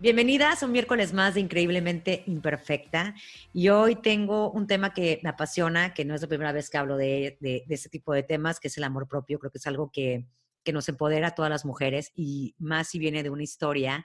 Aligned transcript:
Bienvenidas 0.00 0.62
a 0.62 0.66
un 0.66 0.70
miércoles 0.70 1.12
más 1.12 1.34
de 1.34 1.40
Increíblemente 1.40 2.22
Imperfecta. 2.26 3.16
Y 3.52 3.68
hoy 3.70 3.96
tengo 3.96 4.48
un 4.52 4.68
tema 4.68 4.94
que 4.94 5.18
me 5.24 5.28
apasiona, 5.30 5.92
que 5.92 6.04
no 6.04 6.14
es 6.14 6.22
la 6.22 6.28
primera 6.28 6.52
vez 6.52 6.70
que 6.70 6.78
hablo 6.78 6.96
de, 6.96 7.36
de, 7.40 7.64
este 7.68 7.88
tipo 7.88 8.12
de 8.12 8.22
temas, 8.22 8.60
que 8.60 8.68
es 8.68 8.78
el 8.78 8.84
amor 8.84 9.08
propio. 9.08 9.40
Creo 9.40 9.50
que 9.50 9.58
es 9.58 9.66
algo 9.66 9.90
que, 9.90 10.24
que 10.62 10.72
nos 10.72 10.88
empodera 10.88 11.26
a 11.26 11.34
todas 11.34 11.50
las 11.50 11.64
mujeres 11.64 12.12
y 12.14 12.54
más 12.58 12.90
si 12.90 13.00
viene 13.00 13.24
de 13.24 13.30
una 13.30 13.42
historia 13.42 14.04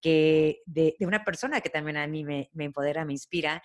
que 0.00 0.62
de, 0.66 0.96
de 0.98 1.06
una 1.06 1.22
persona 1.22 1.60
que 1.60 1.70
también 1.70 1.98
a 1.98 2.08
mí 2.08 2.24
me, 2.24 2.50
me, 2.52 2.64
empodera, 2.64 3.04
me 3.04 3.12
inspira. 3.12 3.62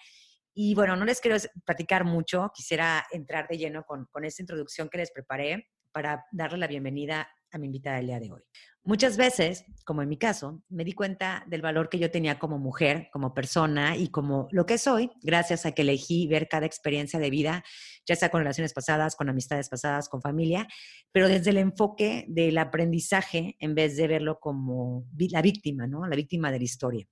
Y 0.53 0.75
bueno, 0.75 0.95
no 0.95 1.03
les 1.03 1.19
quiero 1.19 1.37
platicar 1.65 2.05
mucho, 2.05 2.51
quisiera 2.53 3.07
entrar 3.11 3.47
de 3.47 3.57
lleno 3.57 3.85
con, 3.85 4.05
con 4.11 4.23
esta 4.23 4.43
introducción 4.43 4.87
que 4.87 4.99
les 4.99 5.09
preparé 5.09 5.71
para 5.91 6.27
darle 6.31 6.59
la 6.59 6.67
bienvenida 6.67 7.27
a 7.55 7.57
mi 7.57 7.67
invitada 7.67 7.97
del 7.97 8.07
día 8.07 8.19
de 8.19 8.31
hoy. 8.31 8.41
Muchas 8.83 9.17
veces, 9.17 9.65
como 9.83 10.03
en 10.03 10.09
mi 10.09 10.17
caso, 10.17 10.61
me 10.69 10.83
di 10.83 10.93
cuenta 10.93 11.43
del 11.47 11.61
valor 11.61 11.89
que 11.89 11.97
yo 11.97 12.11
tenía 12.11 12.37
como 12.37 12.59
mujer, 12.59 13.07
como 13.11 13.33
persona 13.33 13.97
y 13.97 14.09
como 14.09 14.47
lo 14.51 14.65
que 14.65 14.77
soy, 14.77 15.09
gracias 15.23 15.65
a 15.65 15.71
que 15.71 15.81
elegí 15.81 16.27
ver 16.27 16.47
cada 16.47 16.67
experiencia 16.67 17.19
de 17.19 17.31
vida, 17.31 17.63
ya 18.05 18.15
sea 18.15 18.29
con 18.29 18.41
relaciones 18.41 18.73
pasadas, 18.73 19.15
con 19.15 19.29
amistades 19.29 19.69
pasadas, 19.69 20.07
con 20.07 20.21
familia, 20.21 20.67
pero 21.11 21.27
desde 21.27 21.49
el 21.49 21.57
enfoque 21.57 22.25
del 22.27 22.57
aprendizaje 22.57 23.55
en 23.59 23.73
vez 23.73 23.97
de 23.97 24.07
verlo 24.07 24.39
como 24.39 25.07
la 25.17 25.41
víctima, 25.41 25.87
¿no? 25.87 26.05
La 26.05 26.15
víctima 26.15 26.51
de 26.51 26.59
la 26.59 26.65
historia. 26.65 27.07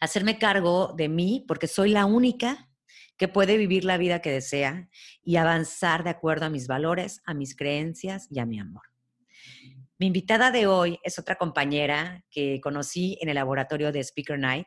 Hacerme 0.00 0.38
cargo 0.38 0.92
de 0.96 1.08
mí 1.08 1.44
porque 1.46 1.68
soy 1.68 1.90
la 1.90 2.06
única 2.06 2.68
que 3.16 3.28
puede 3.28 3.58
vivir 3.58 3.84
la 3.84 3.96
vida 3.96 4.20
que 4.20 4.32
desea 4.32 4.88
y 5.22 5.36
avanzar 5.36 6.02
de 6.02 6.10
acuerdo 6.10 6.46
a 6.46 6.50
mis 6.50 6.66
valores, 6.66 7.22
a 7.26 7.34
mis 7.34 7.54
creencias 7.54 8.26
y 8.28 8.40
a 8.40 8.46
mi 8.46 8.58
amor. 8.58 8.93
Mi 9.96 10.06
invitada 10.08 10.50
de 10.50 10.66
hoy 10.66 10.98
es 11.04 11.20
otra 11.20 11.36
compañera 11.36 12.24
que 12.28 12.60
conocí 12.60 13.16
en 13.20 13.28
el 13.28 13.36
laboratorio 13.36 13.92
de 13.92 14.02
Speaker 14.02 14.36
Night. 14.36 14.66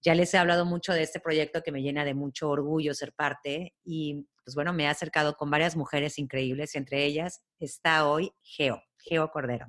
Ya 0.00 0.14
les 0.14 0.32
he 0.32 0.38
hablado 0.38 0.64
mucho 0.64 0.94
de 0.94 1.02
este 1.02 1.20
proyecto 1.20 1.62
que 1.62 1.70
me 1.72 1.82
llena 1.82 2.06
de 2.06 2.14
mucho 2.14 2.48
orgullo 2.48 2.94
ser 2.94 3.12
parte 3.12 3.74
y 3.84 4.26
pues 4.42 4.54
bueno, 4.54 4.72
me 4.72 4.84
he 4.84 4.88
acercado 4.88 5.36
con 5.36 5.50
varias 5.50 5.76
mujeres 5.76 6.18
increíbles 6.18 6.74
y 6.74 6.78
entre 6.78 7.04
ellas 7.04 7.42
está 7.60 8.08
hoy 8.08 8.32
Geo, 8.42 8.82
Geo 8.98 9.30
Cordero. 9.30 9.66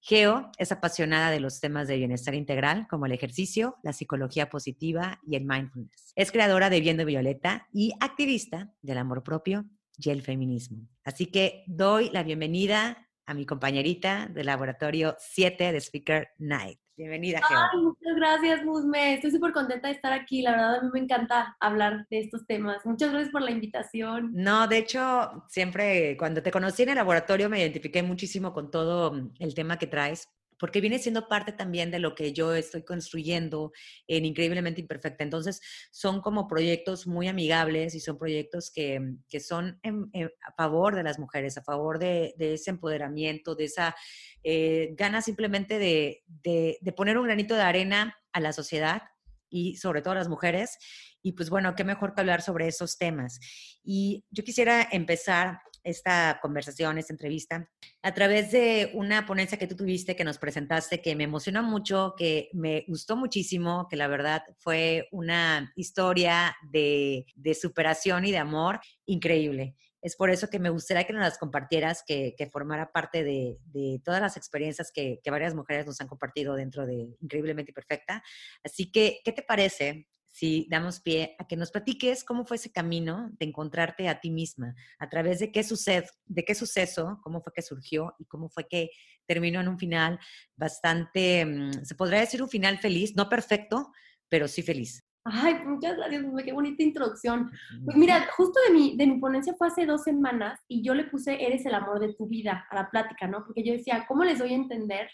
Geo 0.00 0.52
es 0.58 0.70
apasionada 0.70 1.32
de 1.32 1.40
los 1.40 1.58
temas 1.58 1.88
de 1.88 1.96
bienestar 1.96 2.36
integral 2.36 2.86
como 2.88 3.06
el 3.06 3.12
ejercicio, 3.12 3.78
la 3.82 3.92
psicología 3.92 4.48
positiva 4.48 5.20
y 5.26 5.34
el 5.34 5.44
mindfulness. 5.44 6.12
Es 6.14 6.30
creadora 6.30 6.70
de 6.70 6.80
Viendo 6.80 7.04
Violeta 7.04 7.66
y 7.72 7.94
activista 7.98 8.72
del 8.80 8.98
amor 8.98 9.24
propio 9.24 9.64
y 9.98 10.10
el 10.10 10.22
feminismo. 10.22 10.86
Así 11.02 11.26
que 11.26 11.64
doy 11.66 12.10
la 12.10 12.22
bienvenida 12.22 13.09
a 13.30 13.34
mi 13.34 13.46
compañerita 13.46 14.26
del 14.26 14.46
laboratorio 14.46 15.14
7 15.20 15.70
de 15.70 15.80
Speaker 15.80 16.30
Night. 16.38 16.80
Bienvenida, 16.96 17.40
Ay, 17.48 17.80
muchas 17.80 18.16
gracias, 18.16 18.64
Musme. 18.64 19.14
Estoy 19.14 19.30
súper 19.30 19.52
contenta 19.52 19.86
de 19.86 19.94
estar 19.94 20.12
aquí. 20.12 20.42
La 20.42 20.50
verdad, 20.50 20.74
a 20.74 20.82
mí 20.82 20.88
me 20.92 20.98
encanta 20.98 21.56
hablar 21.60 22.08
de 22.10 22.18
estos 22.18 22.44
temas. 22.46 22.84
Muchas 22.84 23.10
gracias 23.10 23.30
por 23.30 23.42
la 23.42 23.52
invitación. 23.52 24.32
No, 24.34 24.66
de 24.66 24.78
hecho, 24.78 25.44
siempre 25.48 26.16
cuando 26.18 26.42
te 26.42 26.50
conocí 26.50 26.82
en 26.82 26.90
el 26.90 26.96
laboratorio 26.96 27.48
me 27.48 27.60
identifiqué 27.60 28.02
muchísimo 28.02 28.52
con 28.52 28.70
todo 28.70 29.12
mm, 29.12 29.34
el 29.38 29.54
tema 29.54 29.78
que 29.78 29.86
traes 29.86 30.28
porque 30.60 30.82
viene 30.82 30.98
siendo 30.98 31.26
parte 31.26 31.52
también 31.52 31.90
de 31.90 31.98
lo 31.98 32.14
que 32.14 32.32
yo 32.32 32.54
estoy 32.54 32.84
construyendo 32.84 33.72
en 34.06 34.26
Increíblemente 34.26 34.82
Imperfecta. 34.82 35.24
Entonces, 35.24 35.60
son 35.90 36.20
como 36.20 36.46
proyectos 36.46 37.06
muy 37.06 37.26
amigables 37.28 37.94
y 37.94 38.00
son 38.00 38.18
proyectos 38.18 38.70
que, 38.70 39.00
que 39.28 39.40
son 39.40 39.80
a 39.82 40.52
favor 40.52 40.94
de 40.94 41.02
las 41.02 41.18
mujeres, 41.18 41.56
a 41.56 41.62
favor 41.62 41.98
de, 41.98 42.34
de 42.36 42.54
ese 42.54 42.70
empoderamiento, 42.70 43.54
de 43.54 43.64
esa 43.64 43.96
eh, 44.44 44.90
gana 44.92 45.22
simplemente 45.22 45.78
de, 45.78 46.22
de, 46.26 46.78
de 46.80 46.92
poner 46.92 47.16
un 47.16 47.24
granito 47.24 47.54
de 47.54 47.62
arena 47.62 48.16
a 48.32 48.40
la 48.40 48.52
sociedad 48.52 49.02
y 49.48 49.76
sobre 49.76 50.02
todo 50.02 50.12
a 50.12 50.16
las 50.16 50.28
mujeres. 50.28 50.76
Y 51.22 51.32
pues 51.32 51.50
bueno, 51.50 51.74
qué 51.74 51.84
mejor 51.84 52.14
que 52.14 52.20
hablar 52.20 52.42
sobre 52.42 52.68
esos 52.68 52.98
temas. 52.98 53.40
Y 53.82 54.24
yo 54.30 54.44
quisiera 54.44 54.86
empezar 54.92 55.60
esta 55.84 56.38
conversación, 56.42 56.98
esta 56.98 57.12
entrevista, 57.12 57.68
a 58.02 58.14
través 58.14 58.50
de 58.52 58.90
una 58.94 59.26
ponencia 59.26 59.58
que 59.58 59.66
tú 59.66 59.76
tuviste, 59.76 60.16
que 60.16 60.24
nos 60.24 60.38
presentaste, 60.38 61.00
que 61.00 61.16
me 61.16 61.24
emocionó 61.24 61.62
mucho, 61.62 62.14
que 62.16 62.50
me 62.52 62.84
gustó 62.88 63.16
muchísimo, 63.16 63.86
que 63.88 63.96
la 63.96 64.08
verdad 64.08 64.42
fue 64.58 65.08
una 65.12 65.72
historia 65.76 66.56
de, 66.70 67.26
de 67.34 67.54
superación 67.54 68.24
y 68.24 68.32
de 68.32 68.38
amor 68.38 68.80
increíble. 69.06 69.76
Es 70.02 70.16
por 70.16 70.30
eso 70.30 70.48
que 70.48 70.58
me 70.58 70.70
gustaría 70.70 71.04
que 71.04 71.12
nos 71.12 71.22
las 71.22 71.36
compartieras, 71.36 72.02
que, 72.06 72.34
que 72.36 72.46
formara 72.48 72.90
parte 72.90 73.22
de, 73.22 73.58
de, 73.66 74.00
todas 74.02 74.22
las 74.22 74.36
experiencias 74.36 74.90
que, 74.92 75.20
que 75.22 75.30
varias 75.30 75.54
mujeres 75.54 75.86
nos 75.86 76.00
han 76.00 76.08
compartido 76.08 76.54
dentro 76.54 76.86
de 76.86 77.14
Increíblemente 77.20 77.72
Perfecta. 77.72 78.22
Así 78.64 78.90
que, 78.90 79.20
¿qué 79.24 79.32
te 79.32 79.42
parece 79.42 80.08
si 80.30 80.66
damos 80.70 81.00
pie 81.00 81.34
a 81.38 81.46
que 81.46 81.56
nos 81.56 81.70
platiques 81.70 82.24
cómo 82.24 82.44
fue 82.44 82.56
ese 82.56 82.72
camino 82.72 83.30
de 83.38 83.46
encontrarte 83.46 84.08
a 84.08 84.20
ti 84.20 84.30
misma, 84.30 84.74
a 84.98 85.08
través 85.08 85.40
de 85.40 85.50
qué, 85.52 85.62
sucede, 85.62 86.06
de 86.26 86.44
qué 86.44 86.54
suceso, 86.54 87.20
cómo 87.22 87.42
fue 87.42 87.52
que 87.52 87.62
surgió 87.62 88.14
y 88.18 88.24
cómo 88.26 88.48
fue 88.48 88.66
que 88.68 88.90
terminó 89.26 89.60
en 89.60 89.68
un 89.68 89.78
final 89.78 90.18
bastante, 90.56 91.44
mm, 91.44 91.84
se 91.84 91.94
podría 91.94 92.20
decir 92.20 92.42
un 92.42 92.48
final 92.48 92.78
feliz, 92.78 93.14
no 93.16 93.28
perfecto, 93.28 93.92
pero 94.28 94.48
sí 94.48 94.62
feliz. 94.62 95.04
Ay, 95.24 95.54
muchas 95.66 95.96
gracias, 95.96 96.24
qué 96.44 96.52
bonita 96.52 96.82
introducción. 96.82 97.50
Pues 97.84 97.96
mira, 97.96 98.26
justo 98.36 98.58
de 98.66 98.72
mi, 98.72 98.96
de 98.96 99.06
mi 99.06 99.18
ponencia 99.18 99.54
fue 99.54 99.66
hace 99.66 99.84
dos 99.84 100.02
semanas 100.02 100.58
y 100.66 100.82
yo 100.82 100.94
le 100.94 101.04
puse 101.04 101.44
Eres 101.44 101.66
el 101.66 101.74
amor 101.74 102.00
de 102.00 102.14
tu 102.14 102.26
vida 102.26 102.66
a 102.70 102.74
la 102.74 102.90
plática, 102.90 103.26
¿no? 103.26 103.44
Porque 103.44 103.62
yo 103.62 103.72
decía, 103.72 104.06
¿cómo 104.08 104.24
les 104.24 104.38
doy 104.38 104.52
a 104.52 104.56
entender 104.56 105.10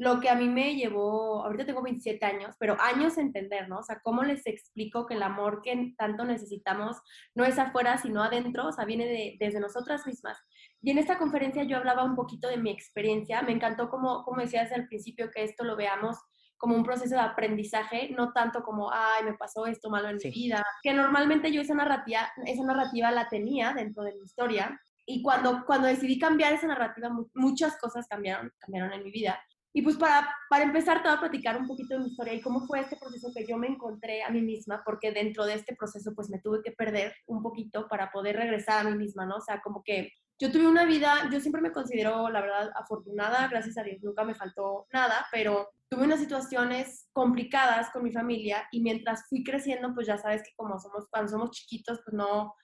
lo 0.00 0.18
que 0.18 0.30
a 0.30 0.34
mí 0.34 0.48
me 0.48 0.76
llevó, 0.76 1.44
ahorita 1.44 1.66
tengo 1.66 1.82
27 1.82 2.24
años, 2.24 2.54
pero 2.58 2.74
años 2.80 3.18
entender, 3.18 3.68
¿no? 3.68 3.80
O 3.80 3.82
sea, 3.82 4.00
¿cómo 4.02 4.22
les 4.22 4.46
explico 4.46 5.04
que 5.04 5.12
el 5.12 5.22
amor 5.22 5.60
que 5.62 5.92
tanto 5.98 6.24
necesitamos 6.24 6.96
no 7.34 7.44
es 7.44 7.58
afuera, 7.58 7.98
sino 7.98 8.22
adentro? 8.22 8.68
O 8.68 8.72
sea, 8.72 8.86
viene 8.86 9.04
de, 9.04 9.36
desde 9.38 9.60
nosotras 9.60 10.06
mismas. 10.06 10.38
Y 10.80 10.90
en 10.90 10.96
esta 10.96 11.18
conferencia 11.18 11.64
yo 11.64 11.76
hablaba 11.76 12.02
un 12.02 12.16
poquito 12.16 12.48
de 12.48 12.56
mi 12.56 12.70
experiencia. 12.70 13.42
Me 13.42 13.52
encantó 13.52 13.90
como, 13.90 14.24
como 14.24 14.40
decías 14.40 14.72
al 14.72 14.88
principio 14.88 15.30
que 15.30 15.44
esto 15.44 15.64
lo 15.64 15.76
veamos 15.76 16.16
como 16.56 16.76
un 16.76 16.82
proceso 16.82 17.16
de 17.16 17.20
aprendizaje, 17.20 18.08
no 18.16 18.32
tanto 18.32 18.62
como, 18.62 18.90
ay, 18.90 19.24
me 19.24 19.34
pasó 19.34 19.66
esto 19.66 19.90
malo 19.90 20.08
en 20.08 20.16
mi 20.16 20.30
vida, 20.30 20.64
que 20.82 20.94
normalmente 20.94 21.52
yo 21.52 21.60
esa 21.60 21.74
narrativa, 21.74 22.32
esa 22.46 22.64
narrativa 22.64 23.10
la 23.10 23.28
tenía 23.28 23.74
dentro 23.74 24.02
de 24.02 24.14
mi 24.14 24.22
historia. 24.22 24.80
Y 25.04 25.22
cuando, 25.22 25.64
cuando 25.66 25.88
decidí 25.88 26.18
cambiar 26.18 26.54
esa 26.54 26.68
narrativa, 26.68 27.10
muchas 27.34 27.76
cosas 27.78 28.06
cambiaron, 28.08 28.50
cambiaron 28.60 28.92
en 28.94 29.04
mi 29.04 29.10
vida. 29.10 29.38
Y 29.72 29.82
pues 29.82 29.96
para, 29.96 30.28
para 30.48 30.64
empezar 30.64 31.02
te 31.02 31.08
voy 31.08 31.16
a 31.16 31.20
platicar 31.20 31.56
un 31.56 31.68
poquito 31.68 31.94
de 31.94 32.00
mi 32.00 32.08
historia 32.08 32.34
y 32.34 32.40
cómo 32.40 32.66
fue 32.66 32.80
este 32.80 32.96
proceso 32.96 33.30
que 33.34 33.46
yo 33.46 33.56
me 33.56 33.68
encontré 33.68 34.22
a 34.22 34.30
mí 34.30 34.42
misma, 34.42 34.82
porque 34.84 35.12
dentro 35.12 35.46
de 35.46 35.54
este 35.54 35.76
proceso 35.76 36.12
pues 36.14 36.28
me 36.28 36.40
tuve 36.40 36.60
que 36.62 36.72
perder 36.72 37.14
un 37.26 37.42
poquito 37.42 37.86
para 37.86 38.10
poder 38.10 38.36
regresar 38.36 38.84
a 38.84 38.90
mí 38.90 38.96
misma, 38.96 39.26
¿no? 39.26 39.36
O 39.36 39.40
sea, 39.40 39.60
como 39.60 39.82
que 39.84 40.12
yo 40.40 40.50
tuve 40.50 40.66
una 40.66 40.86
vida, 40.86 41.28
yo 41.30 41.38
siempre 41.38 41.60
me 41.60 41.70
considero, 41.70 42.30
la 42.30 42.40
verdad, 42.40 42.70
afortunada, 42.74 43.46
gracias 43.48 43.76
a 43.76 43.82
Dios, 43.82 44.02
nunca 44.02 44.24
me 44.24 44.34
faltó 44.34 44.86
nada, 44.90 45.26
pero 45.30 45.68
tuve 45.90 46.04
unas 46.04 46.18
situaciones 46.18 47.08
complicadas 47.12 47.90
con 47.90 48.02
mi 48.02 48.10
familia 48.10 48.66
y 48.72 48.80
mientras 48.80 49.28
fui 49.28 49.44
creciendo, 49.44 49.94
pues 49.94 50.06
ya 50.06 50.16
sabes 50.16 50.42
que 50.42 50.54
como 50.56 50.80
somos, 50.80 51.06
cuando 51.10 51.30
somos 51.30 51.50
chiquitos, 51.50 52.00
pues 52.04 52.14
no, 52.14 52.54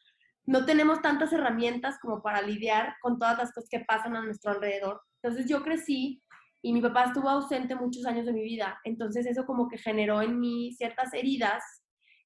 no 0.46 0.64
tenemos 0.64 1.02
tantas 1.02 1.32
herramientas 1.32 1.98
como 2.00 2.22
para 2.22 2.40
lidiar 2.40 2.94
con 3.02 3.18
todas 3.18 3.36
las 3.36 3.52
cosas 3.52 3.68
que 3.68 3.80
pasan 3.80 4.16
a 4.16 4.22
nuestro 4.22 4.52
alrededor. 4.52 5.02
Entonces 5.22 5.46
yo 5.46 5.62
crecí 5.62 6.22
y 6.66 6.72
mi 6.72 6.80
papá 6.80 7.04
estuvo 7.04 7.28
ausente 7.28 7.76
muchos 7.76 8.04
años 8.06 8.26
de 8.26 8.32
mi 8.32 8.42
vida. 8.42 8.80
Entonces 8.82 9.24
eso 9.24 9.46
como 9.46 9.68
que 9.68 9.78
generó 9.78 10.20
en 10.20 10.40
mí 10.40 10.72
ciertas 10.72 11.14
heridas 11.14 11.62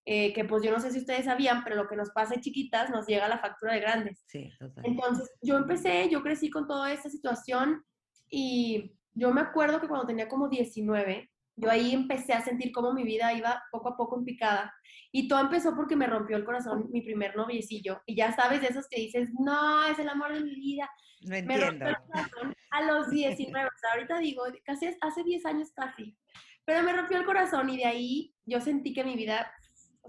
eh, 0.07 0.33
que 0.33 0.47
pues 0.47 0.63
yo 0.63 0.73
no 0.73 0.81
sé 0.81 0.91
si 0.91 0.99
ustedes 0.99 1.27
sabían, 1.27 1.63
pero 1.63 1.77
lo 1.77 1.87
que 1.87 1.95
nos 1.95 2.09
pasa 2.09 2.41
chiquitas 2.41 2.89
nos 2.89 3.07
llega 3.07 3.27
a 3.27 3.29
la 3.29 3.39
factura 3.39 3.75
de 3.75 3.81
grandes. 3.81 4.25
Sí, 4.29 4.49
total. 4.59 4.83
Entonces 4.87 5.31
yo 5.43 5.59
empecé, 5.59 6.09
yo 6.09 6.23
crecí 6.23 6.49
con 6.49 6.67
toda 6.67 6.91
esta 6.91 7.11
situación 7.11 7.85
y 8.31 8.97
yo 9.13 9.31
me 9.31 9.43
acuerdo 9.43 9.79
que 9.79 9.89
cuando 9.89 10.07
tenía 10.07 10.27
como 10.27 10.49
19, 10.49 11.31
yo 11.61 11.71
ahí 11.71 11.93
empecé 11.93 12.33
a 12.33 12.43
sentir 12.43 12.73
cómo 12.73 12.93
mi 12.93 13.05
vida 13.05 13.33
iba 13.33 13.63
poco 13.71 13.91
a 13.91 13.97
poco 13.97 14.19
en 14.19 14.25
picada. 14.25 14.75
Y 15.13 15.29
todo 15.29 15.41
empezó 15.41 15.75
porque 15.75 15.97
me 15.97 16.07
rompió 16.07 16.37
el 16.37 16.45
corazón 16.45 16.89
mi 16.91 17.03
primer 17.03 17.37
noviecillo. 17.37 18.01
Y 18.07 18.17
ya 18.17 18.33
sabes 18.33 18.61
de 18.61 18.69
esos 18.69 18.87
que 18.89 19.01
dices, 19.01 19.29
no, 19.39 19.85
es 19.85 19.99
el 19.99 20.09
amor 20.09 20.33
de 20.33 20.41
mi 20.41 20.55
vida. 20.55 20.89
No 21.23 21.37
entiendo. 21.37 21.67
Me 21.67 21.71
rompió 21.71 21.89
el 21.89 21.97
corazón 22.07 22.55
a 22.71 22.83
los 22.83 23.11
19. 23.11 23.67
o 23.67 23.79
sea, 23.79 23.93
ahorita 23.95 24.19
digo, 24.19 24.45
casi 24.65 24.87
hace 25.01 25.23
10 25.23 25.47
años 25.47 25.73
casi. 25.75 26.17
Pero 26.65 26.83
me 26.83 26.93
rompió 26.93 27.19
el 27.19 27.25
corazón 27.25 27.69
y 27.69 27.79
de 27.79 27.87
ahí 27.87 28.35
yo 28.47 28.61
sentí 28.61 28.93
que 28.93 29.05
mi 29.05 29.17
vida 29.17 29.51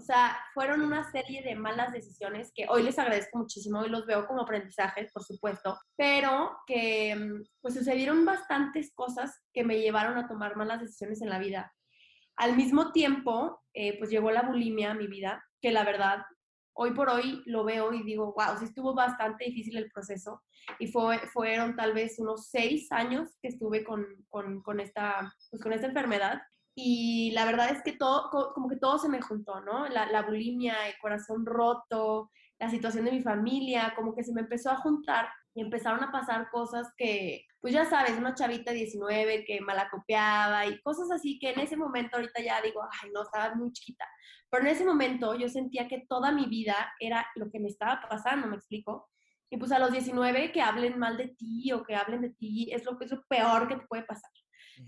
o 0.02 0.04
sea, 0.04 0.36
fueron 0.52 0.82
una 0.82 1.08
serie 1.12 1.44
de 1.44 1.54
malas 1.54 1.92
decisiones 1.92 2.50
que 2.52 2.66
hoy 2.68 2.82
les 2.82 2.98
agradezco 2.98 3.38
muchísimo 3.38 3.84
y 3.84 3.88
los 3.88 4.04
veo 4.04 4.26
como 4.26 4.42
aprendizajes, 4.42 5.12
por 5.12 5.22
supuesto, 5.22 5.78
pero 5.96 6.58
que 6.66 7.14
mm, 7.14 7.44
pues 7.60 7.74
sucedieron 7.74 8.24
bastantes 8.24 8.92
cosas 8.96 9.40
que 9.52 9.62
me 9.62 9.78
llevaron 9.78 10.18
a 10.18 10.26
tomar 10.26 10.56
malas 10.56 10.80
decisiones 10.80 11.22
en 11.22 11.30
la 11.30 11.38
vida. 11.38 11.72
Al 12.34 12.56
mismo 12.56 12.90
tiempo, 12.90 13.62
eh, 13.74 13.96
pues 13.96 14.10
llegó 14.10 14.32
la 14.32 14.42
bulimia 14.42 14.90
a 14.90 14.94
mi 14.94 15.06
vida, 15.06 15.44
que 15.60 15.70
la 15.70 15.84
verdad, 15.84 16.24
hoy 16.72 16.90
por 16.94 17.08
hoy 17.08 17.40
lo 17.46 17.62
veo 17.62 17.92
y 17.92 18.02
digo, 18.02 18.34
wow, 18.36 18.58
sí 18.58 18.64
estuvo 18.64 18.94
bastante 18.94 19.44
difícil 19.44 19.76
el 19.76 19.88
proceso. 19.88 20.42
Y 20.80 20.88
fue, 20.88 21.18
fueron 21.28 21.76
tal 21.76 21.92
vez 21.92 22.18
unos 22.18 22.48
seis 22.48 22.90
años 22.90 23.38
que 23.40 23.48
estuve 23.48 23.84
con, 23.84 24.04
con, 24.28 24.62
con 24.62 24.80
esta, 24.80 25.32
pues, 25.48 25.62
con 25.62 25.72
esta 25.72 25.86
enfermedad 25.86 26.42
y 26.74 27.32
la 27.32 27.44
verdad 27.44 27.70
es 27.70 27.82
que 27.82 27.92
todo, 27.92 28.30
como 28.54 28.68
que 28.68 28.76
todo 28.76 28.98
se 28.98 29.08
me 29.08 29.20
juntó, 29.20 29.60
¿no? 29.60 29.88
La, 29.88 30.06
la, 30.06 30.22
bulimia, 30.22 30.88
el 30.88 30.94
corazón 31.00 31.44
roto, 31.44 32.30
la 32.58 32.70
situación 32.70 33.04
de 33.04 33.12
mi 33.12 33.22
familia, 33.22 33.92
como 33.94 34.14
que 34.14 34.24
se 34.24 34.32
me 34.32 34.40
empezó 34.40 34.70
a 34.70 34.76
juntar 34.76 35.28
y 35.54 35.60
empezaron 35.60 36.02
a 36.02 36.10
pasar 36.10 36.48
cosas 36.50 36.88
que, 36.96 37.44
pues 37.60 37.74
ya 37.74 37.84
sabes, 37.84 38.16
una 38.16 38.34
chavita 38.34 38.72
19 38.72 39.44
que 39.44 39.60
malacopiaba 39.60 40.66
y 40.66 40.80
cosas 40.80 41.10
así 41.10 41.38
que 41.38 41.50
en 41.50 41.60
ese 41.60 41.76
momento 41.76 42.16
ahorita 42.16 42.40
ya 42.42 42.62
digo, 42.62 42.80
ay, 42.82 43.10
no, 43.12 43.22
estaba 43.22 43.54
muy 43.54 43.70
chiquita. 43.72 44.06
Pero 44.50 44.64
en 44.64 44.70
ese 44.70 44.84
momento 44.84 45.34
yo 45.34 45.48
sentía 45.48 45.88
que 45.88 46.06
toda 46.08 46.32
mi 46.32 46.46
vida 46.46 46.94
era 47.00 47.26
lo 47.36 47.50
que 47.50 47.60
me 47.60 47.68
estaba 47.68 48.00
pasando, 48.08 48.46
¿me 48.46 48.56
explico? 48.56 49.10
Y 49.50 49.58
pues 49.58 49.72
a 49.72 49.78
los 49.78 49.92
19 49.92 50.52
que 50.52 50.62
hablen 50.62 50.98
mal 50.98 51.18
de 51.18 51.28
ti 51.28 51.70
o 51.72 51.82
que 51.82 51.94
hablen 51.94 52.22
de 52.22 52.30
ti 52.30 52.70
es 52.72 52.84
lo, 52.86 52.98
es 53.00 53.10
lo 53.10 53.22
peor 53.24 53.68
que 53.68 53.76
te 53.76 53.86
puede 53.86 54.04
pasar. 54.04 54.30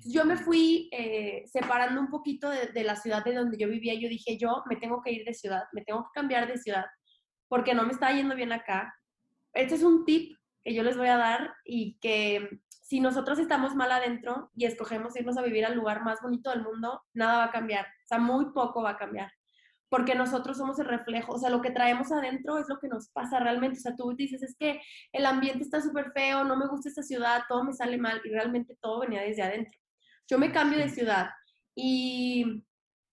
Yo 0.04 0.24
me 0.24 0.36
fui 0.36 0.88
eh, 0.92 1.44
separando 1.46 2.00
un 2.00 2.08
poquito 2.08 2.48
de, 2.50 2.84
la 2.84 2.96
ciudad 2.96 3.24
de 3.24 3.34
donde 3.34 3.56
yo 3.58 3.68
vivía. 3.68 3.94
Yo 3.94 4.08
dije, 4.08 4.38
yo 4.38 4.62
me 4.68 4.76
tengo 4.76 5.02
que 5.02 5.12
ir 5.12 5.24
de 5.24 5.34
ciudad, 5.34 5.64
me 5.72 5.82
tengo 5.82 6.04
que 6.04 6.20
cambiar 6.20 6.46
de 6.46 6.58
ciudad, 6.58 6.86
porque 7.48 7.74
no 7.74 7.84
me 7.84 7.92
está 7.92 8.12
yendo 8.12 8.34
bien 8.34 8.52
acá. 8.52 8.94
Este 9.52 9.74
es 9.74 9.82
un 9.82 10.04
tip 10.04 10.36
que 10.62 10.74
yo 10.74 10.82
les 10.82 10.96
voy 10.96 11.08
a 11.08 11.16
dar 11.16 11.54
y 11.64 11.98
que 12.00 12.60
si 12.68 13.00
nosotros 13.00 13.38
estamos 13.38 13.74
mal 13.74 13.92
adentro 13.92 14.50
y 14.54 14.66
escogemos 14.66 15.16
irnos 15.16 15.36
a 15.36 15.42
vivir 15.42 15.64
al 15.64 15.74
lugar 15.74 16.02
más 16.02 16.20
bonito 16.22 16.50
del 16.50 16.62
mundo, 16.62 17.02
nada 17.12 17.38
va 17.38 17.44
a 17.44 17.50
cambiar. 17.50 17.86
O 17.86 18.06
sea, 18.06 18.18
muy 18.18 18.52
poco 18.52 18.82
va 18.82 18.90
a 18.90 18.96
cambiar. 18.96 19.30
Porque 19.94 20.16
nosotros 20.16 20.58
somos 20.58 20.76
el 20.80 20.86
reflejo, 20.86 21.34
o 21.34 21.38
sea, 21.38 21.50
lo 21.50 21.62
que 21.62 21.70
traemos 21.70 22.10
adentro 22.10 22.58
es 22.58 22.68
lo 22.68 22.80
que 22.80 22.88
nos 22.88 23.10
pasa 23.10 23.38
realmente. 23.38 23.78
O 23.78 23.80
sea, 23.80 23.94
tú 23.94 24.12
dices, 24.16 24.42
es 24.42 24.56
que 24.58 24.80
el 25.12 25.24
ambiente 25.24 25.62
está 25.62 25.80
súper 25.80 26.10
feo, 26.10 26.42
no 26.42 26.56
me 26.56 26.66
gusta 26.66 26.88
esta 26.88 27.04
ciudad, 27.04 27.42
todo 27.48 27.62
me 27.62 27.72
sale 27.72 27.96
mal 27.96 28.20
y 28.24 28.30
realmente 28.30 28.76
todo 28.80 29.02
venía 29.02 29.22
desde 29.22 29.42
adentro. 29.42 29.78
Yo 30.28 30.36
me 30.36 30.50
cambio 30.50 30.80
de 30.80 30.88
ciudad 30.88 31.30
y 31.76 32.64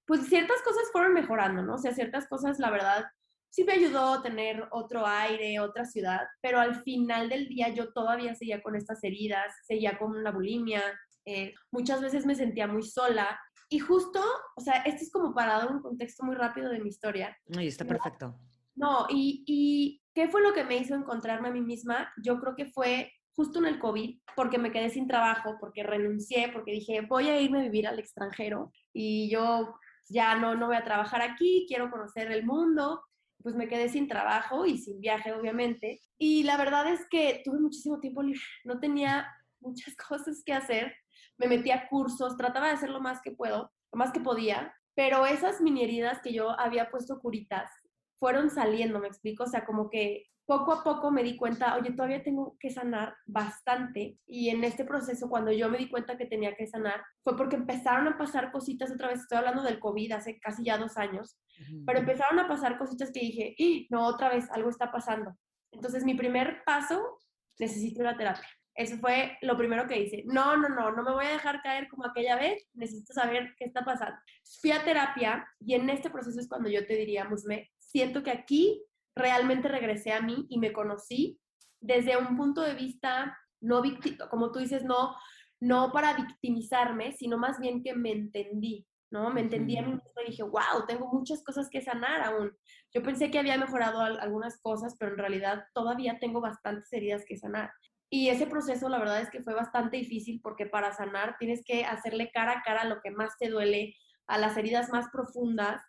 pues 0.08 0.22
ciertas 0.22 0.60
cosas 0.64 0.86
fueron 0.92 1.14
mejorando, 1.14 1.62
¿no? 1.62 1.76
O 1.76 1.78
sea, 1.78 1.94
ciertas 1.94 2.28
cosas, 2.28 2.58
la 2.58 2.72
verdad, 2.72 3.06
sí 3.52 3.64
me 3.64 3.74
ayudó 3.74 4.14
a 4.14 4.24
tener 4.24 4.68
otro 4.72 5.06
aire, 5.06 5.60
otra 5.60 5.86
ciudad, 5.86 6.22
pero 6.42 6.60
al 6.60 6.82
final 6.82 7.30
del 7.30 7.48
día 7.48 7.70
yo 7.70 7.94
todavía 7.94 8.34
seguía 8.34 8.64
con 8.64 8.76
estas 8.76 9.04
heridas, 9.04 9.54
seguía 9.68 10.00
con 10.00 10.16
una 10.16 10.32
bulimia, 10.32 10.82
eh, 11.26 11.54
muchas 11.70 12.02
veces 12.02 12.26
me 12.26 12.34
sentía 12.34 12.66
muy 12.66 12.82
sola. 12.82 13.40
Y 13.72 13.80
justo, 13.80 14.22
o 14.58 14.62
sea, 14.62 14.82
esto 14.82 15.04
es 15.04 15.12
como 15.12 15.34
para 15.34 15.58
dar 15.60 15.72
un 15.72 15.82
contexto 15.82 16.26
muy 16.26 16.36
rápido 16.36 16.70
de 16.70 16.82
mi 16.82 16.90
historia. 16.90 17.38
Ay, 17.58 17.68
está 17.68 17.86
perfecto. 17.86 18.38
No, 18.76 19.08
y, 19.10 19.44
y 19.48 20.04
¿qué 20.14 20.28
fue 20.28 20.42
lo 20.42 20.54
que 20.54 20.66
me 20.66 20.76
hizo 20.76 20.94
encontrarme 20.94 21.48
a 21.48 21.52
mí 21.52 21.62
misma? 21.62 22.12
Yo 22.22 22.38
creo 22.42 22.54
que 22.54 22.66
fue 22.66 23.14
justo 23.34 23.60
en 23.60 23.68
el 23.68 23.80
COVID, 23.80 24.20
porque 24.36 24.58
me 24.58 24.74
quedé 24.74 24.90
sin 24.90 25.08
trabajo, 25.08 25.56
porque 25.60 25.84
renuncié, 25.84 26.50
porque 26.52 26.74
dije, 26.74 27.02
voy 27.02 27.30
a 27.30 27.40
irme 27.40 27.60
a 27.60 27.64
vivir 27.64 27.88
al 27.88 27.98
extranjero 27.98 28.74
y 28.94 29.30
yo 29.30 29.74
ya 30.10 30.36
no, 30.36 30.56
no 30.56 30.68
voy 30.68 30.76
a 30.76 30.84
trabajar 30.84 31.22
aquí, 31.22 31.66
quiero 31.68 31.90
conocer 31.90 32.32
el 32.32 32.46
mundo. 32.46 33.02
Pues 33.42 33.56
me 33.56 33.68
quedé 33.68 33.90
sin 33.90 34.08
trabajo 34.08 34.68
y 34.68 34.78
sin 34.78 35.00
viaje, 35.00 35.32
obviamente. 35.32 36.00
Y 36.20 36.44
la 36.44 36.58
verdad 36.58 36.88
es 36.92 37.08
que 37.10 37.42
tuve 37.44 37.60
muchísimo 37.60 38.00
tiempo 38.00 38.22
libre, 38.22 38.42
no 38.66 38.80
tenía 38.80 39.28
muchas 39.60 39.96
cosas 40.10 40.44
que 40.46 40.54
hacer. 40.54 40.94
Me 41.42 41.48
metí 41.48 41.72
a 41.72 41.88
cursos, 41.88 42.38
trataba 42.38 42.68
de 42.68 42.74
hacer 42.74 42.92
lo 42.92 43.02
más 43.02 43.20
que 43.24 43.32
puedo, 43.32 43.72
lo 43.92 43.98
más 43.98 44.12
que 44.12 44.20
podía, 44.20 44.76
pero 44.96 45.26
esas 45.26 45.60
mini 45.60 45.84
heridas 45.84 46.20
que 46.22 46.34
yo 46.34 46.52
había 46.60 46.92
puesto 46.92 47.20
curitas 47.20 47.72
fueron 48.20 48.52
saliendo, 48.52 49.00
me 49.00 49.08
explico, 49.08 49.46
o 49.46 49.48
sea, 49.48 49.66
como 49.66 49.90
que 49.90 50.28
poco 50.46 50.72
a 50.72 50.84
poco 50.84 51.10
me 51.10 51.24
di 51.24 51.36
cuenta, 51.36 51.76
oye, 51.76 51.94
todavía 51.94 52.22
tengo 52.22 52.56
que 52.60 52.70
sanar 52.70 53.16
bastante. 53.26 54.20
Y 54.28 54.50
en 54.50 54.64
este 54.64 54.86
proceso, 54.86 55.30
cuando 55.30 55.52
yo 55.52 55.68
me 55.68 55.80
di 55.80 55.90
cuenta 55.90 56.18
que 56.18 56.28
tenía 56.28 56.56
que 56.56 56.68
sanar, 56.68 57.04
fue 57.24 57.36
porque 57.36 57.56
empezaron 57.56 58.08
a 58.08 58.18
pasar 58.20 58.52
cositas 58.52 58.92
otra 58.92 59.08
vez. 59.08 59.22
Estoy 59.22 59.40
hablando 59.40 59.64
del 59.64 59.80
COVID 59.80 60.12
hace 60.12 60.40
casi 60.40 60.64
ya 60.64 60.78
dos 60.78 60.98
años, 60.98 61.40
pero 61.88 62.00
empezaron 62.00 62.38
a 62.38 62.48
pasar 62.48 62.78
cositas 62.78 63.12
que 63.12 63.22
dije, 63.22 63.56
¡Ah! 63.58 63.88
no, 63.90 64.06
otra 64.06 64.30
vez, 64.30 64.52
algo 64.52 64.70
está 64.70 64.92
pasando. 64.92 65.36
Entonces, 65.72 66.04
mi 66.04 66.14
primer 66.14 66.64
paso, 66.64 67.18
necesito 67.58 68.02
una 68.02 68.16
terapia. 68.16 68.48
Eso 68.82 68.98
fue 68.98 69.38
lo 69.42 69.58
primero 69.58 69.88
que 69.88 70.00
hice. 70.00 70.24
No, 70.26 70.58
no, 70.58 70.70
no, 70.70 70.92
no 70.92 71.04
me 71.04 71.12
voy 71.12 71.26
a 71.26 71.34
dejar 71.34 71.62
caer 71.62 71.88
como 71.88 72.06
aquella 72.06 72.36
vez, 72.36 72.68
necesito 72.74 73.14
saber 73.14 73.54
qué 73.58 73.66
está 73.66 73.86
pasando. 73.86 74.18
Fui 74.60 74.72
a 74.72 74.84
terapia 74.84 75.48
y 75.60 75.76
en 75.76 75.90
este 75.90 76.10
proceso 76.10 76.40
es 76.40 76.48
cuando 76.48 76.70
yo 76.70 76.86
te 76.86 76.96
diría, 76.96 77.26
Musme, 77.26 77.72
siento 77.78 78.24
que 78.24 78.32
aquí 78.32 78.84
realmente 79.16 79.68
regresé 79.68 80.14
a 80.14 80.22
mí 80.22 80.48
y 80.50 80.58
me 80.58 80.74
conocí 80.74 81.40
desde 81.80 82.18
un 82.18 82.38
punto 82.38 82.62
de 82.62 82.74
vista 82.74 83.38
no 83.62 83.84
como 84.30 84.52
tú 84.52 84.60
dices, 84.60 84.84
no, 84.84 85.16
no 85.60 85.92
para 85.92 86.16
victimizarme, 86.16 87.14
sino 87.14 87.38
más 87.38 87.60
bien 87.60 87.84
que 87.84 87.94
me 87.94 88.12
entendí, 88.12 88.88
¿no? 89.12 89.30
Me 89.30 89.42
entendí 89.42 89.78
a 89.78 89.84
mí 89.84 89.92
misma 89.92 90.24
y 90.26 90.32
dije, 90.32 90.44
wow, 90.44 90.86
tengo 90.88 91.08
muchas 91.14 91.44
cosas 91.44 91.70
que 91.70 91.82
sanar 91.82 92.22
aún. 92.22 92.52
Yo 92.94 93.04
pensé 93.04 93.30
que 93.30 93.40
había 93.40 93.58
mejorado 93.58 94.02
algunas 94.02 94.60
cosas, 94.62 94.96
pero 94.98 95.12
en 95.12 95.20
realidad 95.20 95.64
todavía 95.74 96.18
tengo 96.20 96.42
bastantes 96.42 96.92
heridas 96.92 97.24
que 97.26 97.38
sanar. 97.38 97.72
Y 98.12 98.30
ese 98.30 98.46
proceso, 98.46 98.90
la 98.90 99.00
verdad 99.00 99.22
es 99.22 99.30
que 99.30 99.42
fue 99.42 99.54
bastante 99.54 99.98
difícil 99.98 100.42
porque 100.44 100.66
para 100.66 100.94
sanar 100.94 101.38
tienes 101.40 101.64
que 101.66 101.86
hacerle 101.86 102.30
cara 102.32 102.60
a 102.60 102.62
cara 102.62 102.84
lo 102.84 103.02
que 103.02 103.10
más 103.10 103.38
te 103.40 103.50
duele, 103.50 103.96
a 104.28 104.38
las 104.38 104.58
heridas 104.58 104.90
más 104.90 105.08
profundas 105.12 105.82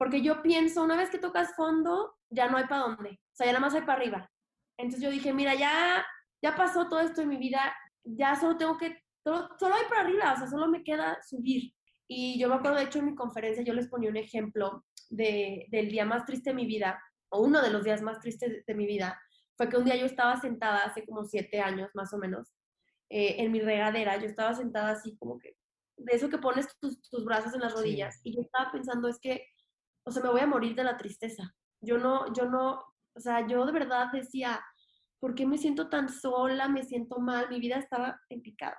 porque 0.00 0.22
yo 0.22 0.40
pienso, 0.40 0.82
una 0.82 0.96
vez 0.96 1.10
que 1.10 1.18
tocas 1.18 1.54
fondo, 1.54 2.16
ya 2.30 2.48
no 2.48 2.56
hay 2.56 2.64
para 2.64 2.84
dónde. 2.84 3.10
O 3.10 3.34
sea, 3.34 3.44
ya 3.44 3.52
nada 3.52 3.66
más 3.66 3.74
hay 3.74 3.82
para 3.82 4.00
arriba. 4.00 4.30
Entonces 4.78 5.02
yo 5.02 5.10
dije, 5.10 5.34
mira, 5.34 5.54
ya, 5.54 6.06
ya 6.40 6.56
pasó 6.56 6.88
todo 6.88 7.00
esto 7.00 7.20
en 7.20 7.28
mi 7.28 7.36
vida, 7.36 7.76
ya 8.02 8.34
solo 8.34 8.56
tengo 8.56 8.78
que, 8.78 8.96
solo, 9.22 9.50
solo 9.58 9.74
hay 9.74 9.84
para 9.90 10.00
arriba, 10.00 10.32
o 10.32 10.36
sea, 10.38 10.46
solo 10.46 10.68
me 10.68 10.82
queda 10.84 11.18
subir. 11.22 11.74
Y 12.08 12.40
yo 12.40 12.48
me 12.48 12.54
acuerdo, 12.54 12.78
de 12.78 12.84
hecho, 12.84 13.00
en 13.00 13.06
mi 13.08 13.14
conferencia 13.14 13.62
yo 13.62 13.74
les 13.74 13.88
ponía 13.88 14.08
un 14.08 14.16
ejemplo 14.16 14.86
de, 15.10 15.66
del 15.68 15.90
día 15.90 16.06
más 16.06 16.24
triste 16.24 16.48
de 16.48 16.56
mi 16.56 16.64
vida, 16.64 16.98
o 17.28 17.42
uno 17.42 17.60
de 17.60 17.68
los 17.68 17.84
días 17.84 18.00
más 18.00 18.20
tristes 18.20 18.64
de, 18.64 18.74
mi 18.74 18.86
vida, 18.86 19.20
fue 19.60 19.68
que 19.68 19.76
un 19.76 19.84
día 19.84 19.96
yo 19.96 20.06
estaba 20.06 20.40
sentada 20.40 20.84
hace 20.86 21.04
como 21.04 21.26
siete 21.26 21.60
años 21.60 21.90
más 21.92 22.14
o 22.14 22.16
menos, 22.16 22.48
eh, 23.10 23.34
en 23.42 23.52
mi 23.52 23.60
regadera, 23.60 24.16
yo 24.16 24.24
estaba 24.24 24.54
sentada 24.54 24.92
así 24.92 25.18
como 25.18 25.38
que, 25.38 25.54
de 25.98 26.16
eso 26.16 26.30
que 26.30 26.38
pones 26.38 26.66
tus, 26.78 27.02
tus 27.10 27.26
brazos 27.26 27.52
en 27.52 27.60
las 27.60 27.74
rodillas, 27.74 28.20
y 28.24 28.34
yo 28.34 28.40
estaba 28.40 28.72
pensando, 28.72 29.06
es 29.06 29.18
que 29.20 29.44
o 30.04 30.10
sea, 30.10 30.22
me 30.22 30.30
voy 30.30 30.40
a 30.40 30.46
morir 30.46 30.74
de 30.74 30.84
la 30.84 30.96
tristeza. 30.96 31.54
Yo 31.80 31.98
no, 31.98 32.32
yo 32.32 32.46
no, 32.46 32.82
o 33.14 33.20
sea, 33.20 33.46
yo 33.46 33.66
de 33.66 33.72
verdad 33.72 34.10
decía, 34.12 34.64
¿por 35.18 35.34
qué 35.34 35.46
me 35.46 35.58
siento 35.58 35.88
tan 35.88 36.08
sola? 36.08 36.68
Me 36.68 36.82
siento 36.82 37.18
mal, 37.18 37.48
mi 37.50 37.60
vida 37.60 37.76
estaba 37.76 38.18
en 38.28 38.40
picada. 38.40 38.78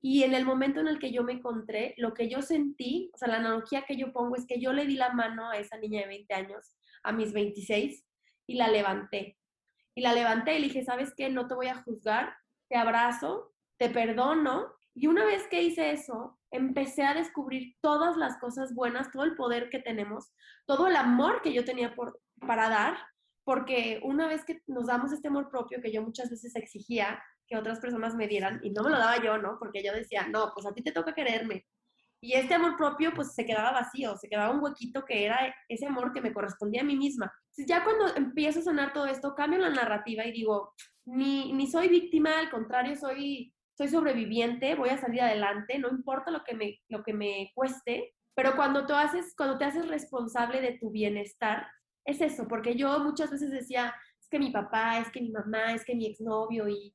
Y 0.00 0.22
en 0.24 0.34
el 0.34 0.44
momento 0.44 0.80
en 0.80 0.88
el 0.88 0.98
que 0.98 1.10
yo 1.10 1.24
me 1.24 1.32
encontré, 1.32 1.94
lo 1.96 2.12
que 2.12 2.28
yo 2.28 2.42
sentí, 2.42 3.10
o 3.14 3.18
sea, 3.18 3.28
la 3.28 3.38
analogía 3.38 3.86
que 3.86 3.96
yo 3.96 4.12
pongo 4.12 4.36
es 4.36 4.46
que 4.46 4.60
yo 4.60 4.74
le 4.74 4.84
di 4.84 4.94
la 4.94 5.12
mano 5.12 5.50
a 5.50 5.56
esa 5.56 5.78
niña 5.78 6.02
de 6.02 6.08
20 6.08 6.34
años, 6.34 6.76
a 7.02 7.12
mis 7.12 7.32
26, 7.32 8.04
y 8.46 8.54
la 8.54 8.68
levanté. 8.68 9.37
Y 9.98 10.00
la 10.00 10.12
levanté 10.12 10.54
y 10.54 10.60
le 10.60 10.68
dije, 10.68 10.84
¿sabes 10.84 11.12
qué? 11.16 11.28
No 11.28 11.48
te 11.48 11.56
voy 11.56 11.66
a 11.66 11.82
juzgar, 11.82 12.32
te 12.68 12.76
abrazo, 12.76 13.52
te 13.78 13.90
perdono. 13.90 14.72
Y 14.94 15.08
una 15.08 15.24
vez 15.24 15.48
que 15.48 15.60
hice 15.60 15.90
eso, 15.90 16.38
empecé 16.52 17.02
a 17.02 17.14
descubrir 17.14 17.74
todas 17.80 18.16
las 18.16 18.38
cosas 18.38 18.72
buenas, 18.76 19.10
todo 19.10 19.24
el 19.24 19.34
poder 19.34 19.70
que 19.70 19.80
tenemos, 19.80 20.32
todo 20.66 20.86
el 20.86 20.94
amor 20.94 21.42
que 21.42 21.52
yo 21.52 21.64
tenía 21.64 21.96
por, 21.96 22.20
para 22.46 22.68
dar, 22.68 22.96
porque 23.42 23.98
una 24.04 24.28
vez 24.28 24.44
que 24.44 24.62
nos 24.68 24.86
damos 24.86 25.10
este 25.10 25.26
amor 25.26 25.50
propio 25.50 25.82
que 25.82 25.90
yo 25.90 26.00
muchas 26.00 26.30
veces 26.30 26.54
exigía 26.54 27.20
que 27.48 27.56
otras 27.56 27.80
personas 27.80 28.14
me 28.14 28.28
dieran 28.28 28.60
y 28.62 28.70
no 28.70 28.84
me 28.84 28.90
lo 28.90 28.98
daba 28.98 29.20
yo, 29.20 29.36
¿no? 29.36 29.58
Porque 29.58 29.82
yo 29.82 29.92
decía, 29.92 30.28
no, 30.28 30.52
pues 30.54 30.64
a 30.64 30.72
ti 30.72 30.80
te 30.80 30.92
toca 30.92 31.12
quererme. 31.12 31.66
Y 32.20 32.32
este 32.34 32.54
amor 32.54 32.76
propio 32.76 33.12
pues 33.14 33.34
se 33.34 33.46
quedaba 33.46 33.72
vacío, 33.72 34.16
se 34.16 34.28
quedaba 34.28 34.52
un 34.52 34.62
huequito 34.62 35.04
que 35.04 35.24
era 35.24 35.54
ese 35.68 35.86
amor 35.86 36.12
que 36.12 36.20
me 36.20 36.32
correspondía 36.32 36.82
a 36.82 36.84
mí 36.84 36.96
misma. 36.96 37.32
Entonces 37.50 37.66
ya 37.66 37.84
cuando 37.84 38.14
empiezo 38.16 38.60
a 38.60 38.64
sanar 38.64 38.92
todo 38.92 39.06
esto, 39.06 39.34
cambio 39.34 39.58
la 39.58 39.70
narrativa 39.70 40.24
y 40.26 40.32
digo, 40.32 40.74
ni, 41.06 41.52
ni 41.52 41.66
soy 41.68 41.88
víctima, 41.88 42.38
al 42.38 42.50
contrario, 42.50 42.96
soy 42.96 43.52
soy 43.78 43.86
sobreviviente, 43.86 44.74
voy 44.74 44.88
a 44.88 44.98
salir 44.98 45.22
adelante, 45.22 45.78
no 45.78 45.88
importa 45.88 46.32
lo 46.32 46.42
que 46.42 46.52
me, 46.56 46.80
lo 46.88 47.04
que 47.04 47.12
me 47.12 47.52
cueste, 47.54 48.12
pero 48.34 48.56
cuando, 48.56 48.86
tú 48.86 48.94
haces, 48.94 49.34
cuando 49.36 49.56
te 49.56 49.66
haces 49.66 49.86
responsable 49.86 50.60
de 50.60 50.78
tu 50.78 50.90
bienestar, 50.90 51.64
es 52.04 52.20
eso, 52.20 52.48
porque 52.48 52.74
yo 52.74 52.98
muchas 52.98 53.30
veces 53.30 53.52
decía, 53.52 53.94
es 54.20 54.28
que 54.28 54.40
mi 54.40 54.50
papá, 54.50 54.98
es 54.98 55.08
que 55.12 55.20
mi 55.20 55.30
mamá, 55.30 55.74
es 55.74 55.84
que 55.84 55.94
mi 55.94 56.06
exnovio, 56.06 56.68
y, 56.68 56.92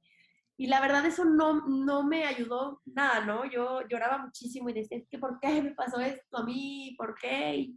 y 0.58 0.68
la 0.68 0.82
verdad 0.82 1.06
eso 1.06 1.26
no, 1.26 1.68
no 1.68 2.04
me 2.04 2.26
ayudó 2.26 2.82
nada, 2.86 3.26
¿no? 3.26 3.50
Yo 3.50 3.82
lloraba 3.90 4.20
muchísimo 4.20 4.70
y 4.70 4.74
decía, 4.74 4.98
es 4.98 5.08
que 5.10 5.18
¿por 5.18 5.40
qué 5.40 5.62
me 5.62 5.72
pasó 5.72 6.00
esto 6.00 6.38
a 6.38 6.44
mí? 6.44 6.96
¿Por 6.98 7.16
qué? 7.16 7.74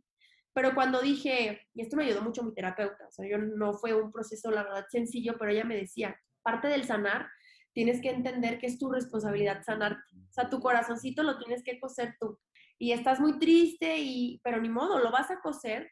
pero 0.56 0.75
cuando 0.75 1.02
dije, 1.02 1.68
y 1.75 1.83
esto 1.83 1.99
me 1.99 2.04
ayudó 2.04 2.23
mucho 2.23 2.42
mi 2.42 2.54
terapeuta, 2.54 3.06
o 3.06 3.11
sea, 3.11 3.28
yo 3.28 3.37
no 3.37 3.75
fue 3.75 3.92
un 3.92 4.11
proceso, 4.11 4.50
la 4.50 4.62
verdad, 4.62 4.87
sencillo, 4.88 5.37
pero 5.38 5.50
ella 5.50 5.64
me 5.64 5.76
decía, 5.76 6.18
parte 6.42 6.66
del 6.68 6.85
sanar, 6.85 7.28
tienes 7.75 8.00
que 8.00 8.09
entender 8.09 8.59
que 8.59 8.66
es 8.66 8.78
tu 8.78 8.90
responsabilidad 8.90 9.62
sanar, 9.62 9.92
o 9.92 10.33
sea, 10.33 10.49
tu 10.49 10.59
corazoncito 10.61 11.23
lo 11.23 11.37
tienes 11.37 11.62
que 11.62 11.78
coser 11.78 12.16
tú. 12.18 12.38
Y 12.78 12.92
estás 12.92 13.21
muy 13.21 13.38
triste, 13.38 13.99
y, 13.99 14.40
pero 14.42 14.59
ni 14.59 14.71
modo, 14.71 14.99
lo 14.99 15.11
vas 15.11 15.30
a 15.30 15.40
coser 15.40 15.90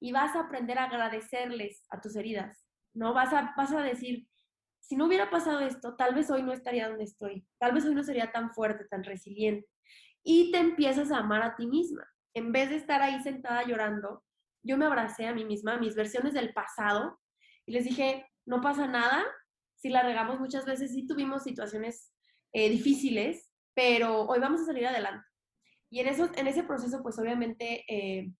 y 0.00 0.10
vas 0.10 0.34
a 0.34 0.40
aprender 0.40 0.80
a 0.80 0.86
agradecerles 0.86 1.86
a 1.90 2.00
tus 2.00 2.16
heridas, 2.16 2.66
¿no? 2.92 3.14
Vas 3.14 3.32
a, 3.32 3.54
vas 3.56 3.70
a 3.70 3.80
decir, 3.80 4.26
si 4.90 4.96
no 4.96 5.06
hubiera 5.06 5.30
pasado 5.30 5.60
esto, 5.60 5.94
tal 5.94 6.16
vez 6.16 6.32
hoy 6.32 6.42
no 6.42 6.52
estaría 6.52 6.88
donde 6.88 7.04
estoy, 7.04 7.46
tal 7.60 7.70
vez 7.70 7.84
hoy 7.84 7.94
no 7.94 8.02
sería 8.02 8.32
tan 8.32 8.50
fuerte, 8.50 8.86
tan 8.86 9.04
resiliente. 9.04 9.68
Y 10.24 10.50
te 10.50 10.58
empiezas 10.58 11.12
a 11.12 11.18
amar 11.18 11.44
a 11.44 11.54
ti 11.54 11.68
misma. 11.68 12.04
En 12.34 12.50
vez 12.50 12.70
de 12.70 12.74
estar 12.74 13.00
ahí 13.00 13.22
sentada 13.22 13.62
llorando, 13.62 14.24
yo 14.64 14.76
me 14.76 14.86
abracé 14.86 15.26
a 15.26 15.32
mí 15.32 15.44
misma, 15.44 15.74
a 15.74 15.78
mis 15.78 15.94
versiones 15.94 16.34
del 16.34 16.52
pasado, 16.52 17.20
y 17.66 17.72
les 17.72 17.84
dije, 17.84 18.26
no 18.44 18.60
pasa 18.60 18.88
nada, 18.88 19.24
si 19.76 19.90
la 19.90 20.02
regamos 20.02 20.40
muchas 20.40 20.64
veces, 20.64 20.90
sí 20.92 21.06
tuvimos 21.06 21.44
situaciones 21.44 22.12
eh, 22.52 22.68
difíciles, 22.68 23.48
pero 23.74 24.22
hoy 24.22 24.40
vamos 24.40 24.62
a 24.62 24.64
salir 24.64 24.88
adelante. 24.88 25.24
Y 25.88 26.00
en, 26.00 26.08
eso, 26.08 26.28
en 26.34 26.48
ese 26.48 26.64
proceso, 26.64 27.00
pues 27.00 27.16
obviamente 27.20 27.84
eh, 27.86 28.32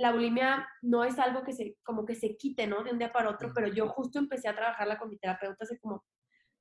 la 0.00 0.12
bulimia 0.12 0.66
no 0.80 1.04
es 1.04 1.18
algo 1.18 1.44
que 1.44 1.52
se, 1.52 1.76
como 1.82 2.06
que 2.06 2.14
se 2.14 2.34
quite, 2.38 2.66
¿no? 2.66 2.82
De 2.82 2.90
un 2.90 2.98
día 2.98 3.12
para 3.12 3.28
otro, 3.28 3.52
pero 3.54 3.68
yo 3.68 3.86
justo 3.86 4.18
empecé 4.18 4.48
a 4.48 4.56
trabajarla 4.56 4.98
con 4.98 5.10
mi 5.10 5.18
terapeuta 5.18 5.64
hace 5.64 5.78
como 5.78 6.02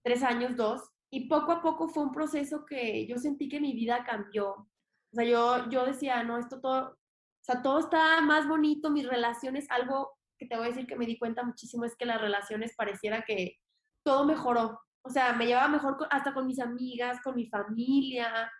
tres 0.03 0.23
años, 0.23 0.57
dos, 0.57 0.81
y 1.09 1.29
poco 1.29 1.53
a 1.53 1.61
poco 1.61 1.87
fue 1.87 2.03
un 2.03 2.11
proceso 2.11 2.65
que 2.65 3.07
yo 3.07 3.17
sentí 3.17 3.47
que 3.47 3.61
mi 3.61 3.71
vida 3.71 4.03
cambió. 4.03 4.51
O 4.51 4.67
sea, 5.13 5.23
yo, 5.23 5.69
yo 5.69 5.85
decía, 5.85 6.21
no, 6.23 6.37
esto 6.37 6.59
todo, 6.59 6.89
o 6.89 6.97
sea, 7.41 7.61
todo 7.61 7.79
está 7.79 8.19
más 8.19 8.45
bonito, 8.45 8.89
mis 8.89 9.07
relaciones, 9.07 9.71
algo 9.71 10.17
que 10.37 10.45
te 10.45 10.57
voy 10.57 10.65
a 10.65 10.69
decir 10.69 10.85
que 10.85 10.97
me 10.97 11.05
di 11.05 11.17
cuenta 11.17 11.43
muchísimo 11.43 11.85
es 11.85 11.95
que 11.95 12.05
las 12.05 12.19
relaciones 12.19 12.75
pareciera 12.75 13.21
que 13.21 13.55
todo 14.03 14.25
mejoró. 14.25 14.81
O 15.01 15.09
sea, 15.09 15.31
me 15.31 15.47
llevaba 15.47 15.69
mejor 15.69 15.95
hasta 16.11 16.33
con 16.33 16.45
mis 16.45 16.59
amigas, 16.59 17.21
con 17.23 17.37
mi 17.37 17.47
familia, 17.47 18.51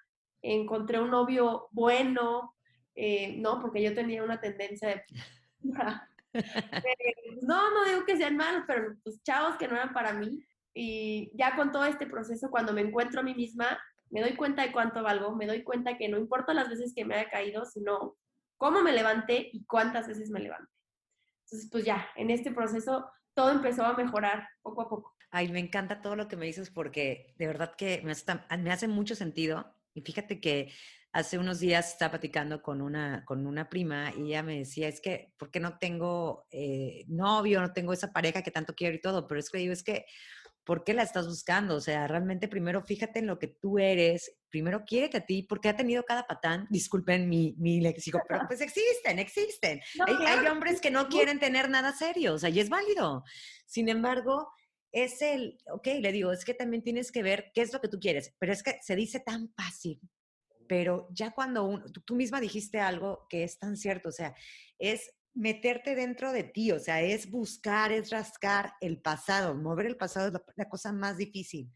encontré 0.41 1.01
un 1.01 1.11
novio 1.11 1.67
bueno, 1.71 2.55
eh, 2.95 3.35
no, 3.37 3.59
porque 3.61 3.81
yo 3.81 3.93
tenía 3.93 4.23
una 4.23 4.39
tendencia 4.39 4.89
de... 4.89 5.03
no, 7.41 7.71
no 7.71 7.85
digo 7.85 8.05
que 8.05 8.17
sean 8.17 8.37
malos, 8.37 8.63
pero 8.67 8.95
pues 9.03 9.21
chavos 9.23 9.55
que 9.57 9.67
no 9.67 9.75
eran 9.75 9.93
para 9.93 10.13
mí. 10.13 10.45
Y 10.73 11.31
ya 11.33 11.55
con 11.55 11.71
todo 11.71 11.85
este 11.85 12.05
proceso, 12.05 12.51
cuando 12.51 12.73
me 12.73 12.81
encuentro 12.81 13.21
a 13.21 13.23
mí 13.23 13.33
misma, 13.33 13.79
me 14.09 14.21
doy 14.21 14.35
cuenta 14.35 14.63
de 14.63 14.71
cuánto 14.71 15.03
valgo, 15.03 15.35
me 15.35 15.47
doy 15.47 15.63
cuenta 15.63 15.97
que 15.97 16.07
no 16.07 16.17
importa 16.17 16.53
las 16.53 16.69
veces 16.69 16.93
que 16.95 17.05
me 17.05 17.15
haya 17.15 17.29
caído, 17.29 17.65
sino 17.65 18.15
cómo 18.57 18.81
me 18.81 18.91
levanté 18.91 19.49
y 19.51 19.65
cuántas 19.65 20.07
veces 20.07 20.29
me 20.29 20.39
levanté. 20.39 20.71
Entonces, 21.45 21.69
pues 21.71 21.85
ya, 21.85 22.07
en 22.15 22.29
este 22.29 22.51
proceso 22.51 23.09
todo 23.33 23.51
empezó 23.51 23.85
a 23.85 23.95
mejorar 23.95 24.47
poco 24.61 24.81
a 24.81 24.89
poco. 24.89 25.15
Ay, 25.31 25.49
me 25.49 25.59
encanta 25.59 26.01
todo 26.01 26.15
lo 26.15 26.27
que 26.27 26.35
me 26.35 26.45
dices 26.45 26.69
porque 26.69 27.33
de 27.37 27.47
verdad 27.47 27.75
que 27.75 28.01
me 28.03 28.11
hace, 28.11 28.25
me 28.57 28.71
hace 28.71 28.87
mucho 28.87 29.15
sentido. 29.15 29.73
Y 29.93 30.01
fíjate 30.01 30.39
que 30.39 30.73
hace 31.11 31.37
unos 31.37 31.59
días 31.59 31.91
estaba 31.91 32.11
platicando 32.11 32.61
con 32.61 32.81
una, 32.81 33.23
con 33.25 33.47
una 33.47 33.69
prima 33.69 34.13
y 34.15 34.27
ella 34.27 34.43
me 34.43 34.59
decía, 34.59 34.87
es 34.87 35.01
que, 35.01 35.33
¿por 35.37 35.49
qué 35.49 35.59
no 35.59 35.77
tengo 35.79 36.45
eh, 36.51 37.05
novio, 37.07 37.61
no 37.61 37.73
tengo 37.73 37.93
esa 37.93 38.11
pareja 38.11 38.43
que 38.43 38.51
tanto 38.51 38.75
quiero 38.75 38.95
y 38.95 39.01
todo? 39.01 39.27
Pero 39.27 39.39
es 39.39 39.49
que 39.49 39.57
digo, 39.57 39.73
es 39.73 39.83
que, 39.83 40.05
¿por 40.63 40.83
qué 40.83 40.93
la 40.93 41.03
estás 41.03 41.27
buscando? 41.27 41.75
O 41.75 41.81
sea, 41.81 42.07
realmente 42.07 42.47
primero 42.47 42.83
fíjate 42.83 43.19
en 43.19 43.27
lo 43.27 43.39
que 43.39 43.47
tú 43.47 43.79
eres, 43.79 44.35
primero 44.49 44.83
quiérete 44.85 45.17
a 45.17 45.25
ti, 45.25 45.43
porque 45.43 45.69
ha 45.69 45.75
tenido 45.75 46.03
cada 46.03 46.27
patán, 46.27 46.67
disculpen 46.69 47.27
mi, 47.27 47.55
mi 47.57 47.81
léxico, 47.81 48.21
pero 48.27 48.41
pues 48.47 48.61
existen, 48.61 49.17
existen. 49.17 49.81
hay, 50.07 50.15
hay 50.25 50.47
hombres 50.47 50.79
que 50.79 50.91
no 50.91 51.07
quieren 51.07 51.39
tener 51.39 51.69
nada 51.69 51.91
serio, 51.93 52.35
o 52.35 52.37
sea, 52.37 52.49
y 52.49 52.59
es 52.59 52.69
válido. 52.69 53.23
Sin 53.65 53.89
embargo, 53.89 54.47
es 54.91 55.21
el, 55.21 55.57
ok, 55.71 55.87
le 56.01 56.11
digo, 56.11 56.31
es 56.31 56.45
que 56.45 56.53
también 56.53 56.83
tienes 56.83 57.11
que 57.11 57.23
ver 57.23 57.51
qué 57.53 57.61
es 57.61 57.73
lo 57.73 57.81
que 57.81 57.87
tú 57.87 57.99
quieres, 57.99 58.35
pero 58.39 58.53
es 58.53 58.61
que 58.61 58.77
se 58.81 58.95
dice 58.95 59.19
tan 59.19 59.51
fácil, 59.53 59.99
pero 60.69 61.07
ya 61.09 61.31
cuando 61.31 61.83
tú, 62.05 62.15
misma 62.15 62.39
dijiste 62.39 62.79
algo 62.79 63.25
que 63.27 63.43
es 63.43 63.57
tan 63.57 63.75
cierto, 63.75 64.09
o 64.09 64.11
sea, 64.11 64.35
es 64.77 65.11
meterte 65.33 65.95
dentro 65.95 66.31
de 66.31 66.43
ti, 66.43 66.71
o 66.71 66.79
sea, 66.79 67.01
es 67.01 67.31
buscar, 67.31 67.91
es 67.91 68.11
rascar 68.11 68.73
el 68.79 69.01
pasado, 69.01 69.55
mover 69.55 69.87
el 69.87 69.97
pasado 69.97 70.27
es 70.27 70.33
la 70.55 70.69
cosa 70.69 70.93
más 70.93 71.17
difícil. 71.17 71.73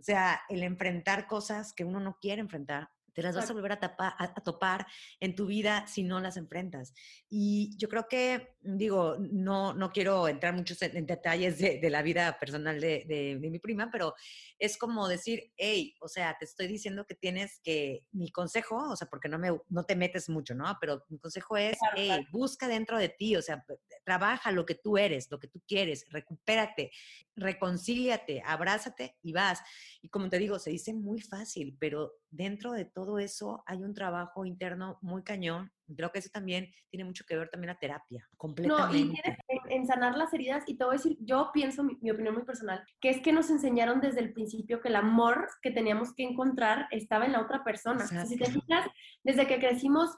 O 0.00 0.02
sea, 0.02 0.42
el 0.48 0.64
enfrentar 0.64 1.28
cosas 1.28 1.72
que 1.72 1.84
uno 1.84 2.00
no 2.00 2.18
quiere 2.20 2.40
enfrentar, 2.40 2.90
te 3.12 3.22
las 3.22 3.36
vas 3.36 3.50
a 3.50 3.52
volver 3.52 3.72
a, 3.72 4.34
topar 4.44 4.86
en 5.20 5.34
tu 5.34 5.46
vida 5.46 5.86
si 5.86 6.02
no 6.02 6.20
las 6.20 6.36
enfrentas. 6.36 6.94
Y 7.28 7.76
yo 7.76 7.88
creo 7.88 8.06
que, 8.08 8.56
digo, 8.60 9.16
no, 9.18 9.74
no 9.74 9.92
quiero 9.92 10.28
entrar 10.28 10.54
muchos 10.54 10.80
en, 10.82 11.06
detalles 11.06 11.58
de, 11.58 11.90
la 11.90 12.02
vida 12.02 12.38
personal 12.38 12.80
de, 12.80 13.04
de, 13.06 13.50
mi 13.50 13.58
prima, 13.58 13.90
pero 13.90 14.14
es 14.58 14.76
como 14.78 15.08
decir, 15.08 15.52
hey, 15.56 15.94
o 16.00 16.08
sea, 16.08 16.36
te 16.38 16.44
estoy 16.44 16.66
diciendo 16.66 17.04
que 17.06 17.14
tienes 17.14 17.60
que, 17.62 18.04
mi 18.12 18.30
consejo, 18.30 18.76
o 18.90 18.96
sea, 18.96 19.08
porque 19.08 19.28
no, 19.28 19.38
me, 19.38 19.50
no 19.68 19.84
te 19.84 19.96
metes 19.96 20.28
mucho, 20.28 20.54
¿no? 20.54 20.64
Pero 20.80 21.04
mi 21.08 21.18
consejo 21.18 21.56
es, 21.56 21.78
hey, 21.94 22.26
busca 22.30 22.68
dentro 22.68 22.98
de 22.98 23.08
ti, 23.08 23.36
o 23.36 23.42
sea, 23.42 23.64
trabaja 24.04 24.52
lo 24.52 24.66
que 24.66 24.74
tú 24.74 24.98
eres, 24.98 25.30
lo 25.30 25.38
que 25.38 25.48
tú 25.48 25.62
quieres, 25.66 26.06
recupérate, 26.10 26.90
reconcíliate, 27.36 28.42
abrázate 28.44 29.16
y 29.22 29.32
vas. 29.32 29.60
Y 30.02 30.08
como 30.08 30.28
te 30.28 30.38
digo, 30.38 30.58
se 30.58 30.70
dice 30.70 30.94
muy 30.94 31.20
fácil, 31.20 31.76
pero 31.78 32.12
dentro 32.30 32.72
de 32.72 32.84
todo 32.84 33.18
eso 33.18 33.62
hay 33.66 33.82
un 33.82 33.94
trabajo 33.94 34.44
interno 34.44 34.98
muy 35.02 35.22
cañón. 35.22 35.70
Creo 35.94 36.10
que 36.10 36.20
eso 36.20 36.30
también 36.32 36.72
tiene 36.88 37.04
mucho 37.04 37.24
que 37.26 37.36
ver 37.36 37.50
también 37.50 37.68
la 37.68 37.78
terapia, 37.78 38.26
completamente. 38.36 38.96
No, 38.96 39.14
y 39.14 39.74
en, 39.74 39.86
sanar 39.86 40.16
las 40.16 40.32
heridas, 40.32 40.64
y 40.66 40.76
te 40.76 40.84
voy 40.84 40.94
a 40.94 40.96
decir, 40.96 41.18
yo 41.20 41.50
pienso, 41.52 41.84
mi, 41.84 42.10
opinión 42.10 42.34
muy 42.34 42.44
personal, 42.44 42.82
que 43.00 43.10
es 43.10 43.20
que 43.20 43.32
nos 43.32 43.50
enseñaron 43.50 44.00
desde 44.00 44.20
el 44.20 44.32
principio 44.32 44.80
que 44.80 44.88
el 44.88 44.96
amor 44.96 45.48
que 45.60 45.70
teníamos 45.70 46.14
que 46.14 46.22
encontrar 46.22 46.88
estaba 46.90 47.26
en 47.26 47.32
la 47.32 47.42
otra 47.42 47.62
persona. 47.62 48.06
si 48.26 48.36
te 48.36 48.50
fijas, 48.50 48.88
desde 49.22 49.46
que 49.46 49.58
crecimos, 49.58 50.16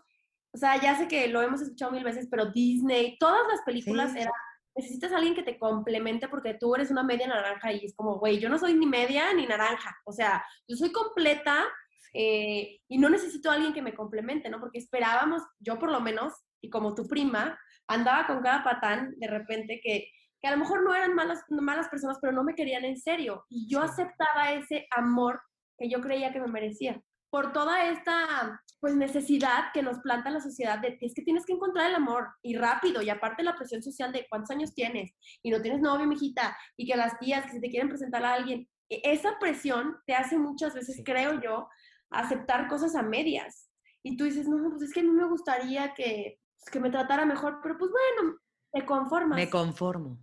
o 0.54 0.56
sea, 0.56 0.80
ya 0.80 0.96
sé 0.96 1.08
que 1.08 1.26
lo 1.26 1.42
hemos 1.42 1.60
escuchado 1.60 1.90
mil 1.90 2.04
veces, 2.04 2.28
pero 2.30 2.46
Disney, 2.46 3.18
todas 3.18 3.46
las 3.48 3.60
películas 3.62 4.14
eran 4.14 4.32
necesitas 4.76 5.12
a 5.12 5.16
alguien 5.16 5.34
que 5.34 5.42
te 5.42 5.58
complemente 5.58 6.28
porque 6.28 6.54
tú 6.54 6.74
eres 6.74 6.90
una 6.90 7.02
media 7.02 7.28
naranja 7.28 7.72
y 7.72 7.84
es 7.84 7.94
como, 7.94 8.18
güey, 8.18 8.38
yo 8.38 8.48
no 8.48 8.58
soy 8.58 8.74
ni 8.74 8.86
media 8.86 9.32
ni 9.32 9.46
naranja, 9.46 9.96
o 10.04 10.12
sea, 10.12 10.44
yo 10.66 10.76
soy 10.76 10.90
completa 10.90 11.64
eh, 12.12 12.80
y 12.88 12.98
no 12.98 13.08
necesito 13.08 13.50
a 13.50 13.54
alguien 13.54 13.72
que 13.72 13.82
me 13.82 13.94
complemente, 13.94 14.48
¿no? 14.48 14.60
Porque 14.60 14.78
esperábamos, 14.78 15.42
yo 15.58 15.78
por 15.78 15.90
lo 15.90 16.00
menos, 16.00 16.32
y 16.60 16.70
como 16.70 16.94
tu 16.94 17.06
prima, 17.06 17.58
andaba 17.86 18.26
con 18.26 18.42
cada 18.42 18.64
patán 18.64 19.14
de 19.18 19.28
repente 19.28 19.80
que, 19.82 20.08
que 20.40 20.48
a 20.48 20.52
lo 20.52 20.58
mejor 20.58 20.82
no 20.84 20.94
eran 20.94 21.14
malas, 21.14 21.42
malas 21.48 21.88
personas, 21.88 22.18
pero 22.20 22.32
no 22.32 22.44
me 22.44 22.54
querían 22.54 22.84
en 22.84 22.96
serio. 22.96 23.44
Y 23.48 23.68
yo 23.68 23.80
aceptaba 23.80 24.52
ese 24.52 24.86
amor 24.90 25.40
que 25.78 25.88
yo 25.88 26.00
creía 26.00 26.32
que 26.32 26.40
me 26.40 26.46
merecía 26.46 27.00
por 27.34 27.52
toda 27.52 27.90
esta 27.90 28.62
pues 28.78 28.94
necesidad 28.94 29.72
que 29.72 29.82
nos 29.82 29.98
planta 29.98 30.30
la 30.30 30.40
sociedad 30.40 30.78
de 30.78 30.96
es 31.00 31.14
que 31.14 31.22
tienes 31.22 31.44
que 31.44 31.54
encontrar 31.54 31.90
el 31.90 31.96
amor 31.96 32.28
y 32.42 32.56
rápido 32.56 33.02
y 33.02 33.10
aparte 33.10 33.42
la 33.42 33.56
presión 33.56 33.82
social 33.82 34.12
de 34.12 34.24
cuántos 34.30 34.52
años 34.52 34.72
tienes 34.72 35.10
y 35.42 35.50
no 35.50 35.60
tienes 35.60 35.80
novio, 35.80 36.06
mijita, 36.06 36.56
y 36.76 36.86
que 36.86 36.96
las 36.96 37.18
tías 37.18 37.44
que 37.46 37.50
se 37.50 37.60
te 37.60 37.70
quieren 37.70 37.88
presentar 37.88 38.24
a 38.24 38.34
alguien, 38.34 38.68
e, 38.88 39.00
esa 39.02 39.36
presión 39.40 39.96
te 40.06 40.14
hace 40.14 40.38
muchas 40.38 40.74
veces, 40.74 41.02
creo 41.04 41.40
yo, 41.40 41.66
aceptar 42.10 42.68
cosas 42.68 42.94
a 42.94 43.02
medias. 43.02 43.68
Y 44.04 44.16
tú 44.16 44.22
dices, 44.22 44.46
no, 44.46 44.70
pues 44.70 44.82
es 44.82 44.92
que 44.92 45.00
a 45.00 45.02
mí 45.02 45.10
me 45.10 45.26
gustaría 45.26 45.92
que, 45.92 46.38
pues, 46.56 46.70
que 46.70 46.78
me 46.78 46.90
tratara 46.90 47.26
mejor, 47.26 47.58
pero 47.64 47.76
pues 47.76 47.90
bueno, 47.90 48.38
te 48.72 48.86
conformas. 48.86 49.34
Me 49.34 49.50
conformo. 49.50 50.20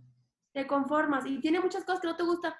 Te 0.54 0.66
conformas 0.66 1.26
y 1.26 1.40
tiene 1.40 1.60
muchas 1.60 1.84
cosas 1.84 2.00
que 2.00 2.08
no 2.08 2.16
te 2.16 2.22
gustan 2.22 2.54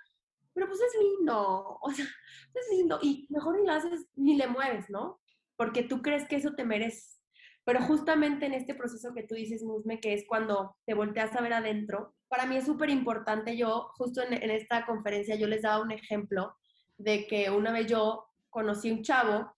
pero 0.55 0.67
pues 0.67 0.81
es 0.81 0.95
lindo, 1.01 1.79
o 1.81 1.91
sea, 1.93 2.05
es 2.55 2.77
lindo 2.77 2.99
y 3.03 3.27
mejor 3.31 3.59
ni 3.59 3.67
lo 3.67 3.73
haces 3.73 4.07
ni 4.15 4.37
le 4.37 4.47
mueves, 4.47 4.91
¿no? 4.91 5.21
Porque 5.57 5.83
tú 5.83 6.03
crees 6.03 6.27
que 6.29 6.37
eso 6.37 6.55
te 6.55 6.65
mereces. 6.65 7.21
Pero 7.65 7.81
justamente 7.83 8.47
en 8.47 8.55
este 8.55 8.75
proceso 8.75 9.15
que 9.15 9.23
tú 9.23 9.37
dices, 9.37 9.63
Musme, 9.63 10.01
que 10.01 10.15
es 10.15 10.25
cuando 10.27 10.77
te 10.85 10.95
volteas 10.95 11.35
a 11.37 11.41
ver 11.41 11.53
adentro, 11.53 12.15
para 12.29 12.45
mí 12.45 12.57
es 12.57 12.67
súper 12.67 12.91
importante. 12.91 13.57
Yo, 13.57 13.93
justo 13.97 14.21
en, 14.21 14.33
en, 14.33 14.51
esta 14.51 14.85
conferencia, 14.85 15.37
yo 15.37 15.47
les 15.47 15.63
daba 15.63 15.81
un 15.81 15.93
ejemplo 15.93 16.57
de 16.97 17.27
que 17.29 17.51
una 17.51 17.71
vez 17.71 17.87
yo 17.87 18.27
conocí 18.51 18.91
un 18.91 19.03
chavo 19.03 19.55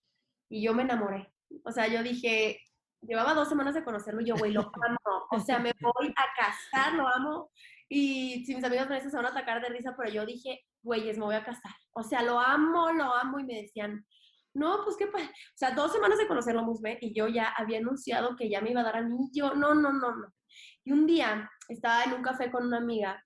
y 0.51 0.63
yo 0.63 0.75
me 0.75 0.83
enamoré. 0.83 1.33
O 1.65 1.73
sea, 1.73 1.87
yo 1.87 2.03
dije, 2.03 2.61
llevaba 3.01 3.33
dos 3.33 3.49
semanas 3.49 3.75
de 3.75 3.85
conocerlo 3.85 4.21
y 4.21 4.27
yo, 4.27 4.35
güey, 4.37 4.53
lo 4.53 4.61
amo. 4.83 5.27
O 5.31 5.41
sea, 5.41 5.59
me 5.59 5.73
voy 5.81 6.13
a 6.17 6.27
casar, 6.37 6.93
lo 6.95 7.09
amo 7.09 7.51
Y 7.97 8.45
si 8.45 8.57
mis 8.57 8.65
amigos 8.65 8.89
me 8.89 9.01
se 9.01 9.17
van 9.17 9.27
a 9.27 9.29
atacar 9.29 9.63
de 9.63 9.69
risa, 9.69 9.95
pero 9.97 10.11
yo 10.11 10.27
dije, 10.27 10.65
güeyes, 10.83 11.17
me 11.17 11.27
voy 11.27 11.37
a 11.37 11.45
casar. 11.45 11.71
O 11.93 12.03
sea, 12.03 12.23
lo 12.23 12.41
amo, 12.41 12.91
lo 12.91 13.05
amo. 13.05 13.39
Y 13.39 13.45
me 13.45 13.63
decían, 13.63 14.05
no, 14.53 14.81
pues 14.83 14.97
qué 14.97 15.07
pasa. 15.07 15.27
O 15.27 15.57
sea, 15.57 15.71
dos 15.71 15.93
semanas 15.93 16.19
de 16.19 16.27
conocerlo, 16.27 16.65
Musbe, 16.65 16.99
y 17.01 17.15
yo 17.15 17.29
ya 17.29 17.55
había 17.57 17.79
anunciado 17.79 18.35
que 18.35 18.51
ya 18.51 18.61
me 18.61 18.73
iba 18.73 18.81
a 18.81 18.85
dar 18.85 18.97
anillo. 18.97 19.55
No, 19.55 19.77
no, 19.77 19.93
no, 19.93 20.13
no. 20.13 20.35
Y 20.83 20.91
un 20.91 21.07
día 21.07 21.49
estaba 21.69 22.03
en 22.03 22.15
un 22.15 22.23
café 22.23 22.51
con 22.51 22.67
una 22.67 22.79
amiga 22.79 23.25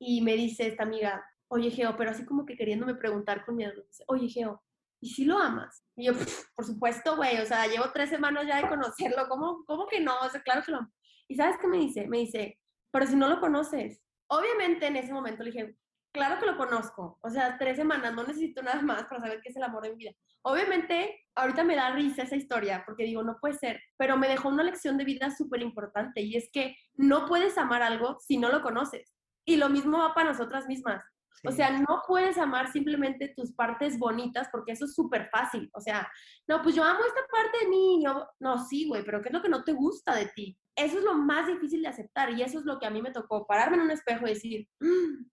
y 0.00 0.22
me 0.22 0.34
dice 0.34 0.66
esta 0.66 0.82
amiga, 0.82 1.24
oye, 1.46 1.70
Geo, 1.70 1.96
pero 1.96 2.10
así 2.10 2.24
como 2.24 2.44
que 2.44 2.56
queriéndome 2.56 2.96
preguntar 2.96 3.44
con 3.44 3.54
miedo, 3.54 3.80
dice, 3.86 4.02
oye, 4.08 4.28
Geo, 4.28 4.60
¿y 5.00 5.10
si 5.10 5.24
lo 5.24 5.38
amas? 5.38 5.84
Y 5.94 6.06
yo, 6.06 6.14
por 6.56 6.64
supuesto, 6.64 7.14
güey, 7.14 7.38
o 7.38 7.46
sea, 7.46 7.68
llevo 7.68 7.92
tres 7.92 8.10
semanas 8.10 8.44
ya 8.44 8.60
de 8.60 8.68
conocerlo, 8.68 9.28
¿cómo, 9.28 9.62
cómo 9.66 9.86
que 9.86 10.00
no? 10.00 10.18
O 10.20 10.28
sea, 10.28 10.42
claro 10.42 10.62
que 10.64 10.72
lo 10.72 10.78
amo. 10.78 10.92
¿Y 11.28 11.36
sabes 11.36 11.58
qué 11.60 11.68
me 11.68 11.78
dice? 11.78 12.08
Me 12.08 12.18
dice, 12.18 12.58
pero 12.90 13.06
si 13.06 13.16
no 13.16 13.28
lo 13.28 13.40
conoces. 13.40 14.02
Obviamente 14.28 14.86
en 14.86 14.96
ese 14.96 15.12
momento 15.12 15.42
le 15.42 15.50
dije, 15.50 15.76
claro 16.12 16.38
que 16.38 16.46
lo 16.46 16.56
conozco. 16.56 17.18
O 17.22 17.30
sea, 17.30 17.58
tres 17.58 17.76
semanas, 17.76 18.14
no 18.14 18.24
necesito 18.24 18.62
nada 18.62 18.82
más 18.82 19.04
para 19.04 19.20
saber 19.20 19.40
qué 19.42 19.50
es 19.50 19.56
el 19.56 19.62
amor 19.62 19.82
de 19.82 19.90
mi 19.90 19.96
vida. 19.96 20.12
Obviamente, 20.42 21.26
ahorita 21.34 21.64
me 21.64 21.76
da 21.76 21.90
risa 21.90 22.22
esa 22.22 22.36
historia 22.36 22.82
porque 22.86 23.04
digo, 23.04 23.22
no 23.22 23.36
puede 23.40 23.54
ser, 23.54 23.80
pero 23.96 24.16
me 24.16 24.28
dejó 24.28 24.48
una 24.48 24.62
lección 24.62 24.96
de 24.96 25.04
vida 25.04 25.30
súper 25.30 25.62
importante 25.62 26.22
y 26.22 26.36
es 26.36 26.48
que 26.52 26.76
no 26.94 27.26
puedes 27.26 27.58
amar 27.58 27.82
algo 27.82 28.18
si 28.20 28.38
no 28.38 28.48
lo 28.48 28.62
conoces. 28.62 29.12
Y 29.44 29.56
lo 29.56 29.68
mismo 29.68 29.98
va 29.98 30.14
para 30.14 30.30
nosotras 30.30 30.66
mismas. 30.66 31.02
O 31.46 31.52
sea, 31.52 31.70
no 31.70 32.02
puedes 32.06 32.36
amar 32.36 32.70
simplemente 32.70 33.32
tus 33.34 33.52
partes 33.52 33.98
bonitas 33.98 34.48
porque 34.52 34.72
eso 34.72 34.84
es 34.84 34.94
súper 34.94 35.28
fácil. 35.30 35.70
O 35.72 35.80
sea, 35.80 36.10
no, 36.46 36.62
pues 36.62 36.74
yo 36.74 36.84
amo 36.84 37.00
esta 37.06 37.20
parte 37.30 37.64
de 37.64 37.68
mí. 37.68 38.04
no, 38.40 38.66
sí, 38.66 38.86
güey, 38.88 39.04
pero 39.04 39.22
¿qué 39.22 39.28
es 39.28 39.34
lo 39.34 39.42
que 39.42 39.48
no 39.48 39.64
te 39.64 39.72
gusta 39.72 40.14
de 40.14 40.26
ti? 40.26 40.58
Eso 40.76 40.98
es 40.98 41.04
lo 41.04 41.14
más 41.14 41.46
difícil 41.46 41.82
de 41.82 41.88
aceptar 41.88 42.30
y 42.30 42.42
eso 42.42 42.58
es 42.58 42.64
lo 42.64 42.78
que 42.78 42.86
a 42.86 42.90
mí 42.90 43.02
me 43.02 43.10
tocó, 43.10 43.46
pararme 43.46 43.76
en 43.76 43.82
un 43.82 43.90
espejo 43.90 44.26
y 44.26 44.30
decir, 44.30 44.68
mm, 44.80 45.26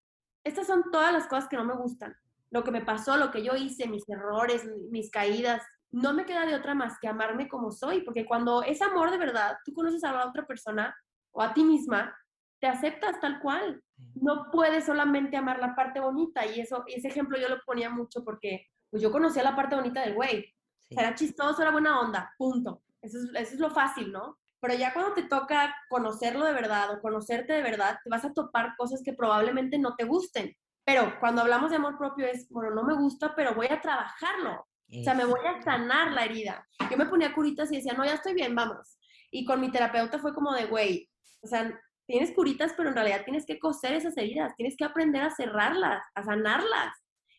estas 0.43 0.67
son 0.67 0.85
todas 0.91 1.13
las 1.13 1.27
cosas 1.27 1.49
que 1.49 1.57
no 1.57 1.65
me 1.65 1.75
gustan. 1.75 2.15
Lo 2.51 2.63
que 2.63 2.71
me 2.71 2.83
pasó, 2.83 3.17
lo 3.17 3.31
que 3.31 3.43
yo 3.43 3.55
hice, 3.55 3.87
mis 3.87 4.07
errores, 4.07 4.65
mis 4.89 5.11
caídas. 5.11 5.61
No 5.91 6.13
me 6.13 6.25
queda 6.25 6.45
de 6.45 6.55
otra 6.55 6.73
más 6.73 6.97
que 6.99 7.07
amarme 7.07 7.47
como 7.49 7.71
soy, 7.71 8.01
porque 8.01 8.25
cuando 8.25 8.63
es 8.63 8.81
amor 8.81 9.11
de 9.11 9.17
verdad, 9.17 9.57
tú 9.65 9.73
conoces 9.73 10.03
a 10.03 10.13
la 10.13 10.27
otra 10.27 10.45
persona 10.45 10.95
o 11.31 11.41
a 11.41 11.53
ti 11.53 11.63
misma, 11.63 12.15
te 12.59 12.67
aceptas 12.67 13.19
tal 13.19 13.39
cual. 13.41 13.81
No 14.15 14.51
puedes 14.51 14.85
solamente 14.85 15.37
amar 15.37 15.59
la 15.59 15.75
parte 15.75 15.99
bonita 15.99 16.45
y 16.45 16.59
eso, 16.59 16.83
ese 16.87 17.07
ejemplo 17.07 17.37
yo 17.37 17.49
lo 17.49 17.61
ponía 17.65 17.89
mucho 17.89 18.23
porque 18.23 18.67
pues 18.89 19.01
yo 19.01 19.11
conocía 19.11 19.43
la 19.43 19.55
parte 19.55 19.75
bonita 19.75 20.01
del 20.01 20.13
güey. 20.13 20.53
Era 20.89 21.15
chistoso, 21.15 21.61
era 21.61 21.71
buena 21.71 21.99
onda, 21.99 22.33
punto. 22.37 22.81
Eso 23.01 23.17
es, 23.17 23.25
eso 23.35 23.53
es 23.55 23.59
lo 23.59 23.69
fácil, 23.69 24.11
¿no? 24.11 24.37
Pero 24.59 24.73
ya 24.73 24.93
cuando 24.93 25.13
te 25.13 25.23
toca 25.23 25.75
conocerlo 25.89 26.45
de 26.45 26.53
verdad 26.53 26.91
o 26.91 27.01
conocerte 27.01 27.53
de 27.53 27.61
verdad, 27.61 27.99
te 28.03 28.09
vas 28.09 28.25
a 28.25 28.33
topar 28.33 28.75
cosas 28.77 29.01
que 29.03 29.13
probablemente 29.13 29.77
no 29.77 29.95
te 29.95 30.05
gusten. 30.05 30.55
Pero 30.83 31.19
cuando 31.19 31.41
hablamos 31.41 31.69
de 31.69 31.75
amor 31.75 31.97
propio 31.97 32.25
es, 32.25 32.49
bueno, 32.49 32.73
no 32.73 32.83
me 32.83 32.95
gusta, 32.95 33.35
pero 33.35 33.53
voy 33.53 33.67
a 33.67 33.81
trabajarlo. 33.81 34.65
O 34.89 35.03
sea, 35.03 35.13
me 35.13 35.25
voy 35.25 35.41
a 35.45 35.61
sanar 35.61 36.13
la 36.13 36.23
herida. 36.23 36.65
Yo 36.89 36.95
me 36.95 37.05
ponía 37.05 37.33
curitas 37.33 37.69
y 37.71 37.75
decía, 37.75 37.91
no, 37.91 38.05
ya 38.05 38.13
estoy 38.13 38.33
bien, 38.33 38.55
vamos. 38.55 38.97
Y 39.29 39.43
con 39.43 39.59
mi 39.59 39.69
terapeuta 39.69 40.17
fue 40.17 40.33
como 40.33 40.53
de, 40.53 40.65
güey, 40.67 41.09
o 41.41 41.47
sea, 41.47 41.77
tienes 42.07 42.31
curitas, 42.31 42.73
pero 42.75 42.89
en 42.89 42.95
realidad 42.95 43.23
tienes 43.23 43.45
que 43.45 43.59
coser 43.59 43.93
esas 43.93 44.17
heridas, 44.17 44.55
tienes 44.55 44.75
que 44.77 44.85
aprender 44.85 45.21
a 45.21 45.35
cerrarlas, 45.35 46.03
a 46.15 46.23
sanarlas. 46.23 46.95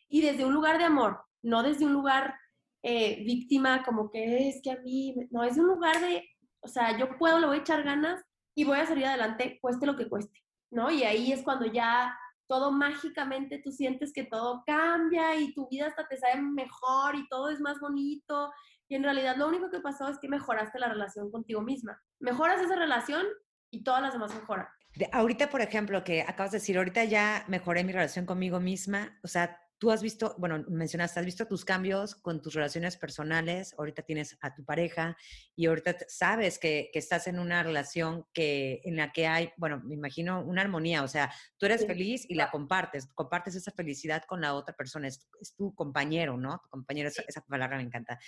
Y 0.09 0.21
desde 0.21 0.45
un 0.45 0.55
lugar 0.55 0.79
de 0.79 0.85
amor, 0.85 1.21
no 1.43 1.63
desde 1.63 1.87
un 1.87 1.93
lugar 1.93 2.35
eh, 2.83 3.23
víctima, 3.25 3.83
como 3.83 4.11
que 4.11 4.49
es 4.49 4.61
que 4.63 4.71
a 4.71 4.81
mí, 4.81 5.15
no, 5.31 5.43
es 5.43 5.57
un 5.59 5.67
lugar 5.67 6.01
de, 6.01 6.25
o 6.61 6.69
sea, 6.69 6.97
yo 6.97 7.17
puedo, 7.19 7.39
le 7.39 7.47
voy 7.47 7.59
a 7.59 7.61
echar 7.61 7.83
ganas 7.83 8.23
y 8.55 8.65
voy 8.65 8.79
a 8.79 8.87
salir 8.87 9.07
adelante, 9.07 9.59
cueste 9.61 9.87
lo 9.87 9.97
que 9.97 10.09
cueste, 10.09 10.39
¿no? 10.71 10.91
Y 10.91 11.03
ahí 11.03 11.33
es 11.33 11.43
cuando 11.43 11.67
ya 11.67 12.17
todo 12.47 12.73
mágicamente 12.73 13.61
tú 13.63 13.71
sientes 13.71 14.13
que 14.13 14.25
todo 14.25 14.63
cambia 14.67 15.37
y 15.37 15.53
tu 15.55 15.69
vida 15.69 15.87
hasta 15.87 16.09
te 16.09 16.17
sabe 16.17 16.41
mejor 16.41 17.15
y 17.15 17.29
todo 17.29 17.51
es 17.51 17.61
más 17.61 17.79
bonito. 17.79 18.51
Y 18.89 18.95
en 18.95 19.05
realidad 19.05 19.37
lo 19.37 19.49
único 19.49 19.71
que 19.71 19.81
pasó 19.81 20.09
es 20.09 20.19
que 20.19 20.29
mejoraste 20.29 20.79
la 20.79 20.89
relación 20.89 21.31
contigo 21.31 21.61
misma. 21.61 22.01
Mejoras 22.21 22.63
esa 22.63 22.75
relación 22.75 23.27
y 23.71 23.83
todas 23.83 24.03
las 24.03 24.13
demás 24.13 24.35
mejoran. 24.35 24.67
ahorita, 25.13 25.51
por 25.51 25.61
ejemplo, 25.61 26.03
que 26.05 26.23
acabas 26.23 26.53
de 26.53 26.59
decir, 26.59 26.77
ahorita 26.77 27.05
ya 27.05 27.45
mejoré 27.49 27.85
mi 27.85 27.93
relación 27.93 28.27
conmigo 28.27 28.61
misma, 28.61 29.19
o 29.23 29.29
sea, 29.29 29.61
tú 29.79 29.93
has 29.93 30.03
visto, 30.03 30.35
bueno, 30.39 30.65
mencionaste, 30.69 31.21
has 31.21 31.27
visto 31.27 31.47
tus 31.47 31.65
cambios 31.65 32.17
con 32.17 32.43
tus 32.43 32.55
relaciones 32.55 32.97
personales, 32.97 33.75
ahorita 33.79 34.03
tienes 34.03 34.37
a 34.41 34.53
tu 34.53 34.65
pareja 34.65 35.17
y 35.55 35.67
ahorita 35.67 35.97
sabes 36.09 36.59
que, 36.59 36.91
que, 36.93 36.99
estás 36.99 37.29
en 37.29 37.39
una 37.39 37.63
relación 37.63 38.27
que, 38.33 38.81
en 38.85 38.97
la 38.97 39.13
que 39.13 39.29
hay, 39.29 39.53
bueno, 39.57 39.81
me 39.85 39.95
imagino 39.95 40.43
una 40.43 40.63
armonía, 40.63 41.05
o 41.05 41.09
sea, 41.09 41.33
tú 41.59 41.67
eres 41.67 41.87
feliz 41.87 42.27
y 42.29 42.35
la 42.35 42.51
compartes, 42.51 43.09
compartes 43.15 43.55
esa 43.55 43.71
felicidad 43.71 44.25
con 44.25 44.41
la 44.41 44.55
otra 44.55 44.75
persona, 44.75 45.07
es, 45.07 45.29
tu 45.57 45.75
compañero, 45.75 46.37
¿no? 46.37 46.59
Tu 46.59 46.69
compañero, 46.69 47.09
esa, 47.09 47.41
palabra 47.43 47.77
me 47.77 47.85
encanta. 47.85 48.19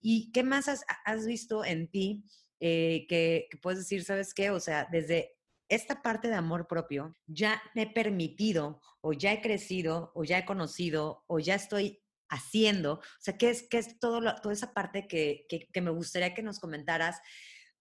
¿Y 0.00 0.30
qué 0.32 0.44
más 0.44 0.68
has, 0.68 0.84
has 1.04 1.26
visto 1.26 1.64
en 1.64 1.88
ti 1.88 2.24
eh, 2.60 3.06
que, 3.08 3.48
puedes 3.62 3.80
decir, 3.80 4.04
¿sabes 4.04 4.34
qué? 4.34 4.50
O 4.50 4.60
sea, 4.60 4.86
desde 4.90 5.36
esta 5.68 6.02
parte 6.02 6.28
de 6.28 6.34
amor 6.34 6.66
propio, 6.66 7.16
ya 7.26 7.62
me 7.74 7.82
he 7.82 7.86
permitido 7.90 8.80
o 9.00 9.12
ya 9.12 9.32
he 9.32 9.40
crecido 9.40 10.12
o 10.14 10.24
ya 10.24 10.38
he 10.38 10.44
conocido 10.44 11.24
o 11.26 11.38
ya 11.38 11.54
estoy 11.54 12.02
haciendo. 12.28 12.94
O 12.94 13.20
sea, 13.20 13.38
¿qué 13.38 13.50
es, 13.50 13.66
qué 13.68 13.78
es 13.78 13.98
todo 13.98 14.20
toda 14.42 14.52
esa 14.52 14.74
parte 14.74 15.08
que, 15.08 15.46
que, 15.48 15.80
me 15.80 15.90
gustaría 15.90 16.34
que 16.34 16.42
nos 16.42 16.60
comentaras 16.60 17.20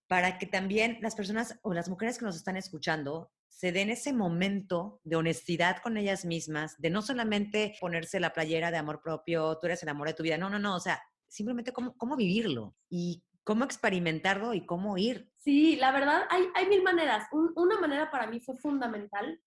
para 0.07 0.37
que 0.37 0.45
también 0.45 0.97
las 1.01 1.15
personas 1.15 1.59
o 1.61 1.73
las 1.73 1.89
mujeres 1.89 2.17
que 2.17 2.25
nos 2.25 2.35
están 2.35 2.57
escuchando 2.57 3.31
se 3.49 3.71
den 3.71 3.89
ese 3.89 4.13
momento 4.13 5.01
de 5.03 5.17
honestidad 5.17 5.81
con 5.83 5.97
ellas 5.97 6.23
mismas, 6.23 6.79
de 6.79 6.89
no 6.89 7.01
solamente 7.01 7.75
ponerse 7.81 8.19
la 8.19 8.31
playera 8.31 8.71
de 8.71 8.77
amor 8.77 9.01
propio, 9.01 9.57
tú 9.59 9.67
eres 9.67 9.83
el 9.83 9.89
amor 9.89 10.07
de 10.07 10.13
tu 10.13 10.23
vida, 10.23 10.37
no, 10.37 10.49
no, 10.49 10.59
no, 10.59 10.75
o 10.75 10.79
sea, 10.79 11.01
simplemente 11.27 11.73
cómo, 11.73 11.95
cómo 11.97 12.15
vivirlo 12.15 12.75
y 12.89 13.23
cómo 13.49 13.63
experimentarlo 13.63 14.53
y 14.53 14.63
cómo 14.63 14.95
ir. 14.99 15.27
Sí, 15.38 15.75
la 15.75 15.91
verdad, 15.91 16.21
hay, 16.29 16.43
hay 16.53 16.67
mil 16.67 16.83
maneras. 16.83 17.27
una 17.31 17.79
manera 17.79 18.12
para 18.12 18.27
mí 18.27 18.39
fue 18.39 18.55
fundamental, 18.57 19.41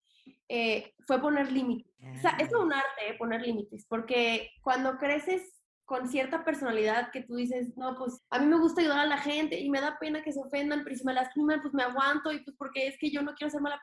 eh, 0.49 0.93
fue 1.07 1.21
poner 1.21 1.53
límites. 1.53 1.95
O 2.17 2.21
sea, 2.21 2.33
es 2.33 2.53
un 2.53 2.73
arte 2.73 3.11
eh, 3.11 3.15
poner 3.17 3.43
límites, 3.43 3.87
porque 3.88 4.51
cuando 4.61 4.99
creces 4.99 5.62
con 5.85 6.09
cierta 6.09 6.45
personalidad 6.45 7.12
que 7.12 7.23
tú 7.23 7.37
dices, 7.37 7.77
no, 7.77 7.97
pues 7.97 8.21
a 8.31 8.41
mí 8.41 8.47
me 8.47 8.59
gusta 8.59 8.81
ayudar 8.81 8.99
a 8.99 9.07
la 9.07 9.19
gente 9.19 9.61
y 9.61 9.71
me 9.71 9.81
da 9.81 9.97
pena 10.01 10.25
que 10.25 10.33
se 10.33 10.41
ofendan, 10.41 10.83
pero 10.83 10.97
si 10.97 11.05
me 11.05 11.15
lastiman, 11.15 11.62
pues 11.62 11.73
me 11.73 11.85
aguanto 11.85 12.33
y 12.33 12.41
pues 12.41 12.57
porque 12.59 12.88
es 12.88 12.99
que 12.99 13.09
yo 13.09 13.23
no 13.23 13.35
quiero 13.35 13.53
ser 13.53 13.61
mala. 13.61 13.81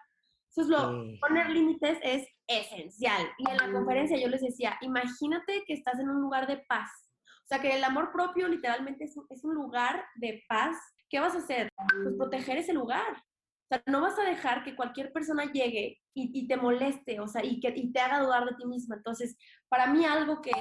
Eso 0.51 0.63
es 0.63 0.67
lo, 0.67 1.17
poner 1.21 1.49
límites 1.49 1.97
es 2.03 2.27
esencial. 2.45 3.25
Y 3.37 3.49
en 3.49 3.55
la 3.55 3.71
conferencia 3.71 4.19
yo 4.19 4.27
les 4.27 4.41
decía, 4.41 4.77
imagínate 4.81 5.63
que 5.65 5.75
estás 5.75 5.97
en 5.97 6.09
un 6.09 6.19
lugar 6.19 6.45
de 6.45 6.57
paz 6.67 7.08
sea, 7.49 7.59
que 7.59 7.75
el 7.75 7.83
amor 7.83 8.11
propio 8.11 8.47
literalmente 8.47 9.05
es 9.05 9.17
un, 9.17 9.25
es 9.29 9.43
un 9.43 9.55
lugar 9.55 10.05
de 10.15 10.43
paz. 10.47 10.77
¿Qué 11.09 11.19
vas 11.19 11.35
a 11.35 11.39
hacer? 11.39 11.69
Pues 12.03 12.15
proteger 12.15 12.57
ese 12.57 12.73
lugar. 12.73 13.11
O 13.11 13.67
sea, 13.69 13.83
no 13.87 14.01
vas 14.01 14.17
a 14.17 14.23
dejar 14.23 14.63
que 14.63 14.75
cualquier 14.75 15.11
persona 15.11 15.51
llegue 15.51 15.99
y, 16.13 16.31
y 16.33 16.47
te 16.47 16.57
moleste, 16.57 17.19
o 17.19 17.27
sea, 17.27 17.43
y 17.43 17.59
que 17.59 17.73
y 17.75 17.91
te 17.91 17.99
haga 17.99 18.21
dudar 18.21 18.45
de 18.45 18.55
ti 18.55 18.65
misma. 18.65 18.95
Entonces, 18.95 19.37
para 19.67 19.87
mí 19.87 20.05
algo 20.05 20.41
que 20.41 20.51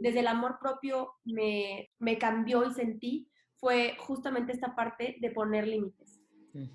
desde 0.00 0.20
el 0.20 0.26
amor 0.26 0.58
propio 0.60 1.12
me, 1.24 1.90
me 1.98 2.18
cambió 2.18 2.64
y 2.64 2.72
sentí 2.72 3.28
fue 3.58 3.96
justamente 3.98 4.52
esta 4.52 4.74
parte 4.74 5.16
de 5.20 5.30
poner 5.30 5.66
límites. 5.66 6.20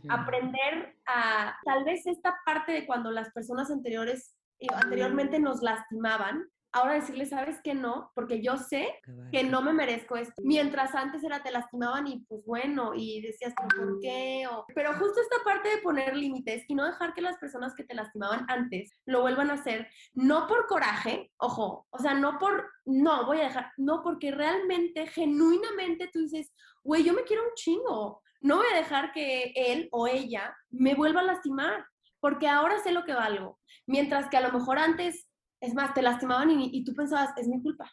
Aprender 0.10 0.96
a, 1.08 1.56
tal 1.66 1.84
vez 1.84 2.06
esta 2.06 2.36
parte 2.46 2.72
de 2.72 2.86
cuando 2.86 3.10
las 3.12 3.32
personas 3.32 3.72
anteriores, 3.72 4.36
eh, 4.60 4.68
anteriormente 4.72 5.40
nos 5.40 5.62
lastimaban, 5.62 6.46
ahora 6.74 6.94
decirle, 6.94 7.26
¿sabes 7.26 7.60
que 7.64 7.74
no? 7.74 8.12
Porque 8.16 8.42
yo 8.42 8.58
sé 8.58 8.88
que 9.32 9.44
no 9.44 9.62
me 9.62 9.74
merezco 9.74 10.16
esto. 10.16 10.42
Mientras 10.44 10.96
antes 10.96 11.24
era 11.24 11.44
te 11.44 11.52
lastimaban 11.52 12.08
y 12.08 12.20
pues 12.26 12.46
bueno, 12.46 12.94
y 12.96 13.22
decías, 13.22 13.54
¿por 13.56 14.00
qué? 14.00 14.48
Pero 14.74 14.94
justo 14.94 15.22
esta 15.22 15.44
parte 15.44 15.70
de 15.70 15.82
poner 15.82 16.16
límites 16.16 16.64
y 16.68 16.76
no 16.76 16.86
dejar 16.86 17.14
que 17.14 17.22
las 17.22 17.38
personas 17.38 17.74
que 17.76 17.84
te 17.84 17.94
lastimaban 17.94 18.46
antes 18.48 18.94
lo 19.06 19.22
vuelvan 19.22 19.50
a 19.50 19.56
hacer, 19.56 19.90
no 20.14 20.48
por 20.48 20.68
coraje, 20.68 21.32
ojo, 21.38 21.88
o 21.90 22.00
sea, 22.00 22.14
no 22.14 22.38
por, 22.40 22.70
no, 22.86 23.26
voy 23.26 23.42
a 23.42 23.46
dejar, 23.46 23.72
no, 23.78 24.02
porque 24.02 24.32
realmente, 24.32 25.08
genuinamente 25.08 26.10
tú 26.12 26.20
dices, 26.20 26.52
güey, 26.84 27.04
yo 27.04 27.14
me 27.14 27.24
quiero 27.24 27.44
un 27.44 27.54
chingo. 27.56 28.22
No 28.42 28.58
voy 28.58 28.66
a 28.74 28.78
dejar 28.78 29.12
que 29.12 29.54
él 29.56 29.88
o 29.92 30.08
ella 30.08 30.56
me 30.72 30.96
vuelva 30.96 31.22
a 31.22 31.26
lastimar, 31.26 31.86
porque 32.20 32.48
ahora 32.48 32.80
sé 32.80 32.92
lo 32.92 33.04
que 33.04 33.14
valgo. 33.14 33.60
Mientras 33.86 34.30
que 34.30 34.38
a 34.38 34.42
lo 34.42 34.52
mejor 34.52 34.80
antes 34.80 35.28
es 35.62 35.76
más, 35.76 35.94
te 35.94 36.02
lastimaban 36.02 36.50
y, 36.50 36.84
tú 36.84 36.94
pensabas, 36.94 37.38
es 37.38 37.48
mi 37.48 37.62
culpa. 37.62 37.90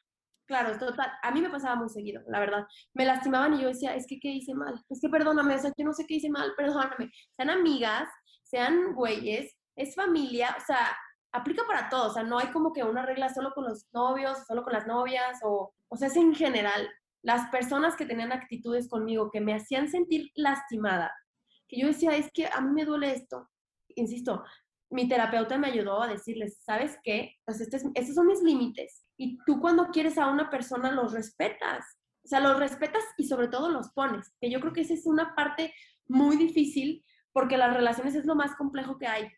Claro, 0.47 0.71
es 0.71 0.79
total. 0.79 1.11
A 1.23 1.31
mí 1.31 1.43
me 1.43 1.51
pasaba 1.51 1.77
muy 1.77 1.91
seguido, 1.91 2.23
la 2.27 2.41
verdad. 2.41 2.67
Me 2.95 3.05
lastimaban 3.05 3.55
y 3.55 3.61
yo 3.61 3.69
decía, 3.69 3.95
es 3.95 4.07
que, 4.07 4.19
¿qué 4.19 4.31
hice 4.31 4.55
mal? 4.55 4.83
Es 4.89 5.01
que 5.01 5.11
perdóname, 5.11 5.55
o 5.55 5.59
sea, 5.59 5.73
yo 5.77 5.85
no 5.85 5.93
sé 5.93 6.07
qué 6.07 6.15
hice 6.15 6.31
mal, 6.31 6.55
perdóname. 6.57 7.13
Sean 7.37 7.51
amigas, 7.51 8.09
sean 8.43 8.95
güeyes, 8.95 9.55
es 9.77 9.95
familia, 9.95 10.57
o 10.59 10.65
sea, 10.65 10.97
aplica 11.33 11.65
para 11.67 11.91
todos. 11.91 12.13
O 12.13 12.15
sea, 12.15 12.23
no 12.23 12.39
hay 12.39 12.49
como 12.49 12.73
que 12.73 12.83
una 12.83 13.05
regla 13.05 13.29
solo 13.29 13.53
con 13.53 13.65
los 13.65 13.87
novios, 13.93 14.39
solo 14.47 14.65
con 14.65 14.73
las 14.73 14.87
novias, 14.87 15.39
o, 15.43 15.75
o 15.89 15.97
sea, 15.97 16.09
es 16.09 16.17
en 16.17 16.35
general. 16.35 16.89
Las 17.23 17.51
personas 17.51 17.95
que 17.97 18.07
tenían 18.07 18.33
actitudes 18.33 18.89
conmigo 18.89 19.31
que 19.31 19.43
me 19.43 19.55
hacían 19.55 19.91
sentir 19.91 20.31
lastimada, 20.35 21.13
que 21.69 21.79
yo 21.79 21.89
decía, 21.89 22.17
es 22.17 22.31
que 22.33 22.47
a 22.47 22.63
mí 22.63 22.73
me 22.73 22.87
duele 22.87 23.13
esto. 23.13 23.51
Insisto, 23.97 24.43
mi 24.91 25.09
terapeuta 25.09 25.59
me 25.59 25.69
ayudó 25.69 26.03
a 26.03 26.09
decirles, 26.09 26.59
¿sabes 26.65 26.99
qué? 27.03 27.37
Pues 27.45 27.61
este 27.61 27.77
estos 27.95 28.15
son 28.15 28.27
mis 28.27 28.43
límites. 28.43 29.05
Y 29.17 29.39
tú 29.45 29.61
cuando 29.61 29.89
quieres 29.89 30.19
a 30.19 30.31
una 30.31 30.51
persona 30.51 30.91
los 30.91 31.13
respetas. 31.13 31.85
O 32.25 32.29
sea, 32.29 32.41
los 32.41 32.59
respetas 32.59 33.03
y 33.17 33.27
sobre 33.27 33.49
todo 33.49 33.71
los 33.71 33.91
pones. 33.93 34.33
Que 34.41 34.51
yo 34.51 34.61
creo 34.61 34.73
que 34.73 34.83
esa 34.83 34.95
es 34.95 35.07
una 35.07 35.35
parte 35.35 35.75
muy 36.07 36.37
difícil 36.37 37.05
porque 37.33 37.57
las 37.57 37.75
relaciones 37.75 38.15
es 38.15 38.25
lo 38.25 38.35
más 38.35 38.55
complejo 38.57 38.99
que 38.99 39.07
hay. 39.07 39.29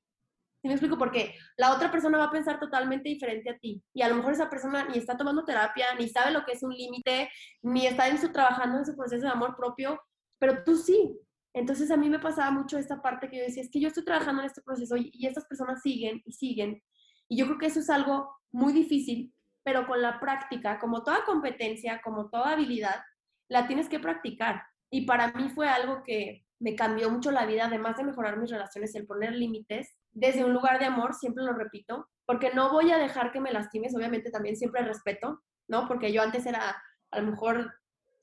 ¿Sí 0.62 0.68
me 0.68 0.74
explico? 0.74 0.98
Porque 0.98 1.34
la 1.56 1.74
otra 1.74 1.90
persona 1.90 2.18
va 2.18 2.24
a 2.24 2.30
pensar 2.30 2.60
totalmente 2.60 3.08
diferente 3.08 3.48
a 3.50 3.58
ti. 3.58 3.82
Y 3.94 4.02
a 4.02 4.08
lo 4.08 4.16
mejor 4.16 4.34
esa 4.34 4.50
persona 4.50 4.86
ni 4.88 4.98
está 4.98 5.16
tomando 5.16 5.44
terapia, 5.44 5.94
ni 5.98 6.08
sabe 6.08 6.32
lo 6.32 6.44
que 6.44 6.52
es 6.52 6.62
un 6.62 6.74
límite, 6.74 7.30
ni 7.62 7.86
está 7.86 8.08
en 8.08 8.18
su, 8.18 8.30
trabajando 8.30 8.78
en 8.78 8.84
su 8.84 8.94
proceso 8.94 9.24
de 9.24 9.32
amor 9.32 9.56
propio, 9.56 9.98
pero 10.38 10.62
tú 10.62 10.76
sí. 10.76 11.18
Entonces 11.52 11.90
a 11.90 11.96
mí 11.96 12.08
me 12.08 12.18
pasaba 12.18 12.50
mucho 12.50 12.78
esta 12.78 13.02
parte 13.02 13.28
que 13.28 13.38
yo 13.38 13.44
decía, 13.44 13.62
es 13.62 13.70
que 13.70 13.80
yo 13.80 13.88
estoy 13.88 14.04
trabajando 14.04 14.42
en 14.42 14.46
este 14.46 14.62
proceso 14.62 14.96
y, 14.96 15.26
estas 15.26 15.46
personas 15.46 15.82
siguen 15.82 16.22
y 16.24 16.32
siguen. 16.32 16.82
Y 17.28 17.36
yo 17.36 17.46
creo 17.46 17.58
que 17.58 17.66
eso 17.66 17.80
es 17.80 17.90
algo 17.90 18.30
muy 18.52 18.72
difícil, 18.72 19.32
pero 19.64 19.86
con 19.86 20.00
la 20.00 20.20
práctica, 20.20 20.78
como 20.78 21.02
toda 21.02 21.24
competencia, 21.24 22.00
como 22.02 22.28
toda 22.28 22.52
habilidad, 22.52 23.02
la 23.48 23.66
tienes 23.66 23.88
que 23.88 24.00
practicar. 24.00 24.62
Y 24.90 25.06
para 25.06 25.32
mí 25.32 25.48
fue 25.50 25.68
algo 25.68 26.02
que 26.04 26.44
me 26.60 26.74
cambió 26.74 27.10
mucho 27.10 27.30
la 27.30 27.46
vida, 27.46 27.66
además 27.66 27.96
de 27.96 28.04
mejorar 28.04 28.36
mis 28.36 28.50
relaciones, 28.50 28.94
el 28.94 29.06
poner 29.06 29.32
límites 29.32 29.96
desde 30.12 30.44
un 30.44 30.52
lugar 30.52 30.78
de 30.78 30.86
amor, 30.86 31.14
siempre 31.14 31.44
lo 31.44 31.52
repito, 31.52 32.08
porque 32.26 32.52
no 32.52 32.70
voy 32.70 32.90
a 32.90 32.98
dejar 32.98 33.32
que 33.32 33.40
me 33.40 33.52
lastimes, 33.52 33.94
obviamente 33.94 34.30
también 34.30 34.56
siempre 34.56 34.82
respeto, 34.82 35.42
¿no? 35.68 35.88
Porque 35.88 36.12
yo 36.12 36.22
antes 36.22 36.46
era 36.46 36.82
a 37.10 37.20
lo 37.20 37.30
mejor 37.30 37.72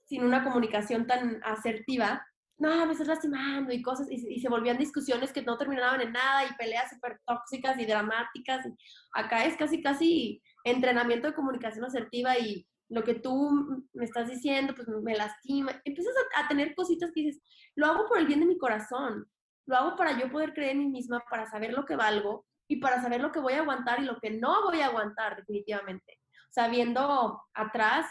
sin 0.06 0.24
una 0.24 0.44
comunicación 0.44 1.08
tan 1.08 1.42
asertiva, 1.44 2.26
no, 2.60 2.86
me 2.86 2.94
estás 2.94 3.08
lastimando 3.08 3.72
y 3.72 3.82
cosas, 3.82 4.08
y, 4.10 4.40
se 4.40 4.50
volvían 4.50 4.78
discusiones 4.78 5.32
que 5.32 5.44
no 5.44 5.58
terminaban 5.58 6.02
en 6.02 6.12
nada 6.12 6.46
y 6.46 6.56
peleas 6.56 6.90
súper 6.90 7.20
tóxicas 7.26 7.80
y 7.80 7.86
dramáticas. 7.86 8.66
acá 9.14 9.46
es 9.46 9.56
casi, 9.58 9.82
casi 9.82 10.42
entrenamiento 10.64 11.28
de 11.28 11.36
comunicación 11.36 11.86
asertiva 11.86 12.38
y 12.38 12.68
lo 12.90 13.04
que 13.04 13.16
tú 13.16 13.86
me 13.94 14.06
estás 14.06 14.30
diciendo, 14.30 14.74
pues 14.74 14.88
me 14.88 15.16
lastima. 15.16 15.80
Empiezas 15.84 16.14
a, 16.36 16.48
tener 16.48 16.74
cositas 16.74 17.12
que 17.14 17.22
dices, 17.22 17.44
lo 17.76 17.86
hago 17.88 18.08
por 18.08 18.18
el 18.18 18.26
bien 18.26 18.40
de 18.40 18.46
mi 18.48 18.58
corazón, 18.58 19.30
lo 19.68 19.76
hago 19.76 19.96
para 19.96 20.18
yo 20.18 20.32
poder 20.32 20.54
creer 20.54 20.72
en 20.72 20.80
mí 20.80 20.88
misma, 20.88 21.24
para 21.30 21.46
saber 21.48 21.74
lo 21.74 21.86
que 21.86 21.96
valgo 21.96 22.46
y 22.68 22.78
para 22.78 23.02
saber 23.02 23.22
lo 23.22 23.32
que 23.32 23.40
voy 23.40 23.54
a 23.54 23.60
aguantar 23.60 24.00
y 24.02 24.06
lo 24.06 24.20
que 24.20 24.32
no 24.32 24.64
voy 24.64 24.82
a 24.82 24.88
aguantar 24.88 25.36
definitivamente. 25.36 26.20
O 26.50 26.54
sea, 26.54 26.70
viendo 26.70 27.42
atrás, 27.54 28.08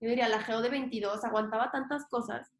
yo 0.00 0.08
diría, 0.08 0.28
la 0.28 0.42
Geo 0.42 0.60
de 0.60 0.68
22 0.68 1.24
aguantaba 1.24 1.70
tantas 1.70 2.06
cosas 2.08 2.52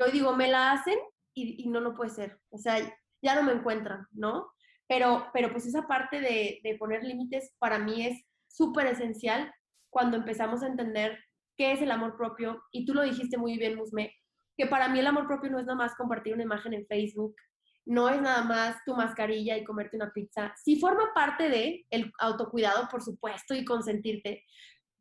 que 0.00 0.06
hoy 0.06 0.12
digo, 0.12 0.34
me 0.34 0.48
la 0.48 0.72
hacen 0.72 0.98
y, 1.34 1.68
no, 1.68 1.80
no 1.80 1.94
puede 1.94 2.10
ser. 2.10 2.38
O 2.50 2.58
sea, 2.58 2.78
ya 3.22 3.34
no 3.34 3.42
me 3.42 3.52
encuentran, 3.52 4.06
¿no? 4.12 4.50
Pero, 4.88 5.28
pero 5.32 5.52
pues 5.52 5.66
esa 5.66 5.86
parte 5.86 6.20
de, 6.20 6.60
de 6.64 6.76
poner 6.78 7.04
límites 7.04 7.54
para 7.58 7.78
mí 7.78 8.06
es 8.06 8.24
súper 8.48 8.86
esencial 8.86 9.52
cuando 9.90 10.16
empezamos 10.16 10.62
a 10.62 10.66
entender 10.66 11.18
qué 11.56 11.72
es 11.72 11.82
el 11.82 11.90
amor 11.90 12.16
propio. 12.16 12.62
Y 12.72 12.86
tú 12.86 12.94
lo 12.94 13.02
dijiste 13.02 13.36
muy 13.36 13.58
bien, 13.58 13.76
Musme, 13.76 14.14
que 14.56 14.66
para 14.66 14.88
mí 14.88 14.98
el 14.98 15.06
amor 15.06 15.26
propio 15.26 15.50
no 15.50 15.58
es 15.58 15.66
nada 15.66 15.76
más 15.76 15.94
compartir 15.94 16.34
una 16.34 16.44
imagen 16.44 16.74
en 16.74 16.86
Facebook, 16.86 17.36
no 17.84 18.08
es 18.08 18.20
nada 18.20 18.42
más 18.42 18.76
tu 18.84 18.94
mascarilla 18.94 19.56
y 19.56 19.64
comerte 19.64 19.96
una 19.96 20.12
pizza. 20.12 20.54
Sí 20.62 20.80
forma 20.80 21.12
parte 21.14 21.48
de 21.48 21.86
el 21.90 22.10
autocuidado, 22.18 22.88
por 22.88 23.02
supuesto, 23.02 23.54
y 23.54 23.64
consentirte, 23.64 24.44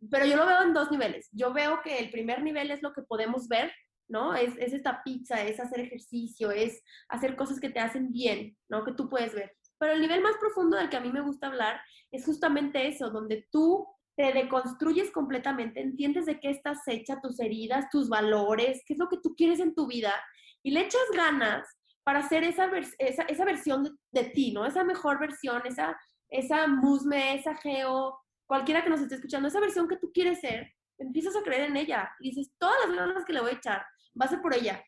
pero 0.09 0.25
yo 0.25 0.37
lo 0.37 0.45
veo 0.45 0.63
en 0.63 0.73
dos 0.73 0.91
niveles. 0.91 1.29
Yo 1.31 1.53
veo 1.53 1.81
que 1.83 1.99
el 1.99 2.09
primer 2.09 2.41
nivel 2.41 2.71
es 2.71 2.81
lo 2.81 2.93
que 2.93 3.01
podemos 3.01 3.47
ver, 3.47 3.71
¿no? 4.09 4.35
Es, 4.35 4.57
es 4.57 4.73
esta 4.73 5.01
pizza, 5.03 5.41
es 5.43 5.59
hacer 5.59 5.79
ejercicio, 5.79 6.51
es 6.51 6.83
hacer 7.07 7.35
cosas 7.35 7.59
que 7.59 7.69
te 7.69 7.79
hacen 7.79 8.11
bien, 8.11 8.57
¿no? 8.67 8.83
Que 8.83 8.93
tú 8.93 9.07
puedes 9.07 9.33
ver. 9.33 9.55
Pero 9.77 9.93
el 9.93 10.01
nivel 10.01 10.21
más 10.21 10.35
profundo 10.37 10.75
del 10.75 10.89
que 10.89 10.97
a 10.97 11.01
mí 11.01 11.11
me 11.11 11.21
gusta 11.21 11.47
hablar 11.47 11.79
es 12.11 12.25
justamente 12.25 12.87
eso, 12.87 13.09
donde 13.09 13.47
tú 13.51 13.87
te 14.17 14.33
deconstruyes 14.33 15.11
completamente, 15.11 15.79
entiendes 15.79 16.25
de 16.25 16.41
qué 16.41 16.49
estás 16.49 16.79
hecha, 16.87 17.21
tus 17.21 17.39
heridas, 17.39 17.89
tus 17.89 18.09
valores, 18.09 18.83
qué 18.85 18.93
es 18.93 18.99
lo 18.99 19.07
que 19.07 19.19
tú 19.23 19.33
quieres 19.33 19.61
en 19.61 19.73
tu 19.73 19.87
vida 19.87 20.13
y 20.61 20.71
le 20.71 20.81
echas 20.81 21.01
ganas 21.15 21.65
para 22.03 22.19
hacer 22.19 22.43
esa, 22.43 22.69
esa, 22.97 23.23
esa, 23.23 23.45
versión 23.45 23.97
de, 24.11 24.23
ti, 24.25 24.51
¿no? 24.51 24.65
Esa 24.65 24.83
mejor 24.83 25.19
versión, 25.19 25.61
esa, 25.65 25.97
esa 26.27 26.67
musme, 26.67 27.35
esa 27.35 27.55
geo, 27.55 28.19
cualquiera 28.45 28.83
que 28.83 28.89
nos 28.89 28.99
esté 28.99 29.15
escuchando, 29.15 29.47
esa 29.47 29.59
versión 29.59 29.87
que 29.87 29.97
tú 29.97 30.11
quieres 30.11 30.41
ser, 30.41 30.73
empiezas 30.97 31.35
a 31.35 31.43
creer 31.43 31.69
en 31.69 31.77
ella 31.77 32.11
y 32.19 32.31
dices, 32.31 32.51
todas 32.57 32.75
las 32.87 32.97
ganas 32.97 33.23
que 33.25 33.33
le 33.33 33.41
voy 33.41 33.51
a 33.51 33.55
echar, 33.55 33.85
va 34.19 34.25
a 34.25 34.29
ser 34.29 34.41
por 34.41 34.53
ella. 34.53 34.83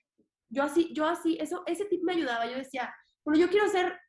Yo 0.50 0.64
así, 0.64 0.94
yo 0.94 1.06
así, 1.06 1.38
eso, 1.40 1.64
ese 1.66 1.86
tip 1.86 2.04
me 2.04 2.14
ayudaba, 2.14 2.46
yo 2.46 2.58
decía, 2.58 2.94
bueno, 3.24 3.40
yo 3.40 3.50
quiero 3.50 3.68
ser, 3.70 4.00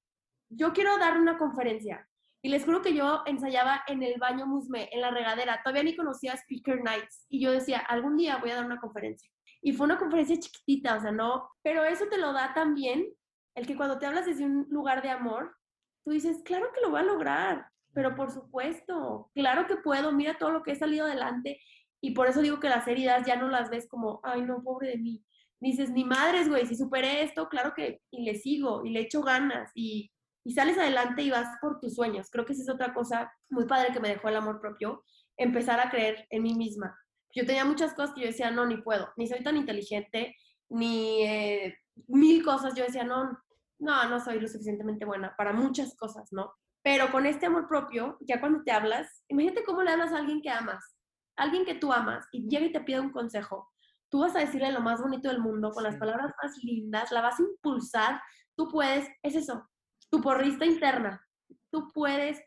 yo 0.49 0.73
quiero 0.73 0.99
dar 0.99 1.19
una 1.19 1.39
conferencia, 1.39 2.09
y 2.45 2.49
les 2.49 2.65
juro 2.65 2.83
que 2.83 2.93
yo 2.93 3.23
ensayaba 3.27 3.85
en 3.87 4.03
el 4.03 4.19
baño 4.19 4.47
Musme, 4.47 4.89
en 4.91 5.01
la 5.01 5.13
regadera. 5.13 5.61
Todavía 5.63 5.85
ni 5.85 5.95
conocía 5.95 6.35
Speaker 6.35 6.83
Nights. 6.83 7.25
Y 7.29 7.41
yo 7.41 7.53
decía, 7.53 7.79
algún 7.79 8.17
día 8.17 8.39
voy 8.39 8.51
a 8.51 8.57
dar 8.57 8.67
una 8.67 8.81
conferencia. 8.81 9.31
Y 9.63 9.73
fue 9.73 9.85
una 9.85 9.97
conferencia 9.97 10.37
chiquitita, 10.37 10.97
o 10.97 11.01
sea, 11.01 11.13
no. 11.13 11.49
Pero 11.63 11.85
eso 11.85 12.07
te 12.09 12.19
lo 12.19 12.33
da 12.33 12.53
también 12.53 13.07
el 13.55 13.67
que 13.67 13.77
cuando 13.77 14.01
te 14.01 14.07
hablas 14.07 14.27
desde 14.27 14.45
un 14.45 14.67
lugar 14.71 15.03
de 15.03 15.11
amor, 15.11 15.57
tú 16.05 16.11
dices, 16.11 16.43
claro 16.45 16.73
que 16.75 16.81
lo 16.81 16.91
voy 16.91 17.01
a 17.01 17.05
lograr. 17.05 17.69
Pero 17.95 18.17
por 18.17 18.33
supuesto, 18.33 19.31
claro 19.35 19.69
que 19.69 19.77
puedo. 19.77 20.11
Mira 20.11 20.37
todo 20.37 20.51
lo 20.51 20.65
que 20.65 20.73
he 20.73 20.77
salido 20.77 21.07
adelante. 21.07 21.61
Y 22.03 22.11
por 22.11 22.27
eso 22.27 22.43
digo 22.43 22.61
que 22.61 22.69
las 22.69 22.87
heridas 22.87 23.27
ya 23.27 23.37
no 23.37 23.49
las 23.49 23.71
ves 23.71 23.89
como, 23.89 24.21
ay, 24.23 24.43
no, 24.43 24.63
pobre 24.63 24.89
de 24.89 24.99
mí. 24.99 25.25
Dices, 25.61 25.91
ni 25.91 26.05
madres, 26.05 26.49
güey, 26.49 26.67
si 26.67 26.77
superé 26.77 27.23
esto, 27.23 27.49
claro 27.49 27.73
que, 27.75 28.03
y 28.11 28.25
le 28.25 28.35
sigo, 28.35 28.85
y 28.85 28.91
le 28.91 29.01
echo 29.01 29.23
ganas, 29.23 29.71
y 29.75 30.11
y 30.45 30.53
sales 30.53 30.79
adelante 30.79 31.23
y 31.23 31.31
vas 31.31 31.57
por 31.61 31.79
tus 31.81 31.95
sueños. 31.95 32.29
Creo 32.31 32.45
que 32.45 32.53
esa 32.53 32.63
es 32.63 32.69
otra 32.69 32.93
cosa 32.93 33.33
muy 33.51 33.67
padre 33.67 33.93
que 33.93 34.01
me 34.01 34.09
dejó 34.09 34.29
el 34.29 34.37
amor 34.37 34.61
propio, 34.61 35.05
empezar 35.37 35.81
a 35.81 35.91
creer 35.91 36.27
en 36.31 36.43
mí 36.43 36.55
misma. 36.55 36.99
Yo 37.35 37.47
tenía 37.47 37.65
muchas 37.65 37.95
cosas 37.95 38.15
que 38.15 38.23
yo 38.23 38.27
decía, 38.27 38.51
no, 38.51 38.67
ni 38.67 38.77
puedo, 38.79 39.09
ni 39.17 39.27
soy 39.27 39.43
tan 39.43 39.57
inteligente, 39.57 40.37
ni 40.69 41.23
eh, 41.23 41.77
mil 42.09 42.45
cosas. 42.45 42.75
Yo 42.75 42.85
decía, 42.85 43.05
no, 43.05 43.39
no, 43.79 44.09
no 44.09 44.21
soy 44.21 44.41
lo 44.41 44.49
suficientemente 44.49 45.05
buena 45.05 45.35
para 45.37 45.53
muchas 45.53 45.97
cosas, 45.97 46.29
¿no? 46.33 46.53
Pero 46.83 47.11
con 47.13 47.27
este 47.27 47.47
amor 47.47 47.69
propio, 47.69 48.19
ya 48.21 48.41
cuando 48.41 48.63
te 48.65 48.73
hablas, 48.73 49.25
imagínate 49.29 49.65
cómo 49.65 49.83
le 49.83 49.93
hablas 49.93 50.13
a 50.13 50.19
alguien 50.19 50.43
que 50.43 50.51
amas, 50.51 50.97
alguien 51.37 51.65
que 51.65 51.75
tú 51.75 51.93
amas, 51.93 52.27
y 52.33 52.49
llega 52.49 52.67
y 52.67 52.73
te 52.73 52.81
pide 52.81 53.01
un 53.01 53.13
consejo. 53.13 53.71
Tú 54.09 54.21
vas 54.21 54.37
a 54.37 54.41
decirle 54.41 54.73
lo 54.73 54.81
más 54.81 55.01
bonito 55.01 55.29
del 55.29 55.41
mundo, 55.41 55.71
con 55.71 55.85
las 55.85 55.97
palabras 55.97 56.33
más 56.43 56.57
lindas, 56.63 57.11
la 57.11 57.23
vas 57.23 57.39
a 57.41 57.43
impulsar, 57.43 58.21
tú 58.57 58.69
puedes, 58.69 59.09
es 59.23 59.35
eso, 59.35 59.69
tu 60.11 60.21
porrista 60.21 60.67
interna. 60.67 61.27
Tú 61.71 61.91
puedes, 61.93 62.41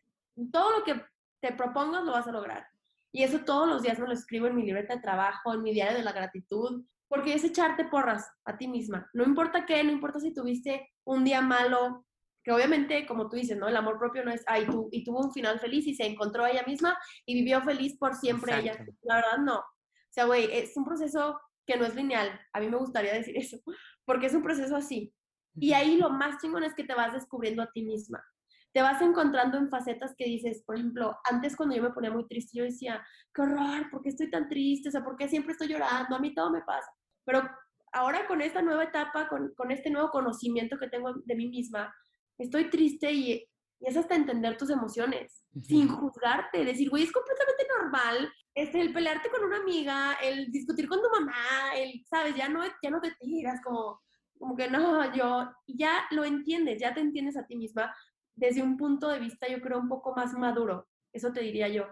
todo 0.51 0.77
lo 0.77 0.83
que 0.83 1.03
te 1.41 1.51
propongas 1.53 2.03
lo 2.03 2.11
vas 2.11 2.27
a 2.27 2.31
lograr. 2.31 2.67
Y 3.11 3.23
eso 3.23 3.39
todos 3.39 3.67
los 3.67 3.81
días 3.81 3.97
me 3.97 4.07
lo 4.07 4.13
escribo 4.13 4.47
en 4.47 4.55
mi 4.55 4.63
libreta 4.63 4.95
de 4.95 5.01
trabajo, 5.01 5.53
en 5.53 5.63
mi 5.63 5.73
diario 5.73 5.97
de 5.97 6.03
la 6.03 6.11
gratitud, 6.11 6.85
porque 7.07 7.33
es 7.33 7.43
echarte 7.43 7.85
porras 7.85 8.29
a 8.45 8.57
ti 8.57 8.67
misma. 8.67 9.09
No 9.13 9.23
importa 9.23 9.65
qué, 9.65 9.83
no 9.83 9.91
importa 9.91 10.19
si 10.19 10.33
tuviste 10.33 10.93
un 11.05 11.23
día 11.23 11.41
malo, 11.41 12.05
que 12.45 12.51
obviamente, 12.51 13.07
como 13.07 13.27
tú 13.27 13.37
dices, 13.37 13.57
¿no? 13.57 13.67
El 13.67 13.75
amor 13.75 13.97
propio 13.97 14.23
no 14.23 14.31
es, 14.31 14.43
ay, 14.45 14.67
tú, 14.67 14.87
y 14.91 15.03
tuvo 15.03 15.19
un 15.19 15.33
final 15.33 15.59
feliz 15.59 15.87
y 15.87 15.95
se 15.95 16.05
encontró 16.05 16.43
a 16.43 16.51
ella 16.51 16.63
misma 16.67 16.95
y 17.25 17.33
vivió 17.33 17.59
feliz 17.63 17.97
por 17.97 18.13
siempre 18.13 18.59
ella. 18.59 18.85
La 19.01 19.15
verdad, 19.15 19.37
no. 19.39 19.57
O 19.57 20.11
sea, 20.11 20.25
güey, 20.25 20.47
es 20.53 20.77
un 20.77 20.85
proceso 20.85 21.41
que 21.65 21.75
no 21.75 21.85
es 21.85 21.95
lineal. 21.95 22.39
A 22.53 22.59
mí 22.59 22.69
me 22.69 22.77
gustaría 22.77 23.13
decir 23.15 23.35
eso, 23.35 23.57
porque 24.05 24.27
es 24.27 24.35
un 24.35 24.43
proceso 24.43 24.75
así. 24.75 25.11
Y 25.55 25.73
ahí 25.73 25.97
lo 25.97 26.11
más 26.11 26.39
chingón 26.39 26.63
es 26.63 26.75
que 26.75 26.83
te 26.83 26.93
vas 26.93 27.13
descubriendo 27.13 27.63
a 27.63 27.71
ti 27.71 27.81
misma. 27.81 28.23
Te 28.71 28.83
vas 28.83 29.01
encontrando 29.01 29.57
en 29.57 29.71
facetas 29.71 30.13
que 30.15 30.25
dices, 30.25 30.61
por 30.67 30.75
ejemplo, 30.75 31.17
antes 31.23 31.55
cuando 31.55 31.75
yo 31.75 31.81
me 31.81 31.93
ponía 31.93 32.11
muy 32.11 32.27
triste, 32.27 32.59
yo 32.59 32.63
decía, 32.63 33.03
qué 33.33 33.41
horror, 33.41 33.89
¿por 33.89 34.03
qué 34.03 34.09
estoy 34.09 34.29
tan 34.29 34.47
triste? 34.49 34.89
O 34.89 34.91
sea, 34.91 35.03
¿por 35.03 35.17
qué 35.17 35.27
siempre 35.27 35.53
estoy 35.53 35.69
llorando? 35.69 36.15
A 36.15 36.19
mí 36.19 36.35
todo 36.35 36.51
me 36.51 36.61
pasa. 36.61 36.91
Pero 37.25 37.49
ahora 37.91 38.27
con 38.27 38.41
esta 38.41 38.61
nueva 38.61 38.83
etapa, 38.83 39.27
con, 39.29 39.51
con 39.55 39.71
este 39.71 39.89
nuevo 39.89 40.11
conocimiento 40.11 40.77
que 40.77 40.89
tengo 40.89 41.11
de 41.13 41.35
mí 41.35 41.47
misma, 41.47 41.91
estoy 42.37 42.69
triste 42.69 43.11
y, 43.11 43.47
es 43.81 43.97
hasta 43.97 44.15
entender 44.15 44.57
tus 44.57 44.69
emociones, 44.69 45.43
sin 45.61 45.89
juzgarte, 45.89 46.63
decir, 46.63 46.89
güey, 46.89 47.03
es 47.03 47.11
completamente 47.11 47.67
normal 47.77 48.31
este, 48.55 48.81
el 48.81 48.93
pelearte 48.93 49.29
con 49.29 49.43
una 49.43 49.57
amiga, 49.57 50.13
el 50.23 50.49
discutir 50.49 50.87
con 50.87 51.01
tu 51.01 51.09
mamá, 51.09 51.75
el, 51.75 52.03
sabes, 52.09 52.35
ya 52.35 52.47
no, 52.47 52.63
ya 52.81 52.89
no 52.89 53.01
te 53.01 53.11
tiras, 53.19 53.61
como 53.61 54.01
como 54.37 54.55
que 54.55 54.69
no, 54.69 55.13
yo 55.13 55.51
ya 55.67 56.05
lo 56.11 56.25
entiendes, 56.25 56.79
ya 56.79 56.93
te 56.93 57.01
entiendes 57.01 57.37
a 57.37 57.45
ti 57.45 57.55
misma 57.55 57.93
desde 58.35 58.61
un 58.61 58.77
punto 58.77 59.07
de 59.07 59.19
vista, 59.19 59.47
yo 59.47 59.61
creo, 59.61 59.79
un 59.79 59.89
poco 59.89 60.13
más 60.13 60.33
maduro. 60.33 60.87
Eso 61.13 61.31
te 61.31 61.41
diría 61.41 61.67
yo. 61.69 61.85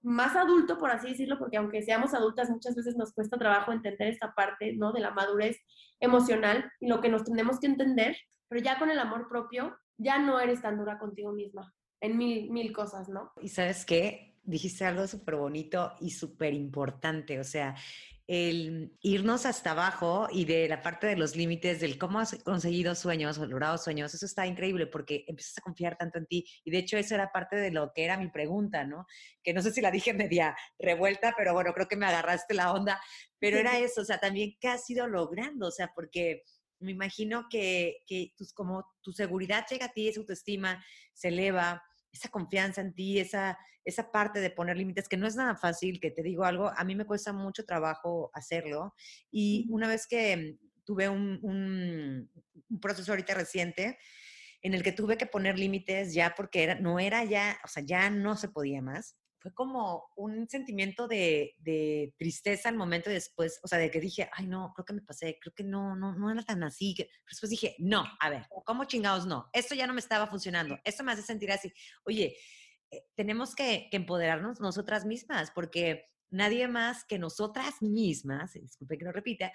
más 0.00 0.34
adulto, 0.34 0.78
por 0.78 0.90
así 0.90 1.10
decirlo, 1.10 1.38
porque 1.38 1.58
aunque 1.58 1.82
seamos 1.82 2.14
adultas, 2.14 2.50
muchas 2.50 2.74
veces 2.74 2.96
nos 2.96 3.12
cuesta 3.12 3.38
trabajo 3.38 3.72
entender 3.72 4.08
esta 4.08 4.34
parte, 4.34 4.72
¿no? 4.74 4.92
De 4.92 5.00
la 5.00 5.10
madurez 5.12 5.58
emocional 6.00 6.70
y 6.80 6.88
lo 6.88 7.00
que 7.00 7.08
nos 7.08 7.24
tenemos 7.24 7.60
que 7.60 7.66
entender, 7.66 8.16
pero 8.52 8.62
ya 8.62 8.78
con 8.78 8.90
el 8.90 8.98
amor 8.98 9.28
propio, 9.30 9.78
ya 9.96 10.18
no 10.18 10.38
eres 10.38 10.60
tan 10.60 10.76
dura 10.76 10.98
contigo 10.98 11.32
misma 11.32 11.74
en 12.02 12.18
mil, 12.18 12.50
mil 12.50 12.70
cosas, 12.70 13.08
¿no? 13.08 13.32
Y 13.40 13.48
sabes 13.48 13.86
qué? 13.86 14.36
Dijiste 14.42 14.84
algo 14.84 15.06
súper 15.06 15.36
bonito 15.36 15.94
y 16.00 16.10
súper 16.10 16.52
importante, 16.52 17.40
o 17.40 17.44
sea, 17.44 17.74
el 18.26 18.94
irnos 19.00 19.46
hasta 19.46 19.70
abajo 19.70 20.28
y 20.30 20.44
de 20.44 20.68
la 20.68 20.82
parte 20.82 21.06
de 21.06 21.16
los 21.16 21.34
límites 21.34 21.80
del 21.80 21.96
cómo 21.96 22.20
has 22.20 22.34
conseguido 22.44 22.94
sueños 22.94 23.38
o 23.38 23.46
logrado 23.46 23.78
sueños, 23.78 24.12
eso 24.12 24.26
está 24.26 24.46
increíble 24.46 24.86
porque 24.86 25.24
empiezas 25.26 25.56
a 25.56 25.62
confiar 25.62 25.96
tanto 25.96 26.18
en 26.18 26.26
ti. 26.26 26.44
Y 26.62 26.72
de 26.72 26.78
hecho 26.78 26.98
eso 26.98 27.14
era 27.14 27.32
parte 27.32 27.56
de 27.56 27.70
lo 27.70 27.92
que 27.94 28.04
era 28.04 28.18
mi 28.18 28.28
pregunta, 28.28 28.84
¿no? 28.84 29.06
Que 29.42 29.54
no 29.54 29.62
sé 29.62 29.72
si 29.72 29.80
la 29.80 29.90
dije 29.90 30.12
media 30.14 30.54
revuelta, 30.78 31.32
pero 31.38 31.54
bueno, 31.54 31.72
creo 31.72 31.88
que 31.88 31.96
me 31.96 32.04
agarraste 32.04 32.52
la 32.52 32.74
onda. 32.74 33.00
Pero 33.38 33.56
era 33.56 33.78
eso, 33.78 34.02
o 34.02 34.04
sea, 34.04 34.18
también 34.18 34.58
qué 34.60 34.68
has 34.68 34.88
ido 34.90 35.08
logrando, 35.08 35.68
o 35.68 35.72
sea, 35.72 35.90
porque 35.94 36.42
me 36.82 36.92
imagino 36.92 37.46
que, 37.50 37.98
que 38.06 38.32
tus, 38.36 38.52
como 38.52 38.84
tu 39.00 39.12
seguridad 39.12 39.66
llega 39.70 39.86
a 39.86 39.92
ti, 39.92 40.08
esa 40.08 40.20
autoestima 40.20 40.84
se 41.14 41.28
eleva, 41.28 41.82
esa 42.12 42.28
confianza 42.28 42.80
en 42.80 42.94
ti, 42.94 43.18
esa, 43.18 43.58
esa 43.84 44.10
parte 44.10 44.40
de 44.40 44.50
poner 44.50 44.76
límites, 44.76 45.08
que 45.08 45.16
no 45.16 45.26
es 45.26 45.36
nada 45.36 45.56
fácil, 45.56 46.00
que 46.00 46.10
te 46.10 46.22
digo 46.22 46.44
algo, 46.44 46.70
a 46.76 46.84
mí 46.84 46.94
me 46.94 47.06
cuesta 47.06 47.32
mucho 47.32 47.64
trabajo 47.64 48.30
hacerlo. 48.34 48.94
Y 49.30 49.66
una 49.70 49.88
vez 49.88 50.06
que 50.06 50.56
tuve 50.84 51.08
un, 51.08 51.38
un, 51.42 52.30
un 52.68 52.80
proceso 52.80 53.12
ahorita 53.12 53.34
reciente, 53.34 53.98
en 54.62 54.74
el 54.74 54.82
que 54.82 54.92
tuve 54.92 55.16
que 55.16 55.26
poner 55.26 55.58
límites 55.58 56.14
ya 56.14 56.34
porque 56.36 56.62
era, 56.62 56.74
no 56.76 57.00
era 57.00 57.24
ya, 57.24 57.58
o 57.64 57.68
sea, 57.68 57.82
ya 57.84 58.10
no 58.10 58.36
se 58.36 58.48
podía 58.48 58.80
más 58.80 59.16
fue 59.42 59.52
como 59.52 60.04
un 60.16 60.48
sentimiento 60.48 61.08
de, 61.08 62.14
tristeza 62.16 62.68
al 62.68 62.76
momento 62.76 63.10
después, 63.10 63.58
o 63.62 63.68
sea, 63.68 63.78
de 63.78 63.90
que 63.90 64.00
dije, 64.00 64.30
ay, 64.32 64.46
no, 64.46 64.72
creo 64.74 64.84
que 64.84 64.92
me 64.94 65.02
pasé, 65.02 65.38
creo 65.40 65.52
que 65.52 65.64
no, 65.64 65.96
no, 65.96 66.14
no 66.14 66.30
era 66.30 66.42
tan 66.42 66.62
así. 66.62 66.94
Después 67.28 67.50
dije, 67.50 67.74
no, 67.78 68.04
a 68.20 68.30
ver, 68.30 68.46
¿cómo 68.64 68.84
chingados 68.84 69.26
no? 69.26 69.48
Esto 69.52 69.74
ya 69.74 69.86
no 69.86 69.94
me 69.94 70.00
estaba 70.00 70.28
funcionando, 70.28 70.78
esto 70.84 71.02
me 71.02 71.12
hace 71.12 71.22
sentir 71.22 71.50
así. 71.50 71.72
Oye, 72.04 72.36
eh, 72.92 73.04
tenemos 73.16 73.54
que, 73.54 73.88
empoderarnos 73.90 74.60
nosotras 74.60 75.04
mismas, 75.04 75.50
porque 75.50 76.06
nadie 76.30 76.68
más 76.68 77.04
que 77.04 77.18
nosotras 77.18 77.82
mismas, 77.82 78.52
disculpe 78.52 78.96
que 78.98 79.04
lo 79.04 79.12
repita, 79.12 79.52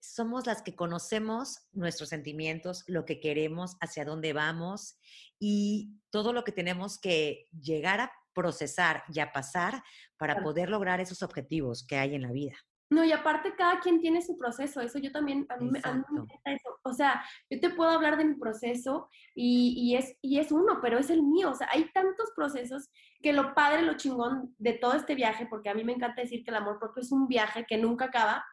somos 0.00 0.46
las 0.46 0.62
que 0.62 0.74
conocemos 0.74 1.68
nuestros 1.72 2.08
sentimientos, 2.08 2.84
lo 2.86 3.04
que 3.04 3.20
queremos, 3.20 3.76
hacia 3.80 4.04
dónde 4.04 4.32
vamos 4.32 4.96
y 5.38 6.00
todo 6.10 6.32
lo 6.32 6.44
que 6.44 6.52
tenemos 6.52 6.98
que 7.00 7.48
llegar 7.60 8.00
a 8.00 8.12
procesar 8.38 9.02
y 9.12 9.18
a 9.18 9.32
pasar 9.32 9.82
para 10.16 10.40
poder 10.44 10.70
lograr 10.70 11.00
esos 11.00 11.24
objetivos 11.24 11.84
que 11.84 11.96
hay 11.96 12.14
en 12.14 12.22
la 12.22 12.30
vida. 12.30 12.54
No, 12.90 13.04
y 13.04 13.10
aparte 13.10 13.54
cada 13.54 13.80
quien 13.80 14.00
tiene 14.00 14.22
su 14.22 14.38
proceso, 14.38 14.80
eso 14.80 14.98
yo 14.98 15.10
también, 15.10 15.44
a 15.50 15.56
mí, 15.56 15.70
a 15.82 15.92
mí 15.92 16.02
me 16.10 16.20
encanta 16.20 16.52
eso. 16.52 16.78
O 16.84 16.92
sea, 16.94 17.22
yo 17.50 17.60
te 17.60 17.68
puedo 17.70 17.90
hablar 17.90 18.16
de 18.16 18.24
mi 18.24 18.36
proceso 18.36 19.10
y, 19.34 19.74
y, 19.76 19.96
es, 19.96 20.16
y 20.22 20.38
es 20.38 20.52
uno, 20.52 20.78
pero 20.80 20.98
es 20.98 21.10
el 21.10 21.22
mío. 21.22 21.50
O 21.50 21.54
sea, 21.54 21.68
hay 21.70 21.90
tantos 21.92 22.30
procesos 22.34 22.88
que 23.20 23.32
lo 23.32 23.54
padre, 23.54 23.82
lo 23.82 23.96
chingón 23.96 24.54
de 24.58 24.72
todo 24.74 24.94
este 24.94 25.16
viaje, 25.16 25.46
porque 25.50 25.68
a 25.68 25.74
mí 25.74 25.84
me 25.84 25.92
encanta 25.92 26.22
decir 26.22 26.44
que 26.44 26.50
el 26.50 26.56
amor 26.56 26.78
propio 26.78 27.02
es 27.02 27.12
un 27.12 27.26
viaje 27.26 27.66
que 27.68 27.76
nunca 27.76 28.06
acaba. 28.06 28.44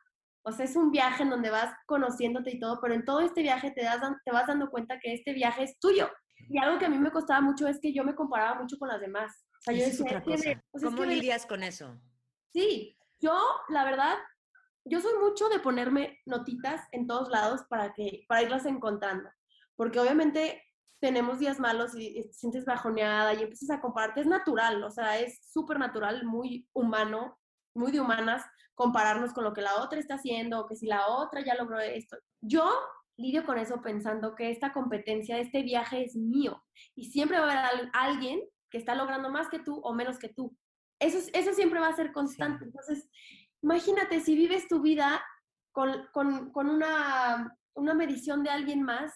O 0.43 0.51
sea, 0.51 0.65
es 0.65 0.75
un 0.75 0.91
viaje 0.91 1.23
en 1.23 1.29
donde 1.29 1.51
vas 1.51 1.73
conociéndote 1.85 2.51
y 2.51 2.59
todo, 2.59 2.79
pero 2.81 2.93
en 2.93 3.05
todo 3.05 3.21
este 3.21 3.41
viaje 3.41 3.71
te, 3.71 3.83
das, 3.83 4.01
te 4.25 4.31
vas 4.31 4.47
dando 4.47 4.69
cuenta 4.69 4.99
que 4.99 5.13
este 5.13 5.31
viaje 5.31 5.63
es 5.63 5.79
tuyo. 5.79 6.09
Y 6.49 6.57
algo 6.57 6.77
que 6.77 6.85
a 6.85 6.89
mí 6.89 6.97
me 6.97 7.11
costaba 7.11 7.39
mucho 7.39 7.67
es 7.67 7.79
que 7.79 7.93
yo 7.93 8.03
me 8.03 8.15
comparaba 8.15 8.59
mucho 8.59 8.77
con 8.77 8.89
las 8.89 8.99
demás 8.99 9.45
sea, 9.65 9.73
yo 9.73 9.85
decía, 9.85 10.63
¿Cómo 10.71 11.05
lidias 11.05 11.45
con 11.45 11.63
eso? 11.63 11.99
Sí, 12.53 12.97
yo, 13.19 13.37
la 13.69 13.83
verdad, 13.83 14.17
yo 14.85 15.01
soy 15.01 15.13
mucho 15.19 15.49
de 15.49 15.59
ponerme 15.59 16.19
notitas 16.25 16.81
en 16.91 17.07
todos 17.07 17.29
lados 17.29 17.61
para, 17.69 17.93
que, 17.93 18.25
para 18.27 18.43
irlas 18.43 18.65
encontrando. 18.65 19.29
Porque 19.75 19.99
obviamente 19.99 20.61
tenemos 20.99 21.39
días 21.39 21.59
malos 21.59 21.91
y, 21.95 22.21
te 22.23 22.33
sientes 22.33 22.65
bajoneada 22.65 23.33
y 23.33 23.43
empiezas 23.43 23.71
a 23.71 23.81
compararte. 23.81 24.21
Es 24.21 24.27
natural, 24.27 24.83
o 24.83 24.89
sea, 24.91 25.19
es 25.19 25.39
súper 25.51 25.79
natural, 25.79 26.25
muy 26.25 26.67
humano, 26.73 27.37
muy 27.73 27.91
de 27.91 27.99
humanas, 27.99 28.43
compararnos 28.73 29.33
con 29.33 29.43
lo 29.43 29.53
que 29.53 29.61
la 29.61 29.81
otra 29.81 29.99
está 29.99 30.15
haciendo, 30.15 30.61
o 30.61 30.67
que 30.67 30.75
si 30.75 30.85
la 30.85 31.07
otra 31.07 31.43
ya 31.43 31.55
logró 31.55 31.79
esto. 31.79 32.17
Yo 32.41 32.69
lidio 33.17 33.45
con 33.45 33.57
eso 33.57 33.81
pensando 33.81 34.35
que 34.35 34.51
esta 34.51 34.73
competencia, 34.73 35.39
este 35.39 35.63
viaje 35.63 36.03
es 36.03 36.15
mío 36.15 36.63
y 36.95 37.05
siempre 37.05 37.39
va 37.39 37.51
a 37.51 37.67
haber 37.67 37.89
alguien 37.93 38.41
que 38.69 38.77
está 38.77 38.95
logrando 38.95 39.29
más 39.29 39.49
que 39.49 39.59
tú 39.59 39.79
o 39.83 39.93
menos 39.93 40.19
que 40.19 40.29
tú. 40.29 40.55
Eso, 40.99 41.17
eso 41.33 41.53
siempre 41.53 41.79
va 41.79 41.87
a 41.87 41.95
ser 41.95 42.11
constante. 42.11 42.65
Entonces, 42.65 43.09
imagínate 43.61 44.21
si 44.21 44.35
vives 44.35 44.67
tu 44.67 44.81
vida 44.81 45.23
con, 45.71 46.07
con, 46.13 46.51
con 46.51 46.69
una, 46.69 47.55
una 47.73 47.93
medición 47.93 48.43
de 48.43 48.49
alguien 48.49 48.81
más, 48.81 49.11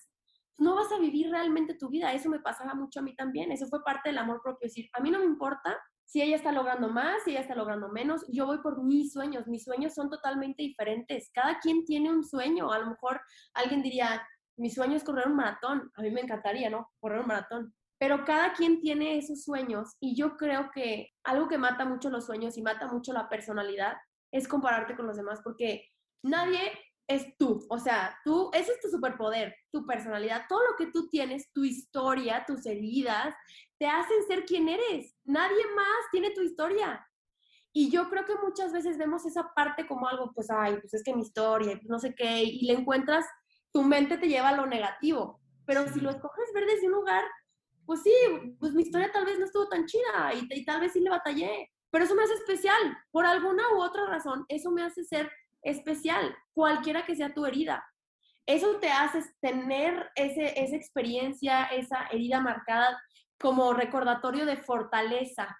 no 0.58 0.76
vas 0.76 0.92
a 0.92 1.00
vivir 1.00 1.30
realmente 1.30 1.74
tu 1.74 1.90
vida. 1.90 2.14
Eso 2.14 2.30
me 2.30 2.40
pasaba 2.40 2.76
mucho 2.76 3.00
a 3.00 3.04
mí 3.04 3.16
también. 3.16 3.52
Eso 3.52 3.68
fue 3.68 3.84
parte 3.84 4.10
del 4.10 4.18
amor 4.18 4.42
propio. 4.44 4.68
Es 4.68 4.74
decir, 4.74 4.90
a 4.94 5.00
mí 5.00 5.10
no 5.10 5.20
me 5.20 5.26
importa 5.26 5.80
si 6.06 6.22
ella 6.22 6.36
está 6.36 6.52
logrando 6.52 6.90
más, 6.90 7.24
si 7.24 7.32
ella 7.32 7.42
está 7.42 7.56
logrando 7.56 7.88
menos. 7.90 8.26
Yo 8.28 8.46
voy 8.46 8.58
por 8.62 8.84
mis 8.84 9.14
sueños. 9.14 9.48
Mis 9.48 9.64
sueños 9.64 9.94
son 9.94 10.10
totalmente 10.10 10.64
diferentes. 10.64 11.32
Cada 11.34 11.60
quien 11.60 11.86
tiene 11.86 12.12
un 12.12 12.26
sueño. 12.26 12.72
A 12.72 12.80
lo 12.80 12.88
mejor 12.88 13.22
alguien 13.54 13.82
diría, 13.82 14.22
mi 14.58 14.70
sueño 14.70 14.98
es 14.98 15.04
correr 15.06 15.28
un 15.28 15.38
maratón. 15.38 15.90
A 15.96 16.02
mí 16.02 16.12
me 16.12 16.22
encantaría, 16.22 16.70
¿no? 16.70 16.90
Correr 17.00 17.22
un 17.22 17.28
maratón 17.28 17.74
pero 18.00 18.24
cada 18.26 18.54
quien 18.54 18.80
tiene 18.80 19.18
esos 19.18 19.44
sueños 19.44 19.96
y 20.00 20.16
yo 20.16 20.38
creo 20.38 20.72
que 20.74 21.12
algo 21.24 21.48
que 21.48 21.58
mata 21.58 21.86
mucho 21.86 22.10
los 22.10 22.26
sueños 22.26 22.58
y 22.58 22.62
mata 22.62 22.88
mucho 22.88 23.14
la 23.14 23.30
personalidad 23.30 23.98
es 24.32 24.48
compararte 24.48 24.96
con 24.96 25.06
los 25.06 25.18
demás 25.18 25.42
porque 25.44 25.86
nadie 26.24 26.72
es 27.08 27.36
tú, 27.38 27.66
o 27.70 27.80
sea, 27.80 28.18
tú, 28.24 28.52
ese 28.54 28.72
es 28.72 28.80
tu 28.82 28.90
superpoder, 28.90 29.56
tu 29.72 29.86
personalidad, 29.86 30.46
todo 30.48 30.60
lo 30.60 30.78
que 30.78 30.92
tú 30.92 31.10
tienes, 31.10 31.52
tu 31.52 31.64
historia, 31.64 32.46
tus 32.46 32.66
heridas, 32.68 33.34
te 33.80 33.88
hacen 33.88 34.24
ser 34.28 34.46
quien 34.46 34.70
eres. 34.70 35.16
Nadie 35.24 35.66
más 35.76 36.12
tiene 36.12 36.30
tu 36.32 36.42
historia. 36.42 37.04
Y 37.74 37.90
yo 37.90 38.10
creo 38.10 38.26
que 38.26 38.36
muchas 38.36 38.72
veces 38.72 39.00
vemos 39.00 39.26
esa 39.26 39.52
parte 39.56 39.88
como 39.88 40.08
algo, 40.08 40.32
pues, 40.36 40.52
ay, 40.52 40.78
pues 40.80 40.94
es 40.94 41.04
que 41.04 41.16
mi 41.16 41.24
historia, 41.24 41.78
pues 41.78 41.90
no 41.90 41.98
sé 41.98 42.14
qué, 42.14 42.44
y 42.44 42.68
le 42.68 42.74
encuentras, 42.74 43.26
tu 43.72 43.82
mente 43.82 44.20
te 44.20 44.28
lleva 44.28 44.50
a 44.50 44.56
lo 44.56 44.68
negativo. 44.68 45.42
Pero 45.66 45.88
si 45.88 46.00
lo 46.02 46.12
escoges 46.12 46.54
ver 46.54 46.66
desde 46.68 46.88
un 46.88 46.94
lugar 46.94 47.24
pues 47.90 48.04
sí, 48.04 48.14
pues 48.60 48.72
mi 48.74 48.84
historia 48.84 49.12
tal 49.12 49.26
vez 49.26 49.40
no 49.40 49.46
estuvo 49.46 49.68
tan 49.68 49.88
chida 49.88 50.32
y, 50.36 50.64
tal 50.64 50.80
vez 50.80 50.94
sí 50.94 51.00
le 51.00 51.10
batallé, 51.10 51.72
pero 51.90 52.04
eso 52.04 52.14
me 52.14 52.22
hace 52.22 52.36
especial. 52.36 52.96
Por 53.10 53.26
alguna 53.26 53.64
u 53.74 53.82
otra 53.82 54.06
razón, 54.06 54.46
eso 54.48 54.70
me 54.70 54.84
hace 54.84 55.04
ser 55.04 55.32
especial, 55.64 56.38
cualquiera 56.54 57.04
que 57.04 57.16
sea 57.16 57.34
tu 57.34 57.48
herida. 57.48 57.84
Eso 58.46 58.78
te 58.80 58.92
hace 58.92 59.24
tener 59.42 60.08
ese, 60.16 60.62
esa 60.62 60.76
experiencia, 60.76 61.64
esa 61.64 62.06
herida 62.12 62.42
marcada 62.42 63.02
como 63.40 63.74
recordatorio 63.74 64.46
de 64.46 64.58
fortaleza, 64.58 65.58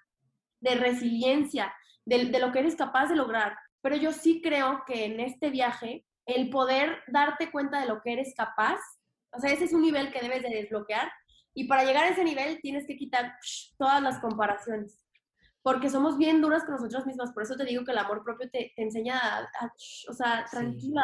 de 0.60 0.76
resiliencia, 0.76 1.74
de, 2.04 2.26
de 2.26 2.38
lo 2.38 2.52
que 2.52 2.60
eres 2.60 2.76
capaz 2.76 3.08
de 3.08 3.16
lograr. 3.16 3.56
Pero 3.82 3.96
yo 3.96 4.12
sí 4.12 4.40
creo 4.40 4.84
que 4.86 5.06
en 5.06 5.18
este 5.18 5.50
viaje, 5.50 6.06
el 6.26 6.48
poder 6.48 7.02
darte 7.08 7.50
cuenta 7.50 7.80
de 7.80 7.88
lo 7.88 8.00
que 8.00 8.12
eres 8.12 8.34
capaz, 8.36 8.78
o 9.32 9.40
sea, 9.40 9.50
ese 9.50 9.64
es 9.64 9.72
un 9.72 9.82
nivel 9.82 10.12
que 10.12 10.20
debes 10.20 10.44
de 10.44 10.50
desbloquear, 10.50 11.10
y 11.54 11.64
para 11.64 11.84
llegar 11.84 12.04
a 12.04 12.08
ese 12.10 12.24
nivel 12.24 12.60
tienes 12.60 12.86
que 12.86 12.96
quitar 12.96 13.34
todas 13.78 14.02
las 14.02 14.18
comparaciones, 14.20 15.04
porque 15.62 15.90
somos 15.90 16.16
bien 16.16 16.40
duras 16.40 16.64
con 16.64 16.74
nosotras 16.74 17.06
mismas. 17.06 17.32
Por 17.32 17.42
eso 17.42 17.56
te 17.56 17.64
digo 17.64 17.84
que 17.84 17.92
el 17.92 17.98
amor 17.98 18.22
propio 18.24 18.48
te, 18.50 18.72
te 18.74 18.82
enseña 18.82 19.18
a, 19.18 19.72
o 20.08 20.12
sea, 20.12 20.46
tranquila. 20.50 21.02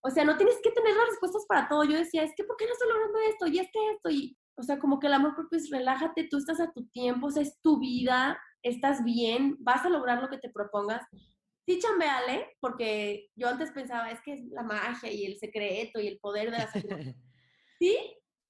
O 0.00 0.10
sea, 0.10 0.24
no 0.24 0.36
tienes 0.36 0.56
que 0.62 0.70
tener 0.70 0.94
las 0.94 1.08
respuestas 1.08 1.46
para 1.48 1.68
todo. 1.68 1.84
Yo 1.84 1.96
decía, 1.96 2.22
es 2.22 2.32
que 2.36 2.44
¿por 2.44 2.56
qué 2.56 2.66
no 2.66 2.72
estoy 2.72 2.88
logrando 2.88 3.18
esto? 3.28 3.46
Y 3.46 3.58
es 3.58 3.68
que 3.72 3.90
esto. 3.92 4.10
Y, 4.10 4.36
o 4.56 4.62
sea, 4.62 4.78
como 4.78 4.98
que 4.98 5.06
el 5.06 5.14
amor 5.14 5.34
propio 5.34 5.58
es 5.58 5.70
relájate, 5.70 6.28
tú 6.28 6.38
estás 6.38 6.60
a 6.60 6.70
tu 6.72 6.86
tiempo, 6.88 7.28
o 7.28 7.30
sea, 7.30 7.42
es 7.42 7.58
tu 7.62 7.78
vida, 7.78 8.38
estás 8.62 9.04
bien, 9.04 9.56
vas 9.60 9.84
a 9.84 9.90
lograr 9.90 10.20
lo 10.20 10.28
que 10.28 10.38
te 10.38 10.50
propongas. 10.50 11.02
Sí, 11.66 11.78
chambeale, 11.80 12.56
porque 12.60 13.28
yo 13.34 13.48
antes 13.48 13.72
pensaba, 13.72 14.10
es 14.10 14.20
que 14.20 14.34
es 14.34 14.44
la 14.50 14.62
magia 14.62 15.10
y 15.10 15.24
el 15.24 15.36
secreto 15.36 16.00
y 16.00 16.06
el 16.06 16.18
poder 16.20 16.50
de 16.50 16.58
la 16.58 16.68
Sí, 17.78 17.98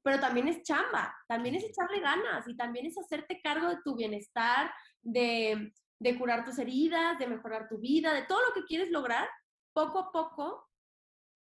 pero 0.07 0.21
también 0.21 0.47
es 0.47 0.62
chamba, 0.62 1.12
también 1.27 1.57
es 1.57 1.64
echarle 1.64 1.99
ganas 1.99 2.47
y 2.47 2.57
también 2.57 2.87
es 2.87 2.97
hacerte 2.97 3.40
cargo 3.42 3.69
de 3.71 3.83
tu 3.83 3.97
bienestar, 3.97 4.73
de, 5.03 5.73
de 5.99 6.16
curar 6.16 6.45
tus 6.45 6.61
heridas, 6.61 7.19
de 7.19 7.27
mejorar 7.27 7.66
tu 7.69 7.79
vida, 7.79 8.14
de 8.14 8.23
todo 8.23 8.38
lo 8.47 8.55
que 8.55 8.64
quieres 8.66 8.92
lograr, 8.92 9.29
poco 9.73 9.99
a 9.99 10.12
poco 10.12 10.64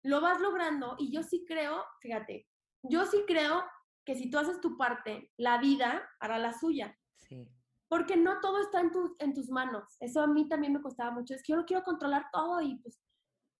lo 0.06 0.22
vas 0.22 0.40
logrando 0.40 0.96
y 0.98 1.12
yo 1.12 1.24
sí 1.24 1.44
creo, 1.46 1.84
fíjate, 2.00 2.48
yo 2.84 3.06
sí 3.06 3.26
creo 3.28 3.66
que 4.06 4.16
si 4.16 4.30
tú 4.30 4.38
haces 4.38 4.62
tu 4.62 4.78
parte, 4.78 5.30
la 5.36 5.58
vida 5.58 6.10
hará 6.22 6.38
la 6.38 6.54
suya. 6.54 6.98
Sí. 7.18 7.46
Porque 7.90 8.16
no 8.16 8.40
todo 8.40 8.62
está 8.62 8.80
en, 8.80 8.92
en 9.20 9.34
tus 9.34 9.50
manos. 9.50 9.98
Eso 10.00 10.22
a 10.22 10.28
mí 10.28 10.48
también 10.48 10.72
me 10.72 10.82
costaba 10.82 11.12
mucho. 11.12 11.34
Es 11.34 11.44
que 11.44 11.52
yo 11.52 11.58
lo 11.58 11.66
quiero 11.66 11.84
controlar 11.84 12.28
todo 12.32 12.62
y 12.62 12.78
pues 12.78 12.98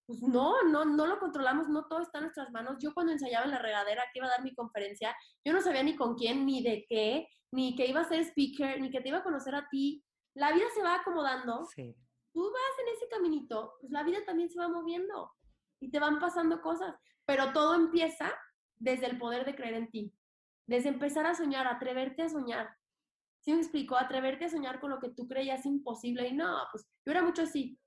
pues 0.06 0.20
no, 0.20 0.62
no, 0.64 0.84
no 0.84 1.06
lo 1.06 1.18
controlamos, 1.18 1.68
no 1.68 1.86
todo 1.86 2.00
está 2.00 2.18
en 2.18 2.24
nuestras 2.24 2.50
manos. 2.50 2.76
Yo 2.80 2.92
cuando 2.92 3.12
ensayaba 3.12 3.46
en 3.46 3.52
la 3.52 3.58
regadera 3.58 4.04
que 4.12 4.18
iba 4.18 4.26
a 4.26 4.30
dar 4.30 4.42
mi 4.42 4.54
conferencia, 4.54 5.16
yo 5.44 5.52
no 5.52 5.60
sabía 5.62 5.82
ni 5.82 5.96
con 5.96 6.14
quién, 6.14 6.44
ni 6.44 6.62
de 6.62 6.84
qué, 6.88 7.28
ni 7.52 7.74
que 7.74 7.86
iba 7.86 8.00
a 8.00 8.08
ser 8.08 8.20
speaker, 8.20 8.80
ni 8.80 8.90
que 8.90 9.00
te 9.00 9.08
iba 9.08 9.18
a 9.18 9.24
conocer 9.24 9.54
a 9.54 9.68
ti. 9.70 10.04
La 10.34 10.52
vida 10.52 10.66
se 10.74 10.82
va 10.82 10.96
acomodando. 10.96 11.66
Sí. 11.74 11.96
Tú 12.32 12.42
vas 12.42 12.86
en 12.86 12.94
ese 12.94 13.08
caminito, 13.08 13.74
pues 13.80 13.92
la 13.92 14.02
vida 14.02 14.18
también 14.26 14.50
se 14.50 14.58
va 14.58 14.68
moviendo 14.68 15.32
y 15.80 15.90
te 15.90 16.00
van 16.00 16.18
pasando 16.18 16.60
cosas. 16.60 16.94
Pero 17.24 17.52
todo 17.52 17.74
empieza 17.74 18.32
desde 18.76 19.06
el 19.06 19.18
poder 19.18 19.46
de 19.46 19.54
creer 19.54 19.74
en 19.74 19.90
ti, 19.90 20.14
desde 20.66 20.88
empezar 20.90 21.26
a 21.26 21.34
soñar, 21.34 21.66
atreverte 21.66 22.22
a 22.22 22.28
soñar. 22.28 22.68
¿Sí 23.40 23.52
me 23.52 23.60
explico? 23.60 23.96
Atreverte 23.96 24.46
a 24.46 24.50
soñar 24.50 24.80
con 24.80 24.90
lo 24.90 24.98
que 24.98 25.10
tú 25.10 25.28
creías 25.28 25.64
imposible 25.64 26.28
y 26.28 26.32
no, 26.32 26.56
pues 26.72 26.86
yo 27.06 27.12
era 27.12 27.22
mucho 27.22 27.42
así 27.42 27.78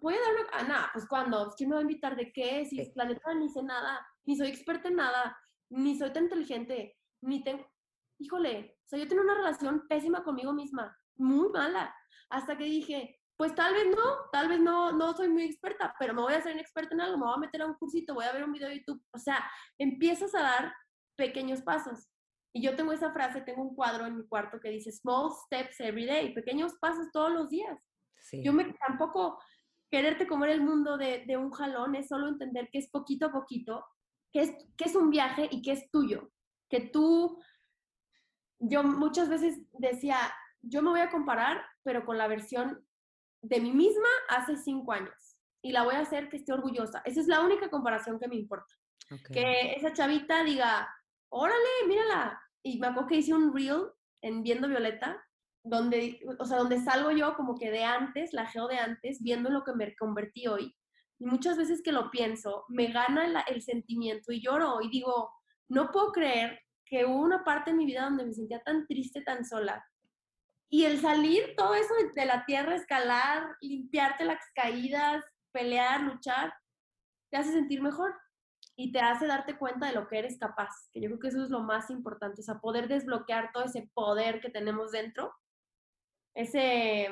voy 0.00 0.14
a 0.14 0.20
dar 0.20 0.34
una... 0.34 0.48
Ah, 0.52 0.62
nada, 0.64 0.90
pues 0.92 1.06
cuando, 1.06 1.52
¿quién 1.56 1.70
me 1.70 1.76
va 1.76 1.80
a 1.80 1.82
invitar 1.82 2.16
de 2.16 2.32
qué? 2.32 2.64
Si 2.66 2.80
es 2.80 2.90
planeta 2.90 3.34
ni 3.34 3.48
sé 3.48 3.62
nada, 3.62 4.06
ni 4.24 4.36
soy 4.36 4.48
experta 4.48 4.88
en 4.88 4.96
nada, 4.96 5.38
ni 5.70 5.98
soy 5.98 6.12
tan 6.12 6.24
inteligente, 6.24 6.96
ni 7.22 7.42
tengo... 7.42 7.66
Híjole, 8.18 8.76
o 8.84 8.88
sea, 8.88 8.98
yo 8.98 9.08
tengo 9.08 9.22
una 9.22 9.34
relación 9.34 9.86
pésima 9.88 10.22
conmigo 10.22 10.52
misma, 10.52 10.94
muy 11.16 11.48
mala, 11.48 11.94
hasta 12.28 12.56
que 12.58 12.64
dije, 12.64 13.18
pues 13.36 13.54
tal 13.54 13.72
vez 13.72 13.86
no, 13.86 14.28
tal 14.30 14.48
vez 14.48 14.60
no, 14.60 14.92
no 14.92 15.14
soy 15.14 15.30
muy 15.30 15.44
experta, 15.44 15.94
pero 15.98 16.12
me 16.12 16.20
voy 16.20 16.34
a 16.34 16.38
hacer 16.38 16.52
una 16.52 16.60
experta 16.60 16.94
en 16.94 17.00
algo, 17.00 17.16
me 17.16 17.24
voy 17.24 17.34
a 17.36 17.40
meter 17.40 17.62
a 17.62 17.66
un 17.66 17.74
cursito, 17.74 18.12
voy 18.12 18.26
a 18.26 18.32
ver 18.32 18.44
un 18.44 18.52
video 18.52 18.68
de 18.68 18.78
YouTube, 18.78 19.02
o 19.12 19.18
sea, 19.18 19.42
empiezas 19.78 20.34
a 20.34 20.42
dar 20.42 20.74
pequeños 21.16 21.62
pasos. 21.62 22.10
Y 22.52 22.62
yo 22.62 22.76
tengo 22.76 22.92
esa 22.92 23.12
frase, 23.12 23.40
tengo 23.40 23.62
un 23.62 23.74
cuadro 23.74 24.04
en 24.04 24.18
mi 24.18 24.26
cuarto 24.26 24.60
que 24.60 24.68
dice 24.68 24.92
small 24.92 25.30
steps 25.46 25.80
every 25.80 26.04
day, 26.04 26.34
pequeños 26.34 26.74
pasos 26.80 27.10
todos 27.12 27.32
los 27.32 27.48
días. 27.48 27.78
Yo 28.32 28.52
me 28.52 28.72
tampoco 28.86 29.40
quererte 29.90 30.26
comer 30.26 30.50
el 30.50 30.62
mundo 30.62 30.96
de, 30.96 31.24
de, 31.26 31.36
un 31.36 31.50
jalón 31.50 31.94
es 31.94 32.08
solo 32.08 32.28
entender 32.28 32.68
que 32.70 32.78
es 32.78 32.90
poquito 32.90 33.26
a 33.26 33.32
poquito, 33.32 33.84
que 34.32 34.42
es, 34.42 34.52
que 34.76 34.84
es 34.84 34.94
un 34.94 35.10
viaje 35.10 35.48
y 35.50 35.62
que 35.62 35.72
es 35.72 35.90
tuyo, 35.90 36.30
que 36.68 36.80
tú, 36.80 37.42
yo 38.58 38.82
muchas 38.82 39.28
veces 39.28 39.60
decía, 39.72 40.16
yo 40.62 40.82
me 40.82 40.90
voy 40.90 41.00
a 41.00 41.10
comparar, 41.10 41.64
pero 41.82 42.04
con 42.04 42.18
la 42.18 42.28
versión 42.28 42.84
de 43.42 43.60
mí 43.60 43.72
misma 43.72 44.08
hace 44.28 44.56
cinco 44.56 44.92
años 44.92 45.36
y 45.62 45.72
la 45.72 45.82
voy 45.82 45.94
a 45.94 46.00
hacer 46.00 46.28
que 46.28 46.36
esté 46.36 46.52
orgullosa. 46.52 47.02
Esa 47.04 47.20
es 47.20 47.26
la 47.26 47.40
única 47.40 47.68
comparación 47.70 48.18
que 48.18 48.28
me 48.28 48.36
importa. 48.36 48.74
Que 49.32 49.72
esa 49.72 49.92
chavita 49.92 50.44
diga, 50.44 50.88
órale, 51.30 51.86
mírala. 51.88 52.40
Y 52.62 52.78
me 52.78 52.88
acuerdo 52.88 53.08
que 53.08 53.16
hice 53.16 53.34
un 53.34 53.52
reel 53.52 53.88
en 54.22 54.42
Viendo 54.42 54.68
Violeta, 54.68 55.22
donde, 55.62 56.20
o 56.38 56.44
sea, 56.44 56.58
donde 56.58 56.80
salgo 56.80 57.10
yo 57.10 57.34
como 57.36 57.56
que 57.56 57.70
de 57.70 57.84
antes, 57.84 58.32
la 58.32 58.46
geo 58.46 58.66
de 58.68 58.78
antes, 58.78 59.22
viendo 59.22 59.50
lo 59.50 59.64
que 59.64 59.74
me 59.74 59.94
convertí 59.96 60.46
hoy. 60.46 60.74
Y 61.18 61.26
muchas 61.26 61.56
veces 61.58 61.82
que 61.82 61.92
lo 61.92 62.10
pienso, 62.10 62.64
me 62.68 62.86
gana 62.86 63.42
el, 63.42 63.62
sentimiento 63.62 64.32
y 64.32 64.42
lloro 64.42 64.80
y 64.80 64.88
digo, 64.88 65.30
no 65.68 65.90
puedo 65.90 66.12
creer 66.12 66.58
que 66.86 67.04
hubo 67.04 67.20
una 67.20 67.44
parte 67.44 67.70
de 67.70 67.76
mi 67.76 67.84
vida 67.84 68.04
donde 68.04 68.24
me 68.24 68.32
sentía 68.32 68.62
tan 68.62 68.86
triste, 68.86 69.20
tan 69.20 69.44
sola. 69.44 69.84
Y 70.70 70.84
el 70.84 71.00
salir 71.00 71.54
todo 71.56 71.74
eso 71.74 71.92
de 72.14 72.24
la 72.24 72.46
tierra, 72.46 72.74
escalar, 72.74 73.56
limpiarte 73.60 74.24
las 74.24 74.40
caídas, 74.54 75.22
pelear, 75.52 76.00
luchar, 76.02 76.54
te 77.30 77.36
hace 77.36 77.52
sentir 77.52 77.82
mejor 77.82 78.14
y 78.76 78.92
te 78.92 79.00
hace 79.00 79.26
darte 79.26 79.58
cuenta 79.58 79.86
de 79.86 79.92
lo 79.92 80.08
que 80.08 80.18
eres 80.18 80.38
capaz, 80.38 80.70
que 80.92 81.00
yo 81.00 81.08
creo 81.08 81.20
que 81.20 81.28
eso 81.28 81.44
es 81.44 81.50
lo 81.50 81.60
más 81.60 81.90
importante, 81.90 82.40
o 82.40 82.44
sea, 82.44 82.60
poder 82.60 82.88
desbloquear 82.88 83.50
todo 83.52 83.64
ese 83.64 83.90
poder 83.92 84.40
que 84.40 84.48
tenemos 84.48 84.92
dentro, 84.92 85.34
ese, 86.34 87.08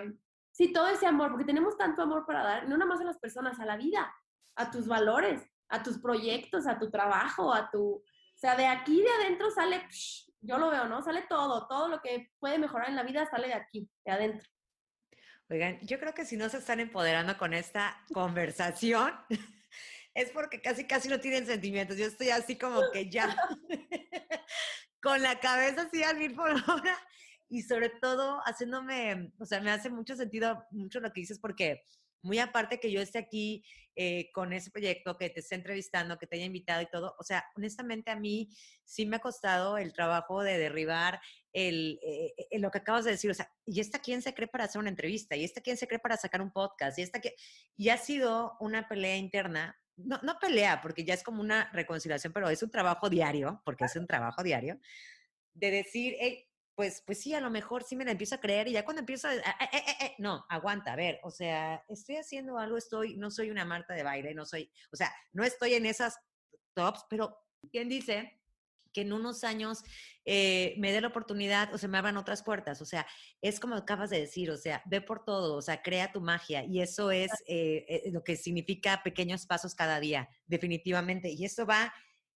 sí, 0.52 0.72
todo 0.72 0.88
ese 0.88 1.06
amor, 1.06 1.30
porque 1.30 1.44
tenemos 1.44 1.76
tanto 1.76 2.02
amor 2.02 2.24
para 2.26 2.42
dar, 2.42 2.68
no 2.68 2.76
nada 2.76 2.88
más 2.88 3.00
a 3.00 3.04
las 3.04 3.18
personas, 3.18 3.58
a 3.60 3.66
la 3.66 3.76
vida, 3.76 4.12
a 4.56 4.70
tus 4.70 4.86
valores, 4.86 5.42
a 5.68 5.82
tus 5.82 5.98
proyectos, 5.98 6.66
a 6.66 6.78
tu 6.78 6.90
trabajo, 6.90 7.52
a 7.52 7.70
tu, 7.70 8.02
o 8.38 8.40
sea, 8.40 8.56
de 8.56 8.66
aquí 8.66 9.02
de 9.02 9.10
adentro 9.10 9.50
sale, 9.50 9.86
yo 10.40 10.58
lo 10.58 10.70
veo, 10.70 10.86
¿no? 10.86 11.02
Sale 11.02 11.22
todo, 11.28 11.66
todo 11.66 11.88
lo 11.88 12.00
que 12.00 12.30
puede 12.38 12.58
mejorar 12.58 12.88
en 12.88 12.96
la 12.96 13.02
vida 13.02 13.28
sale 13.28 13.48
de 13.48 13.54
aquí, 13.54 13.90
de 14.04 14.12
adentro. 14.12 14.48
Oigan, 15.50 15.80
yo 15.80 15.98
creo 15.98 16.12
que 16.12 16.24
si 16.24 16.36
no 16.36 16.48
se 16.48 16.58
están 16.58 16.78
empoderando 16.78 17.36
con 17.38 17.54
esta 17.54 18.04
conversación, 18.12 19.12
es 20.14 20.30
porque 20.30 20.60
casi, 20.60 20.86
casi 20.86 21.08
no 21.08 21.20
tienen 21.20 21.46
sentimientos. 21.46 21.96
Yo 21.96 22.06
estoy 22.06 22.30
así 22.30 22.58
como 22.58 22.80
que 22.92 23.10
ya, 23.10 23.34
con 25.02 25.22
la 25.22 25.40
cabeza 25.40 25.82
así 25.82 26.02
al 26.02 26.18
mil 26.18 26.34
por 26.34 26.50
hora 26.50 26.98
y 27.48 27.62
sobre 27.62 27.90
todo 27.90 28.40
haciéndome, 28.44 29.32
o 29.38 29.46
sea, 29.46 29.60
me 29.60 29.70
hace 29.70 29.90
mucho 29.90 30.16
sentido 30.16 30.64
mucho 30.70 31.00
lo 31.00 31.12
que 31.12 31.20
dices 31.20 31.38
porque 31.38 31.82
muy 32.22 32.38
aparte 32.38 32.80
que 32.80 32.90
yo 32.90 33.00
esté 33.00 33.18
aquí 33.18 33.64
eh, 33.94 34.30
con 34.32 34.52
ese 34.52 34.70
proyecto, 34.70 35.16
que 35.16 35.30
te 35.30 35.40
esté 35.40 35.54
entrevistando, 35.54 36.18
que 36.18 36.26
te 36.26 36.36
haya 36.36 36.44
invitado 36.44 36.82
y 36.82 36.86
todo, 36.86 37.14
o 37.18 37.24
sea, 37.24 37.44
honestamente 37.56 38.10
a 38.10 38.16
mí 38.16 38.48
sí 38.84 39.06
me 39.06 39.16
ha 39.16 39.20
costado 39.20 39.78
el 39.78 39.92
trabajo 39.92 40.42
de 40.42 40.58
derribar 40.58 41.20
el, 41.52 41.98
eh, 42.02 42.34
eh, 42.50 42.58
lo 42.58 42.70
que 42.70 42.78
acabas 42.78 43.04
de 43.04 43.12
decir, 43.12 43.30
o 43.30 43.34
sea, 43.34 43.50
¿y 43.66 43.80
esta 43.80 43.98
quién 43.98 44.22
se 44.22 44.34
cree 44.34 44.48
para 44.48 44.64
hacer 44.64 44.78
una 44.80 44.90
entrevista? 44.90 45.36
¿Y 45.36 45.44
esta 45.44 45.60
quién 45.60 45.76
se 45.76 45.88
cree 45.88 45.98
para 45.98 46.16
sacar 46.16 46.42
un 46.42 46.52
podcast? 46.52 46.98
¿Y 46.98 47.02
esta 47.02 47.20
que 47.20 47.34
Y 47.76 47.88
ha 47.88 47.96
sido 47.96 48.56
una 48.60 48.88
pelea 48.88 49.16
interna 49.16 49.76
no, 49.98 50.20
no 50.22 50.38
pelea, 50.38 50.80
porque 50.80 51.04
ya 51.04 51.14
es 51.14 51.22
como 51.22 51.40
una 51.40 51.70
reconciliación, 51.72 52.32
pero 52.32 52.48
es 52.48 52.62
un 52.62 52.70
trabajo 52.70 53.10
diario, 53.10 53.60
porque 53.64 53.84
es 53.84 53.96
un 53.96 54.06
trabajo 54.06 54.42
diario, 54.42 54.78
de 55.54 55.70
decir, 55.70 56.14
pues, 56.78 57.02
pues 57.04 57.20
sí, 57.20 57.34
a 57.34 57.40
lo 57.40 57.50
mejor 57.50 57.82
sí 57.82 57.96
me 57.96 58.04
la 58.04 58.12
empiezo 58.12 58.36
a 58.36 58.40
creer 58.40 58.68
y 58.68 58.72
ya 58.72 58.84
cuando 58.84 59.00
empiezo 59.00 59.26
a, 59.26 59.34
eh, 59.34 59.42
eh, 59.72 59.82
eh, 60.00 60.14
no, 60.18 60.46
aguanta, 60.48 60.92
a 60.92 60.96
ver, 60.96 61.18
o 61.24 61.30
sea, 61.32 61.84
estoy 61.88 62.18
haciendo 62.18 62.56
algo, 62.56 62.76
estoy, 62.76 63.16
no 63.16 63.32
soy 63.32 63.50
una 63.50 63.64
Marta 63.64 63.94
de 63.94 64.04
baile, 64.04 64.32
no 64.32 64.46
soy, 64.46 64.70
o 64.92 64.96
sea, 64.96 65.12
no 65.32 65.42
estoy 65.42 65.74
en 65.74 65.86
esas 65.86 66.16
tops, 66.74 67.04
pero 67.10 67.36
¿quién 67.72 67.88
dice 67.88 68.38
que 68.92 69.00
en 69.02 69.12
unos 69.12 69.44
años 69.44 69.82
eh, 70.24 70.74
me 70.78 70.92
dé 70.92 71.00
la 71.00 71.08
oportunidad 71.08 71.72
o 71.74 71.78
se 71.78 71.88
me 71.88 71.98
abran 71.98 72.16
otras 72.16 72.42
puertas. 72.42 72.80
O 72.82 72.84
sea, 72.84 73.06
es 73.40 73.60
como 73.60 73.74
acabas 73.74 74.10
de 74.10 74.20
decir, 74.20 74.50
o 74.50 74.56
sea, 74.56 74.82
ve 74.86 75.00
por 75.00 75.24
todo, 75.24 75.56
o 75.56 75.62
sea, 75.62 75.82
crea 75.82 76.12
tu 76.12 76.20
magia. 76.20 76.64
Y 76.64 76.80
eso 76.80 77.10
es 77.10 77.30
eh, 77.46 77.84
eh, 77.88 78.10
lo 78.12 78.22
que 78.22 78.36
significa 78.36 79.02
pequeños 79.02 79.46
pasos 79.46 79.74
cada 79.74 80.00
día, 80.00 80.28
definitivamente. 80.46 81.30
Y 81.30 81.44
eso 81.44 81.66
va 81.66 81.92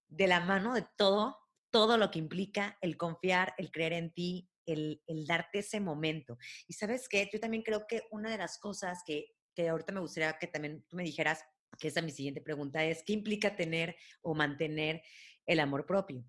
de 0.08 0.26
la 0.26 0.40
mano 0.40 0.74
de 0.74 0.84
todo, 0.96 1.38
todo 1.72 1.96
lo 1.96 2.10
que 2.10 2.20
implica 2.20 2.78
el 2.80 2.96
confiar, 2.96 3.54
el 3.58 3.72
creer 3.72 3.94
en 3.94 4.12
ti, 4.12 4.48
el, 4.66 5.02
el 5.06 5.26
darte 5.26 5.58
ese 5.58 5.80
momento. 5.80 6.38
Y 6.68 6.74
sabes 6.74 7.08
qué, 7.08 7.28
yo 7.32 7.40
también 7.40 7.64
creo 7.64 7.86
que 7.88 8.02
una 8.12 8.30
de 8.30 8.38
las 8.38 8.58
cosas 8.58 9.02
que, 9.04 9.34
que 9.54 9.68
ahorita 9.68 9.92
me 9.92 10.00
gustaría 10.00 10.38
que 10.38 10.46
también 10.46 10.84
tú 10.88 10.96
me 10.96 11.02
dijeras, 11.02 11.44
que 11.78 11.88
esa 11.88 12.00
es 12.00 12.06
mi 12.06 12.12
siguiente 12.12 12.42
pregunta, 12.42 12.84
es 12.84 13.02
¿qué 13.02 13.14
implica 13.14 13.56
tener 13.56 13.96
o 14.20 14.34
mantener 14.34 15.02
el 15.46 15.58
amor 15.58 15.86
propio? 15.86 16.24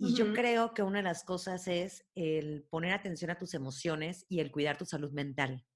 Y 0.00 0.14
yo 0.14 0.32
creo 0.32 0.74
que 0.74 0.84
una 0.84 0.98
de 0.98 1.02
las 1.02 1.24
cosas 1.24 1.66
es 1.66 2.06
el 2.14 2.64
poner 2.70 2.92
atención 2.92 3.32
a 3.32 3.38
tus 3.38 3.52
emociones 3.54 4.24
y 4.28 4.38
el 4.38 4.52
cuidar 4.52 4.78
tu 4.78 4.86
salud 4.86 5.10
mental. 5.10 5.66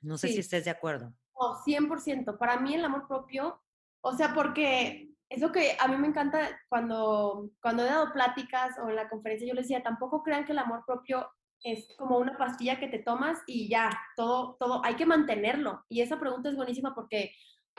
No 0.00 0.16
sé 0.16 0.28
si 0.28 0.38
estés 0.38 0.64
de 0.64 0.70
acuerdo. 0.70 1.14
Oh, 1.34 1.62
100%. 1.66 2.38
Para 2.38 2.58
mí 2.60 2.74
el 2.74 2.84
amor 2.84 3.06
propio, 3.06 3.62
o 4.00 4.16
sea, 4.16 4.32
porque 4.34 5.11
es 5.32 5.40
lo 5.40 5.50
que 5.50 5.76
a 5.80 5.88
mí 5.88 5.96
me 5.96 6.08
encanta 6.08 6.60
cuando, 6.68 7.48
cuando 7.62 7.82
he 7.82 7.86
dado 7.86 8.12
pláticas 8.12 8.78
o 8.78 8.90
en 8.90 8.96
la 8.96 9.08
conferencia, 9.08 9.48
yo 9.48 9.54
les 9.54 9.64
decía, 9.64 9.82
tampoco 9.82 10.22
crean 10.22 10.44
que 10.44 10.52
el 10.52 10.58
amor 10.58 10.84
propio 10.86 11.26
es 11.64 11.94
como 11.96 12.18
una 12.18 12.36
pastilla 12.36 12.78
que 12.78 12.88
te 12.88 12.98
tomas 12.98 13.38
y 13.46 13.68
ya, 13.68 13.90
todo, 14.16 14.56
todo, 14.58 14.84
hay 14.84 14.94
que 14.96 15.06
mantenerlo. 15.06 15.84
Y 15.88 16.02
esa 16.02 16.18
pregunta 16.18 16.50
es 16.50 16.56
buenísima 16.56 16.94
porque 16.94 17.32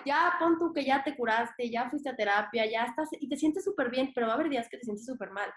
ya 0.05 0.33
pon 0.39 0.57
tú 0.57 0.73
que 0.73 0.83
ya 0.83 1.03
te 1.03 1.15
curaste, 1.15 1.69
ya 1.69 1.89
fuiste 1.89 2.09
a 2.09 2.15
terapia, 2.15 2.65
ya 2.65 2.85
estás 2.85 3.09
y 3.19 3.29
te 3.29 3.37
sientes 3.37 3.63
súper 3.63 3.91
bien, 3.91 4.11
pero 4.15 4.27
va 4.27 4.33
a 4.33 4.35
haber 4.35 4.49
días 4.49 4.67
que 4.69 4.77
te 4.77 4.85
sientes 4.85 5.05
súper 5.05 5.29
mal. 5.29 5.51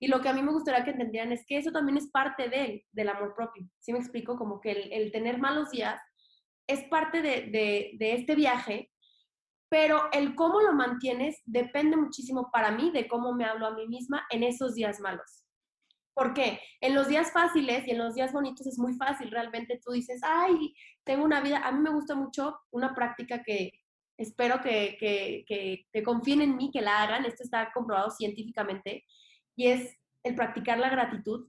Y 0.00 0.08
lo 0.08 0.20
que 0.20 0.28
a 0.28 0.32
mí 0.32 0.42
me 0.42 0.52
gustaría 0.52 0.84
que 0.84 0.92
entendieran 0.92 1.32
es 1.32 1.44
que 1.46 1.58
eso 1.58 1.70
también 1.70 1.98
es 1.98 2.10
parte 2.10 2.48
de, 2.48 2.86
del 2.92 3.08
amor 3.08 3.34
propio. 3.34 3.68
¿Sí 3.78 3.92
me 3.92 3.98
explico? 3.98 4.36
Como 4.36 4.60
que 4.60 4.72
el, 4.72 5.12
tener 5.12 5.38
malos 5.38 5.70
días 5.70 6.00
es 6.66 6.82
parte 6.84 7.20
de, 7.20 7.42
de, 7.50 7.92
de 7.98 8.14
este 8.14 8.34
viaje, 8.34 8.91
pero 9.72 10.10
el 10.12 10.34
cómo 10.34 10.60
lo 10.60 10.74
mantienes 10.74 11.40
depende 11.46 11.96
muchísimo 11.96 12.50
para 12.52 12.70
mí 12.72 12.90
de 12.90 13.08
cómo 13.08 13.32
me 13.32 13.46
hablo 13.46 13.66
a 13.66 13.74
mí 13.74 13.88
misma 13.88 14.26
en 14.28 14.42
esos 14.42 14.74
días 14.74 15.00
malos. 15.00 15.46
Porque 16.12 16.60
en 16.82 16.94
los 16.94 17.08
días 17.08 17.32
fáciles 17.32 17.88
y 17.88 17.92
en 17.92 17.96
los 17.96 18.14
días 18.14 18.34
bonitos 18.34 18.66
es 18.66 18.78
muy 18.78 18.92
fácil, 18.96 19.30
realmente 19.30 19.80
tú 19.82 19.92
dices, 19.92 20.20
ay, 20.22 20.74
tengo 21.04 21.24
una 21.24 21.40
vida, 21.40 21.66
a 21.66 21.72
mí 21.72 21.80
me 21.80 21.88
gusta 21.88 22.14
mucho 22.14 22.60
una 22.70 22.94
práctica 22.94 23.42
que, 23.42 23.70
espero 24.18 24.60
que, 24.60 24.98
que, 25.00 26.02
confíen 26.02 26.42
en 26.42 26.54
mí, 26.58 26.70
que 26.70 26.82
la 26.82 27.02
hagan, 27.02 27.24
esto 27.24 27.42
está 27.42 27.72
comprobado 27.72 28.10
científicamente, 28.10 29.06
y 29.56 29.68
es 29.68 29.96
el 30.22 30.34
practicar 30.34 30.78
la 30.80 30.90
gratitud. 30.90 31.48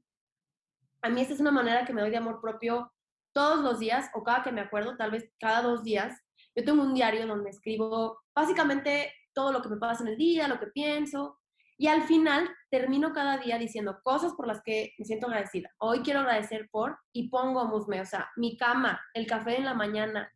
A 1.02 1.10
mí 1.10 1.20
esta 1.20 1.34
es 1.34 1.42
una 1.42 1.52
manera 1.52 1.84
que 1.84 1.92
me 1.92 2.00
doy 2.00 2.10
de 2.10 2.18
amor 2.18 2.40
propio 2.40 2.90
todos 3.34 3.62
los 3.62 3.80
días 3.80 4.10
o 4.14 4.24
cada 4.24 4.44
que 4.44 4.54
me 4.54 4.62
acuerdo, 4.62 4.96
tal 4.96 5.12
vez 5.12 5.30
cada 5.42 5.62
dos 5.62 5.84
días. 5.84 6.23
Yo 6.56 6.64
tengo 6.64 6.84
un 6.84 6.94
diario 6.94 7.26
donde 7.28 7.50
escribo 7.50 8.22
básicamente 8.34 9.12
todo 9.34 9.52
lo 9.52 9.62
que 9.62 9.70
me 9.70 9.78
pasa 9.78 10.04
en 10.04 10.10
el 10.10 10.18
día, 10.18 10.48
lo 10.48 10.60
que 10.60 10.68
pienso, 10.68 11.40
y 11.78 11.88
al 11.88 12.04
final 12.04 12.50
termino 12.70 13.14
cada 13.14 13.38
día 13.38 13.58
diciendo 13.58 14.00
cosas 14.04 14.34
por 14.34 14.48
las 14.48 14.62
que 14.64 14.94
me 14.98 15.06
siento 15.06 15.28
agradecida. 15.28 15.72
Hoy 15.80 16.00
quiero 16.00 16.20
agradecer 16.20 16.70
por, 16.72 16.98
y 17.12 17.30
pongo 17.30 17.66
musme, 17.66 18.00
o 18.00 18.06
sea, 18.06 18.30
mi 18.36 18.58
cama, 18.58 19.02
el 19.14 19.26
café 19.26 19.58
en 19.58 19.66
la 19.66 19.74
mañana, 19.74 20.32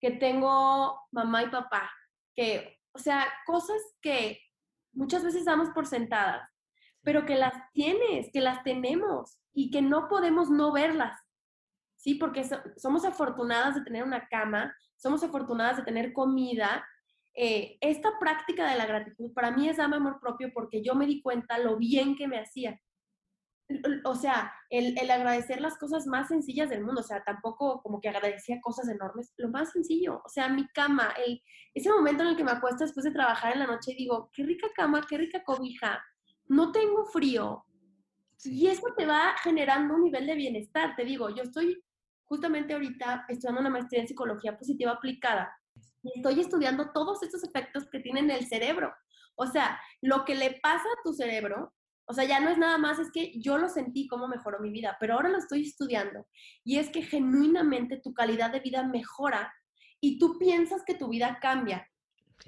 que 0.00 0.12
tengo 0.12 0.98
mamá 1.10 1.42
y 1.42 1.48
papá, 1.48 1.90
que, 2.34 2.78
o 2.92 2.98
sea, 2.98 3.26
cosas 3.44 3.76
que 4.00 4.40
muchas 4.92 5.24
veces 5.24 5.44
damos 5.44 5.70
por 5.70 5.86
sentadas, 5.86 6.48
pero 7.02 7.26
que 7.26 7.34
las 7.34 7.54
tienes, 7.72 8.30
que 8.32 8.40
las 8.40 8.62
tenemos 8.62 9.38
y 9.52 9.70
que 9.70 9.82
no 9.82 10.08
podemos 10.08 10.50
no 10.50 10.72
verlas. 10.72 11.18
Sí, 11.98 12.14
porque 12.14 12.48
somos 12.76 13.04
afortunadas 13.04 13.74
de 13.74 13.82
tener 13.82 14.04
una 14.04 14.28
cama, 14.28 14.72
somos 14.96 15.22
afortunadas 15.24 15.78
de 15.78 15.82
tener 15.82 16.12
comida. 16.12 16.86
Eh, 17.34 17.76
esta 17.80 18.10
práctica 18.20 18.70
de 18.70 18.78
la 18.78 18.86
gratitud 18.86 19.32
para 19.34 19.50
mí 19.50 19.68
es 19.68 19.78
darme 19.78 19.96
amor 19.96 20.20
propio 20.20 20.52
porque 20.54 20.80
yo 20.80 20.94
me 20.94 21.06
di 21.06 21.20
cuenta 21.20 21.58
lo 21.58 21.76
bien 21.76 22.14
que 22.14 22.28
me 22.28 22.38
hacía. 22.38 22.80
o 24.04 24.14
sea, 24.14 24.52
el, 24.70 24.96
el, 24.96 25.10
agradecer 25.10 25.60
las 25.60 25.76
cosas 25.76 26.06
más 26.06 26.28
sencillas 26.28 26.70
del 26.70 26.84
mundo, 26.84 27.00
o 27.00 27.04
sea, 27.04 27.24
tampoco 27.24 27.82
como 27.82 28.00
que 28.00 28.08
agradecía 28.08 28.60
cosas 28.62 28.88
enormes, 28.88 29.34
lo 29.36 29.48
más 29.50 29.72
sencillo, 29.72 30.22
o 30.24 30.28
sea, 30.28 30.48
mi 30.48 30.68
cama, 30.68 31.12
el, 31.26 31.42
ese 31.74 31.90
momento 31.90 32.22
en 32.22 32.30
el 32.30 32.36
que 32.36 32.44
me 32.44 32.52
acuesto 32.52 32.84
después 32.84 33.04
de 33.04 33.10
trabajar 33.10 33.52
en 33.52 33.58
la 33.58 33.66
noche 33.66 33.92
y 33.92 33.96
digo, 33.96 34.30
qué 34.32 34.44
rica 34.44 34.68
cama, 34.74 35.04
qué 35.06 35.18
rica 35.18 35.42
cobija, 35.44 36.00
no 36.46 36.70
tengo 36.70 37.04
frío. 37.06 37.64
Y 38.44 38.68
eso 38.68 38.86
te 38.96 39.04
va 39.04 39.34
generando 39.42 39.94
un 39.96 40.04
nivel 40.04 40.26
de 40.26 40.36
bienestar, 40.36 40.94
te 40.94 41.04
digo, 41.04 41.28
yo 41.30 41.42
estoy 41.42 41.82
justamente 42.28 42.74
ahorita 42.74 43.24
estudiando 43.28 43.60
una 43.60 43.70
maestría 43.70 44.02
en 44.02 44.08
psicología 44.08 44.56
positiva 44.56 44.92
aplicada 44.92 45.52
y 46.02 46.18
estoy 46.18 46.40
estudiando 46.40 46.92
todos 46.92 47.22
estos 47.22 47.42
efectos 47.44 47.88
que 47.90 48.00
tiene 48.00 48.20
en 48.20 48.30
el 48.30 48.46
cerebro. 48.46 48.94
O 49.34 49.46
sea, 49.46 49.80
lo 50.00 50.24
que 50.24 50.34
le 50.34 50.58
pasa 50.62 50.84
a 50.84 51.02
tu 51.02 51.12
cerebro 51.12 51.72
o 52.10 52.14
sea, 52.14 52.24
ya 52.24 52.40
no 52.40 52.48
es 52.48 52.56
nada 52.56 52.78
más, 52.78 52.98
es 52.98 53.10
que 53.12 53.38
yo 53.38 53.58
lo 53.58 53.68
sentí 53.68 54.08
cómo 54.08 54.28
mejoró 54.28 54.60
mi 54.60 54.70
vida, 54.70 54.96
pero 54.98 55.14
ahora 55.14 55.28
lo 55.28 55.36
estoy 55.36 55.60
estudiando. 55.60 56.26
Y 56.64 56.78
es 56.78 56.88
que 56.88 57.02
genuinamente 57.02 58.00
tu 58.02 58.14
calidad 58.14 58.50
de 58.50 58.60
vida 58.60 58.82
mejora 58.82 59.52
y 60.00 60.18
tú 60.18 60.38
piensas 60.38 60.82
que 60.86 60.94
tu 60.94 61.10
vida 61.10 61.38
cambia, 61.38 61.86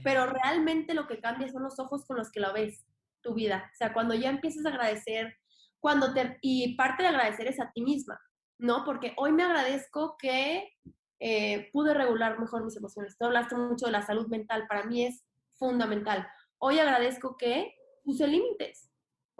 pero 0.02 0.24
realmente 0.24 0.94
lo 0.94 1.06
que 1.06 1.20
cambia 1.20 1.50
son 1.50 1.62
los 1.62 1.78
ojos 1.78 2.06
con 2.06 2.16
los 2.16 2.30
que 2.30 2.40
lo 2.40 2.54
ves, 2.54 2.86
tu 3.20 3.34
vida. 3.34 3.70
O 3.70 3.76
sea, 3.76 3.92
cuando 3.92 4.14
ya 4.14 4.30
empiezas 4.30 4.64
a 4.64 4.70
agradecer, 4.70 5.36
cuando 5.78 6.14
te, 6.14 6.38
y 6.40 6.74
parte 6.74 7.02
de 7.02 7.10
agradecer 7.10 7.46
es 7.46 7.60
a 7.60 7.70
ti 7.70 7.82
misma, 7.82 8.18
¿no? 8.60 8.84
Porque 8.84 9.14
hoy 9.16 9.32
me 9.32 9.42
agradezco 9.42 10.16
que 10.18 10.72
eh, 11.18 11.70
pude 11.72 11.94
regular 11.94 12.38
mejor 12.38 12.64
mis 12.64 12.76
emociones. 12.76 13.16
Tú 13.18 13.26
hablaste 13.26 13.56
mucho 13.56 13.86
de 13.86 13.92
la 13.92 14.02
salud 14.02 14.28
mental, 14.28 14.66
para 14.68 14.84
mí 14.84 15.04
es 15.04 15.24
fundamental. 15.54 16.28
Hoy 16.58 16.78
agradezco 16.78 17.36
que 17.36 17.74
puse 18.04 18.26
límites 18.26 18.90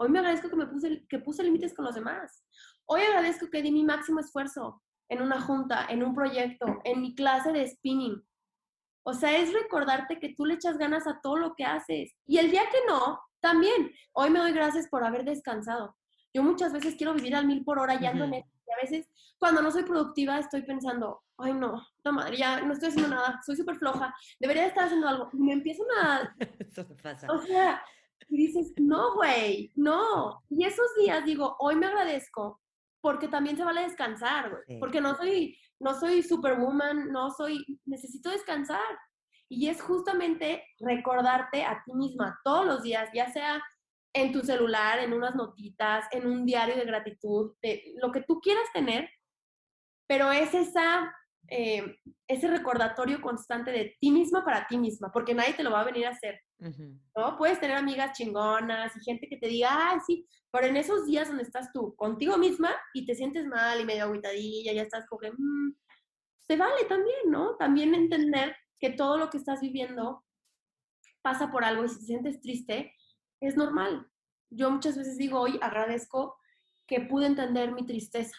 Hoy 0.03 0.09
me 0.09 0.17
agradezco 0.17 0.49
que 0.49 0.55
me 0.55 0.65
puse, 0.65 1.05
que 1.07 1.19
puse 1.19 1.43
límites 1.43 1.75
con 1.75 1.85
los 1.85 1.93
demás. 1.93 2.43
Hoy 2.87 3.01
agradezco 3.01 3.51
que 3.51 3.61
di 3.61 3.71
mi 3.71 3.83
máximo 3.83 4.19
esfuerzo 4.19 4.81
en 5.09 5.21
una 5.21 5.39
junta, 5.39 5.85
en 5.89 6.01
un 6.01 6.15
proyecto, 6.15 6.65
en 6.85 7.01
mi 7.01 7.13
clase 7.13 7.51
de 7.51 7.67
spinning. 7.67 8.19
O 9.03 9.13
sea, 9.13 9.37
es 9.37 9.53
recordarte 9.53 10.19
que 10.19 10.33
tú 10.33 10.47
le 10.47 10.55
echas 10.55 10.79
ganas 10.79 11.05
a 11.05 11.19
todo 11.21 11.37
lo 11.37 11.53
que 11.53 11.65
haces. 11.65 12.15
Y 12.25 12.39
el 12.39 12.49
día 12.49 12.63
que 12.71 12.79
no, 12.87 13.19
también. 13.41 13.91
Hoy 14.13 14.31
me 14.31 14.39
doy 14.39 14.53
gracias 14.53 14.87
por 14.87 15.03
haber 15.03 15.23
descansado. 15.23 15.95
Yo 16.33 16.41
muchas 16.41 16.73
veces 16.73 16.95
quiero 16.95 17.13
vivir 17.13 17.35
al 17.35 17.45
mil 17.45 17.63
por 17.63 17.77
hora 17.77 18.01
y 18.01 18.05
ando 18.07 18.23
en 18.23 18.43
Y 18.71 18.73
a 18.73 18.89
veces, 18.89 19.09
cuando 19.37 19.61
no 19.61 19.69
soy 19.69 19.83
productiva, 19.83 20.39
estoy 20.39 20.61
pensando, 20.61 21.21
ay, 21.37 21.53
no, 21.53 21.85
no 22.05 22.13
madre, 22.13 22.37
ya 22.37 22.61
no 22.61 22.73
estoy 22.73 22.89
haciendo 22.89 23.09
nada, 23.09 23.41
soy 23.45 23.57
súper 23.57 23.75
floja, 23.75 24.15
debería 24.39 24.67
estar 24.67 24.85
haciendo 24.85 25.07
algo. 25.07 25.29
Y 25.33 25.37
me 25.37 25.53
empiezo 25.53 25.83
a... 26.01 26.33
Eso 26.59 26.87
pasa. 27.03 27.27
O 27.31 27.39
sea, 27.39 27.83
y 28.29 28.37
dices, 28.47 28.73
no, 28.77 29.15
güey, 29.15 29.71
no. 29.75 30.41
Y 30.49 30.65
esos 30.65 30.87
días 30.97 31.25
digo, 31.25 31.57
hoy 31.59 31.75
me 31.75 31.87
agradezco 31.87 32.61
porque 33.01 33.27
también 33.27 33.57
se 33.57 33.63
vale 33.63 33.81
descansar, 33.81 34.49
güey. 34.49 34.79
Porque 34.79 35.01
no 35.01 35.15
soy, 35.15 35.57
no 35.79 35.99
soy 35.99 36.23
superwoman, 36.23 37.11
no 37.11 37.31
soy, 37.31 37.79
necesito 37.85 38.29
descansar. 38.29 38.97
Y 39.49 39.67
es 39.67 39.81
justamente 39.81 40.63
recordarte 40.79 41.65
a 41.65 41.83
ti 41.83 41.93
misma 41.93 42.39
todos 42.45 42.65
los 42.65 42.83
días, 42.83 43.09
ya 43.13 43.29
sea 43.33 43.61
en 44.13 44.31
tu 44.31 44.41
celular, 44.41 44.99
en 44.99 45.13
unas 45.13 45.35
notitas, 45.35 46.05
en 46.11 46.27
un 46.27 46.45
diario 46.45 46.75
de 46.75 46.85
gratitud, 46.85 47.55
de 47.61 47.93
lo 48.01 48.11
que 48.11 48.21
tú 48.21 48.39
quieras 48.39 48.65
tener, 48.73 49.09
pero 50.07 50.31
es 50.31 50.53
esa 50.53 51.13
eh, 51.53 51.97
ese 52.27 52.47
recordatorio 52.47 53.21
constante 53.21 53.71
de 53.71 53.97
ti 53.99 54.09
misma 54.09 54.45
para 54.45 54.67
ti 54.67 54.77
misma, 54.77 55.11
porque 55.11 55.33
nadie 55.33 55.53
te 55.53 55.63
lo 55.63 55.71
va 55.71 55.81
a 55.81 55.85
venir 55.85 56.05
a 56.05 56.11
hacer. 56.11 56.39
¿no? 56.59 57.37
Puedes 57.37 57.59
tener 57.59 57.75
amigas 57.75 58.17
chingonas 58.17 58.95
y 58.95 59.03
gente 59.03 59.27
que 59.27 59.35
te 59.35 59.47
diga, 59.47 59.91
ay, 59.91 59.99
sí, 60.05 60.25
pero 60.49 60.67
en 60.67 60.77
esos 60.77 61.05
días 61.05 61.27
donde 61.27 61.43
estás 61.43 61.73
tú 61.73 61.93
contigo 61.95 62.37
misma 62.37 62.73
y 62.93 63.05
te 63.05 63.15
sientes 63.15 63.45
mal 63.47 63.81
y 63.81 63.85
medio 63.85 64.05
aguitadilla, 64.05 64.71
ya 64.71 64.83
estás 64.83 65.05
como 65.07 65.19
que, 65.19 65.31
mm", 65.31 65.75
se 66.47 66.55
vale 66.55 66.85
también, 66.87 67.29
¿no? 67.29 67.57
También 67.57 67.95
entender 67.95 68.55
que 68.79 68.91
todo 68.91 69.17
lo 69.17 69.29
que 69.29 69.37
estás 69.37 69.59
viviendo 69.59 70.23
pasa 71.21 71.51
por 71.51 71.65
algo 71.65 71.83
y 71.83 71.89
si 71.89 71.99
te 71.99 72.05
sientes 72.05 72.39
triste, 72.39 72.95
es 73.41 73.57
normal. 73.57 74.07
Yo 74.49 74.69
muchas 74.69 74.97
veces 74.97 75.17
digo, 75.17 75.39
hoy 75.39 75.57
agradezco 75.61 76.37
que 76.87 77.01
pude 77.01 77.25
entender 77.25 77.71
mi 77.71 77.85
tristeza, 77.85 78.35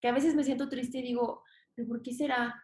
que 0.00 0.08
a 0.08 0.12
veces 0.12 0.34
me 0.34 0.44
siento 0.44 0.68
triste 0.68 0.98
y 0.98 1.02
digo, 1.02 1.42
¿por 1.88 2.02
qué 2.02 2.12
será? 2.12 2.54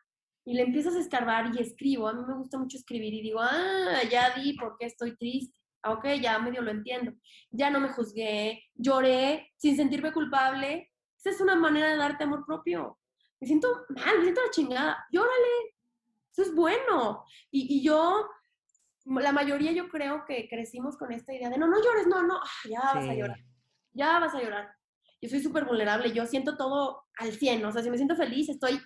Y 0.45 0.55
le 0.55 0.63
empiezas 0.63 0.95
a 0.97 1.01
escarbar 1.01 1.55
y 1.55 1.61
escribo. 1.61 2.09
A 2.09 2.15
mí 2.15 2.23
me 2.27 2.35
gusta 2.35 2.59
mucho 2.59 2.77
escribir 2.77 3.15
y 3.15 3.23
digo, 3.23 3.41
ah, 3.41 4.01
ya 4.11 4.35
di 4.35 4.55
por 4.55 4.77
qué 4.79 4.87
estoy 4.87 5.17
triste. 5.17 5.57
Ah, 5.83 5.93
ok, 5.93 6.07
ya 6.21 6.39
medio 6.39 6.63
lo 6.63 6.71
entiendo. 6.71 7.13
Ya 7.51 7.71
no 7.71 7.81
me 7.81 7.89
juzgué, 7.89 8.63
lloré 8.75 9.51
sin 9.57 9.77
sentirme 9.77 10.13
culpable. 10.13 10.91
Esa 11.19 11.31
es 11.31 11.41
una 11.41 11.57
manera 11.57 11.91
de 11.91 11.97
darte 11.97 12.25
amor 12.25 12.45
propio. 12.47 12.99
Me 13.41 13.47
siento 13.47 13.85
mal, 13.91 14.19
me 14.19 14.23
siento 14.23 14.43
la 14.45 14.51
chingada. 14.51 15.07
Llórale. 15.11 15.75
Eso 16.31 16.43
es 16.43 16.55
bueno. 16.55 17.25
Y, 17.51 17.79
y 17.79 17.85
yo, 17.85 18.29
la 19.05 19.33
mayoría 19.33 19.73
yo 19.73 19.89
creo 19.89 20.25
que 20.27 20.49
crecimos 20.49 20.97
con 20.97 21.13
esta 21.13 21.35
idea 21.35 21.51
de 21.51 21.59
no, 21.59 21.67
no 21.67 21.83
llores, 21.83 22.07
no, 22.07 22.23
no, 22.23 22.37
ah, 22.37 22.69
ya 22.69 22.81
vas 22.81 23.09
a 23.09 23.15
llorar. 23.15 23.39
Ya 23.93 24.19
vas 24.19 24.35
a 24.35 24.43
llorar. 24.43 24.75
Yo 25.21 25.29
soy 25.29 25.41
súper 25.41 25.65
vulnerable, 25.65 26.13
yo 26.13 26.27
siento 26.27 26.57
todo 26.57 27.05
al 27.19 27.33
100, 27.33 27.65
o 27.65 27.73
sea, 27.73 27.83
si 27.83 27.91
me 27.91 27.97
siento 27.97 28.17
feliz, 28.17 28.49
estoy 28.49 28.81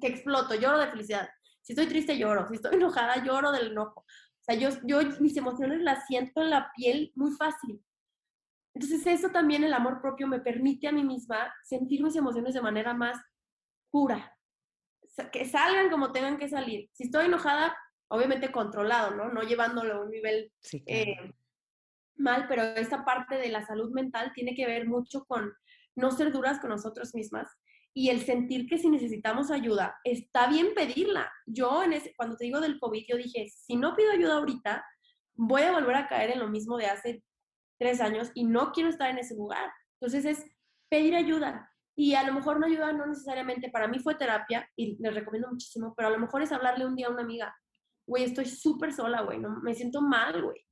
que 0.00 0.08
exploto, 0.08 0.54
lloro 0.54 0.78
de 0.78 0.88
felicidad. 0.88 1.28
Si 1.62 1.72
estoy 1.72 1.86
triste, 1.86 2.16
lloro. 2.16 2.46
Si 2.48 2.54
estoy 2.54 2.74
enojada, 2.76 3.22
lloro 3.22 3.52
del 3.52 3.72
enojo. 3.72 4.00
O 4.00 4.44
sea, 4.44 4.54
yo, 4.54 4.70
yo 4.84 5.00
mis 5.20 5.36
emociones 5.36 5.82
las 5.82 6.06
siento 6.06 6.42
en 6.42 6.50
la 6.50 6.70
piel 6.74 7.12
muy 7.14 7.32
fácil. 7.32 7.82
Entonces, 8.74 9.06
eso 9.06 9.30
también, 9.30 9.64
el 9.64 9.74
amor 9.74 10.00
propio, 10.00 10.26
me 10.26 10.40
permite 10.40 10.88
a 10.88 10.92
mí 10.92 11.04
misma 11.04 11.52
sentir 11.64 12.02
mis 12.02 12.16
emociones 12.16 12.54
de 12.54 12.62
manera 12.62 12.94
más 12.94 13.18
pura. 13.90 14.34
Que 15.32 15.44
salgan 15.46 15.90
como 15.90 16.12
tengan 16.12 16.38
que 16.38 16.48
salir. 16.48 16.88
Si 16.92 17.04
estoy 17.04 17.26
enojada, 17.26 17.76
obviamente 18.08 18.52
controlado, 18.52 19.14
¿no? 19.14 19.30
No 19.30 19.42
llevándolo 19.42 19.94
a 19.94 20.00
un 20.00 20.10
nivel 20.10 20.52
eh, 20.86 21.32
mal, 22.16 22.46
pero 22.48 22.62
esta 22.62 23.04
parte 23.04 23.36
de 23.36 23.48
la 23.48 23.64
salud 23.66 23.90
mental 23.92 24.32
tiene 24.34 24.54
que 24.54 24.66
ver 24.66 24.86
mucho 24.86 25.24
con 25.24 25.52
no 25.94 26.10
ser 26.10 26.32
duras 26.32 26.60
con 26.60 26.70
nosotros 26.70 27.14
mismas 27.14 27.48
y 27.94 28.10
el 28.10 28.24
sentir 28.24 28.68
que 28.68 28.78
si 28.78 28.88
necesitamos 28.90 29.50
ayuda, 29.50 29.98
está 30.04 30.48
bien 30.48 30.68
pedirla. 30.74 31.32
Yo, 31.46 31.82
en 31.82 31.92
ese, 31.92 32.14
cuando 32.16 32.36
te 32.36 32.44
digo 32.44 32.60
del 32.60 32.78
COVID, 32.78 33.04
yo 33.08 33.16
dije, 33.16 33.48
si 33.48 33.76
no 33.76 33.96
pido 33.96 34.12
ayuda 34.12 34.36
ahorita, 34.36 34.84
voy 35.34 35.62
a 35.62 35.72
volver 35.72 35.96
a 35.96 36.06
caer 36.06 36.30
en 36.30 36.38
lo 36.38 36.48
mismo 36.48 36.76
de 36.76 36.86
hace 36.86 37.24
tres 37.78 38.00
años 38.00 38.30
y 38.34 38.44
no 38.44 38.72
quiero 38.72 38.88
estar 38.88 39.10
en 39.10 39.18
ese 39.18 39.34
lugar. 39.34 39.70
Entonces 40.00 40.24
es 40.24 40.44
pedir 40.88 41.16
ayuda. 41.16 41.72
Y 41.96 42.14
a 42.14 42.22
lo 42.22 42.32
mejor 42.32 42.60
no 42.60 42.66
ayuda, 42.66 42.92
no 42.92 43.06
necesariamente, 43.06 43.70
para 43.70 43.88
mí 43.88 43.98
fue 43.98 44.14
terapia 44.14 44.68
y 44.76 44.96
les 45.02 45.14
recomiendo 45.14 45.48
muchísimo, 45.48 45.94
pero 45.96 46.06
a 46.08 46.12
lo 46.12 46.20
mejor 46.20 46.42
es 46.42 46.52
hablarle 46.52 46.86
un 46.86 46.94
día 46.94 47.08
a 47.08 47.10
una 47.10 47.22
amiga, 47.22 47.52
güey, 48.08 48.24
estoy 48.24 48.46
súper 48.46 48.92
sola, 48.92 49.20
güey, 49.22 49.38
no, 49.38 49.60
me 49.60 49.74
siento 49.74 50.00
mal, 50.00 50.42
güey. 50.42 50.64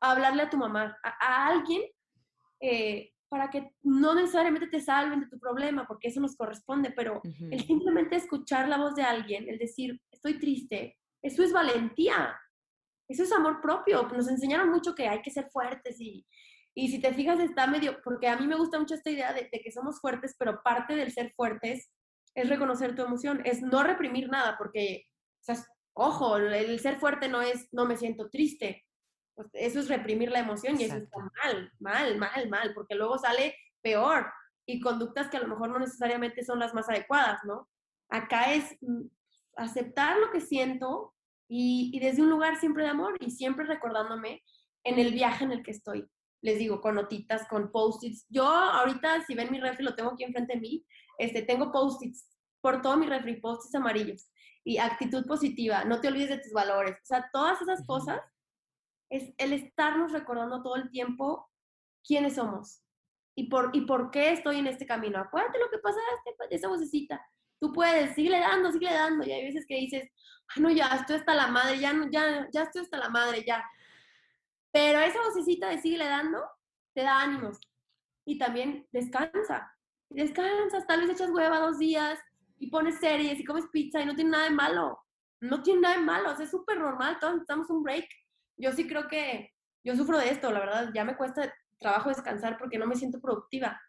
Hablarle 0.00 0.42
a 0.42 0.50
tu 0.50 0.56
mamá, 0.56 0.98
a, 1.02 1.46
alguien 1.46 1.82
eh, 2.60 3.12
para 3.28 3.48
que 3.48 3.70
no 3.82 4.14
necesariamente 4.14 4.66
te 4.66 4.80
salven 4.80 5.20
de 5.20 5.28
tu 5.28 5.38
problema, 5.38 5.86
porque 5.86 6.08
eso 6.08 6.20
nos 6.20 6.36
corresponde, 6.36 6.90
pero 6.90 7.22
el 7.50 7.64
simplemente 7.64 8.16
escuchar 8.16 8.68
la 8.68 8.78
voz 8.78 8.96
de 8.96 9.02
alguien, 9.02 9.48
el 9.48 9.58
decir, 9.58 10.00
estoy 10.10 10.38
triste, 10.38 10.98
eso 11.22 11.42
es 11.44 11.52
valentía, 11.52 12.36
eso 13.08 13.22
es 13.22 13.32
amor 13.32 13.60
propio. 13.60 14.02
Nos 14.08 14.28
enseñaron 14.28 14.70
mucho 14.70 14.94
que 14.94 15.06
hay 15.06 15.22
que 15.22 15.30
ser 15.30 15.48
fuertes 15.50 16.00
y, 16.00 16.26
y 16.74 16.88
si 16.88 17.00
te 17.00 17.12
fijas 17.12 17.38
está 17.40 17.66
medio, 17.66 18.00
porque 18.02 18.28
a 18.28 18.36
mí 18.36 18.46
me 18.46 18.56
gusta 18.56 18.78
mucho 18.78 18.94
esta 18.94 19.10
idea 19.10 19.32
de, 19.32 19.48
que 19.48 19.70
somos 19.70 20.00
fuertes, 20.00 20.34
pero 20.38 20.62
parte 20.62 20.96
del 20.96 21.12
ser 21.12 21.32
fuertes 21.34 21.92
es 22.34 22.48
reconocer 22.48 22.94
tu 22.94 23.02
emoción, 23.02 23.42
es 23.44 23.62
no 23.62 23.82
reprimir 23.82 24.28
nada, 24.28 24.56
porque, 24.56 25.04
o 25.40 25.44
sea, 25.44 25.56
ojo, 25.94 26.36
el 26.36 26.78
ser 26.80 26.98
fuerte 26.98 27.28
no 27.28 27.42
es 27.42 27.68
no 27.72 27.86
me 27.86 27.96
siento 27.96 28.28
triste, 28.30 28.84
pues, 29.34 29.48
eso 29.54 29.80
es 29.80 29.88
reprimir 29.88 30.30
la 30.30 30.40
emoción 30.40 30.78
y 30.78 30.84
eso 30.84 30.96
está 30.96 31.18
mal, 31.42 31.72
mal, 31.78 32.18
mal, 32.18 32.48
mal, 32.48 32.74
porque 32.74 32.94
luego 32.94 33.18
sale 33.18 33.56
peor 33.82 34.30
y 34.66 34.80
conductas 34.80 35.28
que 35.28 35.38
a 35.38 35.40
lo 35.40 35.48
mejor 35.48 35.70
no 35.70 35.78
necesariamente 35.78 36.44
son 36.44 36.58
las 36.58 36.74
más 36.74 36.88
adecuadas, 36.88 37.40
¿no? 37.44 37.68
Acá 38.10 38.52
es 38.52 38.76
mm, 38.80 39.06
aceptar 39.56 40.18
lo 40.18 40.30
que 40.30 40.40
siento 40.40 41.14
y, 41.48 41.98
desde 42.00 42.22
un 42.22 42.30
lugar 42.30 42.60
siempre 42.60 42.84
de 42.84 42.90
amor 42.90 43.16
y 43.20 43.30
siempre 43.30 43.64
recordándome 43.64 44.42
en 44.84 44.98
el 44.98 45.12
viaje 45.12 45.44
en 45.44 45.52
el 45.52 45.62
que 45.62 45.72
estoy. 45.72 46.06
Les 46.42 46.58
digo, 46.58 46.80
con 46.80 46.94
notitas, 46.94 47.46
con 47.48 47.72
post-its. 47.72 48.26
Yo 48.28 48.46
ahorita, 48.46 49.24
si 49.24 49.34
ven 49.34 49.50
mi 49.50 49.58
refri, 49.58 49.84
lo 49.84 49.94
tengo 49.94 50.12
aquí 50.12 50.24
enfrente 50.24 50.54
de 50.54 50.60
mí, 50.60 50.84
este, 51.18 51.42
tengo 51.42 51.72
post-its 51.72 52.26
por 52.60 52.82
todo 52.82 52.96
mi 52.96 53.06
refri, 53.06 53.40
post-its 53.40 53.74
amarillos. 53.74 54.30
Y 54.64 54.78
actitud 54.78 55.26
positiva, 55.26 55.84
no 55.84 56.00
te 56.00 56.08
olvides 56.08 56.28
de 56.30 56.38
tus 56.38 56.52
valores. 56.52 56.96
O 57.02 57.06
sea, 57.06 57.30
todas 57.32 57.60
esas 57.62 57.86
cosas 57.86 58.20
es 59.10 59.32
el 59.38 59.52
estarnos 59.52 60.12
recordando 60.12 60.62
todo 60.62 60.76
el 60.76 60.90
tiempo 60.90 61.50
quiénes 62.06 62.36
somos 62.36 62.82
y 63.34 63.48
por, 63.48 63.70
y 63.72 63.82
por 63.82 64.10
qué 64.10 64.32
estoy 64.32 64.58
en 64.58 64.66
este 64.66 64.86
camino. 64.86 65.18
Acuérdate 65.18 65.58
lo 65.58 65.70
que 65.70 65.78
pasaste, 65.78 66.34
esa 66.50 66.68
vocecita. 66.68 67.20
Tú 67.58 67.72
puedes, 67.72 68.14
sigue 68.14 68.38
dando, 68.38 68.70
sigue 68.70 68.92
dando. 68.92 69.26
Y 69.26 69.32
hay 69.32 69.44
veces 69.44 69.64
que 69.66 69.76
dices, 69.76 70.08
ah, 70.48 70.60
no, 70.60 70.70
ya 70.70 70.86
estoy 70.88 71.16
hasta 71.16 71.34
la 71.34 71.46
madre, 71.48 71.78
ya, 71.78 71.92
ya, 72.10 72.48
ya 72.52 72.62
estoy 72.62 72.82
hasta 72.82 72.98
la 72.98 73.08
madre, 73.08 73.44
ya. 73.46 73.64
Pero 74.72 75.00
esa 75.00 75.20
vocecita 75.22 75.68
de 75.68 75.80
sigue 75.80 75.98
dando 75.98 76.42
te 76.94 77.02
da 77.02 77.20
ánimos. 77.20 77.58
y 78.26 78.38
también 78.38 78.86
descansa. 78.92 79.76
Descansas, 80.10 80.86
tal 80.86 81.00
vez 81.00 81.10
echas 81.10 81.30
hueva 81.30 81.60
dos 81.60 81.78
días 81.78 82.18
y 82.60 82.68
pones 82.70 83.00
series 83.00 83.40
y 83.40 83.44
comes 83.44 83.64
pizza 83.72 84.00
y 84.00 84.06
no 84.06 84.14
tiene 84.14 84.30
nada 84.30 84.44
de 84.44 84.50
malo. 84.50 84.98
No 85.40 85.62
tiene 85.62 85.80
nada 85.80 85.96
de 85.96 86.02
malo, 86.02 86.30
es 86.38 86.50
súper 86.50 86.78
normal, 86.78 87.16
todos 87.18 87.32
necesitamos 87.32 87.70
un 87.70 87.82
break. 87.82 88.06
Yo 88.58 88.70
sí 88.72 88.86
creo 88.86 89.08
que 89.08 89.50
yo 89.82 89.96
sufro 89.96 90.18
de 90.18 90.28
esto, 90.28 90.52
la 90.52 90.60
verdad, 90.60 90.90
ya 90.94 91.04
me 91.04 91.16
cuesta 91.16 91.52
trabajo 91.78 92.10
descansar 92.10 92.58
porque 92.58 92.78
no 92.78 92.86
me 92.86 92.96
siento 92.96 93.20
productiva. 93.20 93.80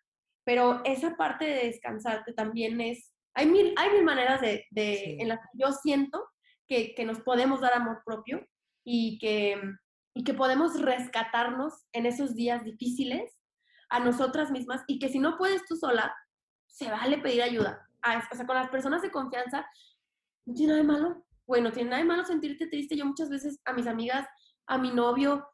Pero 0.46 0.82
esa 0.86 1.18
parte 1.18 1.46
de 1.46 1.66
descansarte 1.66 2.34
también 2.34 2.80
es, 2.80 3.14
hay 3.34 3.48
mil, 3.48 3.74
hay 3.78 3.92
mil 3.92 4.04
maneras 4.04 4.40
de, 4.40 4.66
de 4.72 5.18
en 5.20 5.28
las 5.28 5.40
que 5.40 5.60
yo 5.60 5.74
siento 5.74 6.26
que, 6.66 6.96
que, 6.96 7.06
nos 7.06 7.20
podemos 7.20 7.60
dar 7.60 7.74
amor 7.74 8.02
propio 8.06 8.48
y 8.86 9.20
que, 9.20 9.62
y 10.16 10.24
que 10.24 10.34
podemos 10.34 10.80
rescatarnos 10.82 11.86
en 11.92 12.06
esos 12.06 12.34
días 12.36 12.64
difíciles 12.64 13.38
a 13.90 14.00
nosotras 14.00 14.50
mismas 14.50 14.84
y 14.88 14.98
que 14.98 15.10
si 15.10 15.20
no 15.20 15.38
puedes 15.38 15.66
tú 15.66 15.76
sola, 15.76 16.16
se 16.68 16.90
vale 16.90 17.18
pedir 17.18 17.44
ayuda. 17.44 17.91
O 18.32 18.36
sea, 18.36 18.45
con 18.45 18.56
las 18.56 18.70
personas 18.70 19.02
de 19.02 19.12
confianza, 19.12 19.66
no 20.45 20.54
tiene 20.54 20.74
nada 20.74 20.82
de 20.82 20.88
malo. 20.88 21.26
Bueno, 21.45 21.70
no 21.70 21.74
tiene 21.74 21.89
nada 21.89 22.02
de 22.02 22.08
malo 22.08 22.26
sentirte 22.26 22.68
triste. 22.68 22.95
Yo 22.95 23.06
muchas 23.06 23.30
veces 23.30 23.60
a 23.66 23.74
mis 23.74 23.88
amigas, 23.88 24.28
a 24.68 24.78
mi 24.78 24.91
novio, 24.91 25.47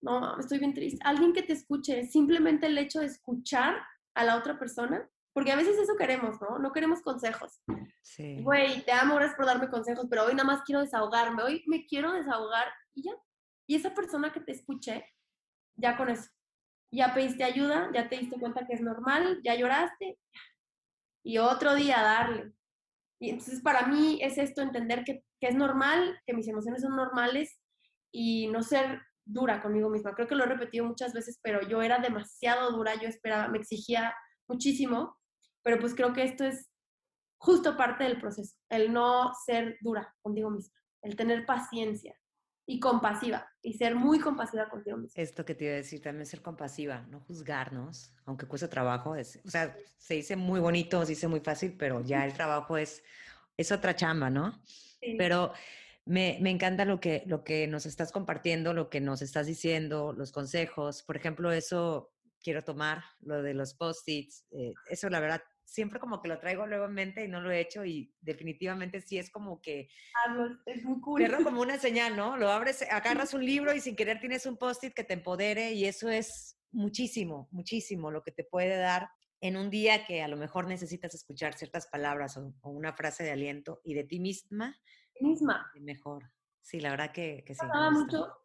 no, 0.00 0.38
estoy 0.38 0.58
bien 0.58 0.74
triste. 0.74 1.00
Alguien 1.04 1.32
que 1.32 1.42
te 1.42 1.54
escuche, 1.54 2.04
simplemente 2.04 2.66
el 2.66 2.76
hecho 2.78 3.00
de 3.00 3.06
escuchar 3.06 3.82
a 4.14 4.24
la 4.24 4.36
otra 4.36 4.58
persona, 4.58 5.08
porque 5.32 5.50
a 5.50 5.56
veces 5.56 5.78
eso 5.78 5.96
queremos, 5.96 6.40
¿no? 6.40 6.58
No 6.58 6.72
queremos 6.72 7.02
consejos. 7.02 7.60
Sí. 8.02 8.40
Güey, 8.42 8.84
te 8.84 8.92
amo, 8.92 9.16
gracias 9.16 9.36
por 9.36 9.46
darme 9.46 9.68
consejos, 9.68 10.06
pero 10.08 10.24
hoy 10.24 10.34
nada 10.34 10.44
más 10.44 10.62
quiero 10.62 10.80
desahogarme, 10.80 11.42
hoy 11.42 11.64
me 11.66 11.86
quiero 11.86 12.12
desahogar 12.12 12.66
y 12.94 13.02
ya. 13.02 13.12
Y 13.66 13.76
esa 13.76 13.94
persona 13.94 14.32
que 14.32 14.40
te 14.40 14.52
escuche, 14.52 15.04
ya 15.76 15.96
con 15.96 16.10
eso. 16.10 16.30
Ya 16.92 17.12
pediste 17.14 17.42
ayuda, 17.42 17.90
ya 17.92 18.08
te 18.08 18.18
diste 18.18 18.38
cuenta 18.38 18.66
que 18.66 18.74
es 18.74 18.80
normal, 18.80 19.40
ya 19.42 19.56
lloraste, 19.56 20.18
y 21.24 21.38
otro 21.38 21.74
día 21.74 22.02
darle. 22.02 22.52
Y 23.20 23.30
entonces 23.30 23.60
para 23.62 23.86
mí 23.86 24.18
es 24.22 24.38
esto, 24.38 24.60
entender 24.62 25.04
que, 25.04 25.24
es 25.40 25.54
normal, 25.54 26.18
que 26.26 26.32
mis 26.32 26.48
emociones 26.48 26.82
son 26.82 26.96
normales 26.96 27.60
y 28.10 28.46
no 28.48 28.62
ser 28.62 29.02
dura 29.26 29.60
conmigo 29.60 29.90
misma. 29.90 30.14
Creo 30.14 30.26
que 30.28 30.34
lo 30.34 30.44
he 30.44 30.48
repetido 30.48 30.86
muchas 30.86 31.12
veces, 31.12 31.38
pero 31.42 31.66
yo 31.68 31.82
era 31.82 31.98
demasiado 31.98 32.70
dura, 32.70 32.94
yo 32.94 33.08
esperaba, 33.08 33.48
me 33.48 33.58
exigía 33.58 34.14
muchísimo, 34.48 35.18
pero 35.62 35.78
pues 35.78 35.94
creo 35.94 36.12
que 36.12 36.22
esto 36.22 36.44
es 36.44 36.70
justo 37.38 37.76
parte 37.76 38.04
del 38.04 38.18
proceso, 38.18 38.56
el 38.70 38.92
no 38.92 39.32
ser 39.44 39.76
dura 39.82 40.14
contigo 40.22 40.50
misma, 40.50 40.74
el 41.02 41.14
tener 41.14 41.44
paciencia 41.44 42.14
y 42.66 42.80
compasiva 42.80 43.46
y 43.62 43.74
ser 43.74 43.94
muy 43.94 44.18
compasiva 44.20 44.68
contigo 44.68 44.96
misma. 44.96 45.22
Esto 45.22 45.44
que 45.44 45.54
te 45.54 45.64
iba 45.64 45.74
a 45.74 45.76
decir, 45.76 46.00
también 46.00 46.26
ser 46.26 46.42
compasiva, 46.42 47.06
no 47.10 47.20
juzgarnos, 47.20 48.14
aunque 48.24 48.46
cuesta 48.46 48.68
trabajo, 48.68 49.16
es, 49.16 49.40
o 49.44 49.50
sea, 49.50 49.76
se 49.98 50.14
dice 50.14 50.36
muy 50.36 50.60
bonito, 50.60 51.02
se 51.02 51.12
dice 51.12 51.28
muy 51.28 51.40
fácil, 51.40 51.76
pero 51.76 52.02
ya 52.02 52.24
el 52.24 52.32
trabajo 52.32 52.76
es, 52.76 53.02
es 53.56 53.70
otra 53.70 53.94
chamba, 53.94 54.30
¿no? 54.30 54.62
Sí. 54.64 55.14
Pero 55.18 55.52
me, 56.06 56.38
me, 56.40 56.50
encanta 56.50 56.84
lo 56.84 57.00
que, 57.00 57.22
lo 57.26 57.44
que 57.44 57.66
nos 57.66 57.86
estás 57.86 58.12
compartiendo, 58.12 58.72
lo 58.74 58.88
que 58.88 59.00
nos 59.00 59.22
estás 59.22 59.46
diciendo, 59.46 60.12
los 60.12 60.32
consejos. 60.32 61.02
Por 61.02 61.16
ejemplo, 61.16 61.52
eso 61.52 62.12
quiero 62.42 62.62
tomar, 62.62 63.02
lo 63.20 63.42
de 63.42 63.54
los 63.54 63.74
post-its. 63.74 64.44
Eh, 64.50 64.72
eso, 64.90 65.08
la 65.08 65.20
verdad, 65.20 65.42
siempre 65.64 65.98
como 65.98 66.20
que 66.20 66.28
lo 66.28 66.38
traigo 66.38 66.66
luego 66.66 66.86
en 66.86 66.94
mente 66.94 67.24
y 67.24 67.28
no 67.28 67.40
lo 67.40 67.50
he 67.50 67.60
hecho 67.60 67.84
y 67.84 68.14
definitivamente 68.20 69.00
sí 69.00 69.18
es 69.18 69.30
como 69.30 69.60
que... 69.60 69.88
es 70.66 70.84
muy 70.84 71.00
cool. 71.00 71.26
como 71.42 71.60
una 71.60 71.78
señal, 71.78 72.16
¿no? 72.16 72.36
Lo 72.36 72.50
abres, 72.50 72.82
agarras 72.90 73.34
un 73.34 73.44
libro 73.44 73.74
y 73.74 73.80
sin 73.80 73.96
querer 73.96 74.20
tienes 74.20 74.46
un 74.46 74.56
post-it 74.56 74.94
que 74.94 75.04
te 75.04 75.14
empodere 75.14 75.72
y 75.72 75.86
eso 75.86 76.08
es 76.08 76.58
muchísimo, 76.70 77.48
muchísimo 77.50 78.10
lo 78.10 78.22
que 78.22 78.32
te 78.32 78.44
puede 78.44 78.76
dar 78.76 79.08
en 79.40 79.56
un 79.56 79.70
día 79.70 80.06
que 80.06 80.22
a 80.22 80.28
lo 80.28 80.36
mejor 80.36 80.66
necesitas 80.66 81.14
escuchar 81.14 81.54
ciertas 81.54 81.86
palabras 81.86 82.36
o, 82.36 82.54
o 82.62 82.70
una 82.70 82.92
frase 82.94 83.24
de 83.24 83.32
aliento 83.32 83.80
y 83.84 83.94
de 83.94 84.04
ti 84.04 84.20
misma 84.20 84.76
misma. 85.20 85.70
Mejor. 85.80 86.30
Sí, 86.60 86.80
la 86.80 86.90
verdad 86.90 87.12
que, 87.12 87.44
que 87.46 87.54
sí. 87.54 87.60
Pasaba 87.60 87.90
mucho 87.90 88.43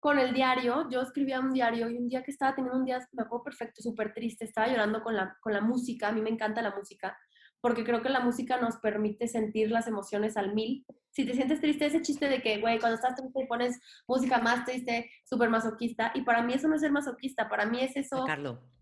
con 0.00 0.18
el 0.18 0.32
diario. 0.34 0.88
Yo 0.90 1.02
escribía 1.02 1.38
un 1.38 1.52
diario 1.52 1.88
y 1.88 1.96
un 1.96 2.08
día 2.08 2.22
que 2.22 2.32
estaba 2.32 2.54
teniendo 2.54 2.78
un 2.78 2.84
día, 2.84 2.98
me 3.12 3.22
acuerdo 3.22 3.44
perfecto, 3.44 3.82
súper 3.82 4.12
triste, 4.12 4.44
estaba 4.44 4.66
llorando 4.66 5.02
con 5.02 5.14
la, 5.14 5.36
con 5.40 5.52
la 5.52 5.60
música. 5.60 6.08
A 6.08 6.12
mí 6.12 6.20
me 6.22 6.30
encanta 6.30 6.62
la 6.62 6.74
música 6.74 7.16
porque 7.60 7.84
creo 7.84 8.02
que 8.02 8.08
la 8.08 8.20
música 8.20 8.58
nos 8.58 8.76
permite 8.78 9.28
sentir 9.28 9.70
las 9.70 9.86
emociones 9.86 10.36
al 10.36 10.54
mil. 10.54 10.84
Si 11.10 11.26
te 11.26 11.34
sientes 11.34 11.60
triste, 11.60 11.86
ese 11.86 12.02
chiste 12.02 12.28
de 12.28 12.40
que, 12.40 12.58
güey, 12.58 12.78
cuando 12.78 12.96
estás 12.96 13.16
triste 13.16 13.46
pones 13.46 13.78
música 14.06 14.38
más 14.38 14.64
triste, 14.64 15.10
súper 15.24 15.50
masoquista, 15.50 16.12
y 16.14 16.22
para 16.22 16.42
mí 16.42 16.54
eso 16.54 16.68
no 16.68 16.76
es 16.76 16.80
ser 16.80 16.92
masoquista, 16.92 17.48
para 17.48 17.66
mí 17.66 17.80
es 17.82 17.96
eso 17.96 18.24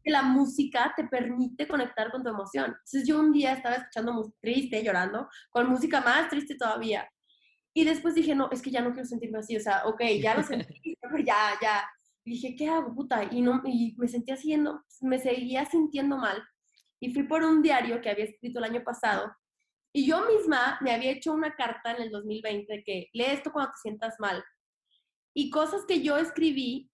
que 0.05 0.11
la 0.11 0.23
música 0.23 0.93
te 0.97 1.05
permite 1.05 1.67
conectar 1.67 2.11
con 2.11 2.23
tu 2.23 2.29
emoción. 2.29 2.67
Entonces 2.67 3.07
yo 3.07 3.19
un 3.19 3.33
día 3.33 3.55
estaba 3.55 3.77
escuchando 3.77 4.33
triste, 4.41 4.83
llorando, 4.85 5.29
con 5.51 5.69
música 5.69 6.01
más 6.01 6.29
triste 6.29 6.55
todavía, 6.55 7.09
y 7.75 7.85
después 7.85 8.15
dije, 8.15 8.35
no, 8.35 8.49
es 8.51 8.63
que 8.63 8.71
ya 8.71 8.81
no 8.81 8.93
quiero 8.93 9.07
sentirme 9.07 9.39
así, 9.39 9.57
o 9.57 9.61
sea, 9.61 9.83
ok, 9.87 10.03
ya 10.21 10.35
lo 10.35 10.43
sentí, 10.77 10.97
ya, 11.25 11.53
ya. 11.61 11.89
Y 12.25 12.33
dije, 12.33 12.57
¿qué 12.57 12.69
hago, 12.69 12.95
puta? 12.95 13.25
Y, 13.31 13.41
no, 13.41 13.63
y 13.65 13.95
me 13.97 14.09
sentía 14.09 14.35
haciendo, 14.35 14.85
me 15.01 15.19
seguía 15.19 15.65
sintiendo 15.65 16.17
mal. 16.17 16.43
Y 17.01 17.15
fui 17.15 17.23
por 17.23 17.43
un 17.43 17.63
diario 17.63 18.01
que 18.01 18.11
había 18.11 18.25
escrito 18.25 18.59
el 18.59 18.65
año 18.65 18.83
pasado. 18.83 19.33
Y 19.93 20.07
yo 20.07 20.27
misma 20.27 20.79
me 20.83 20.93
había 20.93 21.13
hecho 21.13 21.33
una 21.33 21.55
carta 21.55 21.93
en 21.93 22.03
el 22.03 22.11
2020 22.11 22.83
que 22.85 23.09
lee 23.13 23.25
esto 23.25 23.53
cuando 23.53 23.73
te 23.73 23.79
sientas 23.81 24.17
mal. 24.19 24.45
Y 25.35 25.51
cosas 25.51 25.85
que 25.87 26.03
yo 26.03 26.19
escribí 26.19 26.91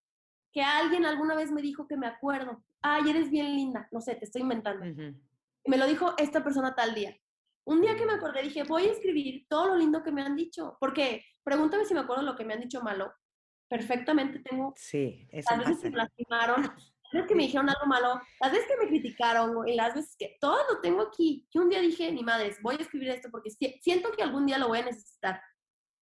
que 0.52 0.62
alguien 0.62 1.04
alguna 1.04 1.34
vez 1.34 1.50
me 1.50 1.62
dijo 1.62 1.88
que 1.88 1.96
me 1.96 2.06
acuerdo. 2.06 2.62
Ay, 2.80 3.10
eres 3.10 3.30
bien 3.30 3.56
linda. 3.56 3.88
No 3.90 4.00
sé, 4.00 4.14
te 4.14 4.26
estoy 4.26 4.42
inventando. 4.42 4.86
Y 4.86 5.70
me 5.70 5.78
lo 5.78 5.86
dijo 5.86 6.14
esta 6.18 6.44
persona 6.44 6.74
tal 6.74 6.94
día. 6.94 7.16
Un 7.66 7.80
día 7.80 7.96
que 7.96 8.04
me 8.04 8.12
acordé 8.12 8.42
dije, 8.42 8.62
voy 8.64 8.86
a 8.86 8.92
escribir 8.92 9.46
todo 9.48 9.68
lo 9.68 9.76
lindo 9.76 10.02
que 10.02 10.12
me 10.12 10.22
han 10.22 10.36
dicho, 10.36 10.76
porque 10.80 11.24
pregúntame 11.42 11.84
si 11.84 11.94
me 11.94 12.00
acuerdo 12.00 12.22
lo 12.22 12.36
que 12.36 12.44
me 12.44 12.54
han 12.54 12.60
dicho 12.60 12.82
malo. 12.82 13.12
Perfectamente 13.68 14.40
tengo. 14.40 14.74
Sí, 14.76 15.26
eso 15.30 15.50
Las 15.50 15.60
veces 15.60 15.82
que 15.82 15.90
me 15.90 15.96
lastimaron, 15.96 16.62
las 16.62 17.12
veces 17.12 17.28
que 17.28 17.34
me 17.34 17.44
dijeron 17.44 17.68
algo 17.70 17.86
malo, 17.86 18.20
las 18.40 18.52
veces 18.52 18.66
que 18.68 18.76
me 18.76 18.88
criticaron 18.88 19.66
y 19.66 19.74
las 19.74 19.94
veces 19.94 20.14
que 20.18 20.36
todo 20.40 20.58
lo 20.70 20.80
tengo 20.80 21.02
aquí. 21.02 21.46
Y 21.50 21.58
un 21.58 21.70
día 21.70 21.80
dije, 21.80 22.12
ni 22.12 22.22
madres, 22.22 22.60
voy 22.62 22.76
a 22.76 22.82
escribir 22.82 23.08
esto 23.08 23.30
porque 23.30 23.50
siento 23.50 24.12
que 24.12 24.22
algún 24.22 24.46
día 24.46 24.58
lo 24.58 24.68
voy 24.68 24.80
a 24.80 24.84
necesitar. 24.84 25.40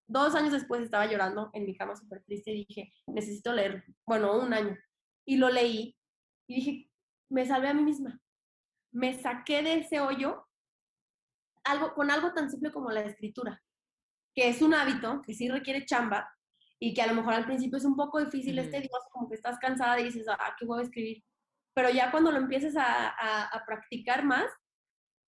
Dos 0.09 0.35
años 0.35 0.53
después 0.53 0.83
estaba 0.83 1.07
llorando 1.07 1.51
en 1.55 1.65
mi 1.65 1.77
cama 1.77 1.95
súper 1.95 2.23
triste 2.25 2.51
y 2.51 2.65
dije, 2.67 2.93
necesito 3.07 3.53
leer, 3.53 3.85
bueno, 4.05 4.37
un 4.37 4.53
año. 4.53 4.77
Y 5.25 5.37
lo 5.37 5.49
leí 5.49 5.97
y 6.49 6.55
dije, 6.57 6.91
me 7.31 7.47
salvé 7.47 7.69
a 7.69 7.75
mí 7.75 7.85
misma. 7.85 8.21
Me 8.91 9.15
saqué 9.15 9.63
de 9.63 9.77
ese 9.77 10.01
hoyo 10.01 10.45
algo, 11.65 11.95
con 11.95 12.11
algo 12.11 12.33
tan 12.33 12.51
simple 12.51 12.73
como 12.73 12.91
la 12.91 13.03
escritura, 13.03 13.63
que 14.35 14.49
es 14.49 14.63
un 14.63 14.75
hábito 14.75 15.23
que 15.23 15.35
sí 15.35 15.49
requiere 15.49 15.85
chamba 15.85 16.29
y 16.81 16.95
que 16.95 17.03
a 17.03 17.07
lo 17.07 17.15
mejor 17.15 17.35
al 17.35 17.47
principio 17.47 17.79
es 17.79 17.85
un 17.85 17.95
poco 17.95 18.19
difícil, 18.19 18.59
este 18.59 18.81
Dios, 18.81 19.03
como 19.13 19.29
que 19.29 19.37
estás 19.37 19.59
cansada 19.59 20.01
y 20.01 20.05
dices, 20.05 20.27
ah, 20.29 20.57
¿qué 20.59 20.67
voy 20.67 20.81
a 20.81 20.83
escribir? 20.83 21.23
Pero 21.75 21.91
ya 21.91 22.11
cuando 22.11 22.33
lo 22.33 22.39
empieces 22.39 22.77
a, 22.77 23.09
a, 23.09 23.65
practicar 23.65 24.25
más, 24.25 24.51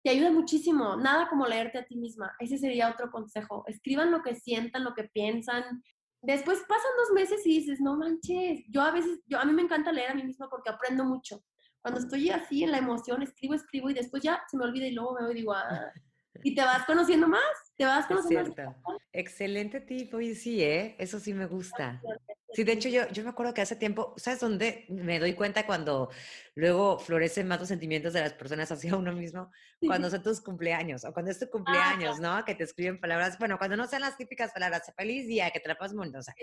te 0.02 0.10
ayuda 0.10 0.30
muchísimo. 0.30 0.96
Nada 0.96 1.28
como 1.28 1.46
leerte 1.46 1.78
a 1.78 1.86
ti 1.86 1.96
misma. 1.96 2.34
Ese 2.38 2.58
sería 2.58 2.90
otro 2.90 3.10
consejo. 3.10 3.64
Escriban 3.66 4.10
lo 4.10 4.22
que 4.22 4.34
sientan, 4.34 4.84
lo 4.84 4.94
que 4.94 5.04
piensan. 5.04 5.82
Después 6.20 6.58
pasan 6.68 6.90
dos 6.98 7.12
meses 7.14 7.46
y 7.46 7.60
dices, 7.60 7.80
no 7.80 7.96
manches. 7.96 8.64
Yo 8.68 8.82
a 8.82 8.90
veces, 8.90 9.20
yo 9.26 9.38
a 9.38 9.44
mí 9.44 9.52
me 9.52 9.62
encanta 9.62 9.92
leer 9.92 10.10
a 10.10 10.14
mí 10.14 10.24
misma 10.24 10.50
porque 10.50 10.70
aprendo 10.70 11.04
mucho. 11.04 11.42
Cuando 11.80 12.00
estoy 12.00 12.30
así 12.30 12.64
en 12.64 12.72
la 12.72 12.78
emoción, 12.78 13.22
escribo, 13.22 13.54
escribo 13.54 13.90
y 13.90 13.94
después 13.94 14.22
ya 14.22 14.42
se 14.50 14.56
me 14.56 14.64
olvida 14.64 14.86
y 14.86 14.92
luego 14.92 15.14
me 15.14 15.22
voy 15.22 15.32
y 15.32 15.36
digo, 15.36 15.52
ah, 15.52 15.92
y 16.42 16.54
te 16.54 16.62
vas 16.62 16.84
conociendo 16.84 17.28
más, 17.28 17.42
te 17.76 17.84
vas 17.84 18.06
conociendo 18.06 18.52
más. 18.54 18.76
Excelente 19.12 19.80
tipo, 19.80 20.20
y 20.20 20.34
sí, 20.34 20.62
¿eh? 20.62 20.96
Eso 20.98 21.20
sí 21.20 21.32
me 21.32 21.46
gusta. 21.46 22.02
Sí, 22.52 22.62
de 22.62 22.72
hecho 22.72 22.88
yo, 22.88 23.08
yo 23.08 23.24
me 23.24 23.30
acuerdo 23.30 23.52
que 23.52 23.62
hace 23.62 23.74
tiempo, 23.74 24.14
¿sabes 24.16 24.40
dónde 24.40 24.86
me 24.88 25.18
doy 25.18 25.34
cuenta 25.34 25.66
cuando 25.66 26.08
luego 26.54 27.00
florecen 27.00 27.48
más 27.48 27.58
los 27.58 27.68
sentimientos 27.68 28.12
de 28.12 28.20
las 28.20 28.32
personas 28.32 28.70
hacia 28.70 28.96
uno 28.96 29.12
mismo? 29.12 29.50
Cuando 29.80 30.08
son 30.08 30.22
tus 30.22 30.40
cumpleaños 30.40 31.04
o 31.04 31.12
cuando 31.12 31.32
es 31.32 31.38
tu 31.38 31.46
ah, 31.46 31.50
cumpleaños, 31.50 32.20
¿no? 32.20 32.44
Que 32.44 32.54
te 32.54 32.64
escriben 32.64 33.00
palabras, 33.00 33.38
bueno, 33.38 33.58
cuando 33.58 33.76
no 33.76 33.86
sean 33.86 34.02
las 34.02 34.16
típicas 34.16 34.52
palabras, 34.52 34.92
feliz 34.96 35.26
día, 35.26 35.50
que 35.50 35.60
te 35.60 35.68
la 35.68 35.76
pases 35.76 35.96
o 35.96 36.22
sea, 36.22 36.34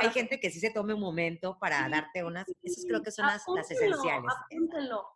hay 0.00 0.10
gente 0.10 0.38
que 0.38 0.50
sí 0.50 0.60
se 0.60 0.70
tome 0.70 0.94
un 0.94 1.00
momento 1.00 1.58
para 1.58 1.88
darte 1.88 2.24
unas, 2.24 2.46
esos 2.62 2.84
creo 2.86 3.02
que 3.02 3.10
son 3.10 3.26
las, 3.26 3.42
las 3.54 3.70
esenciales. 3.70 4.30
Apúntenlo. 4.46 5.06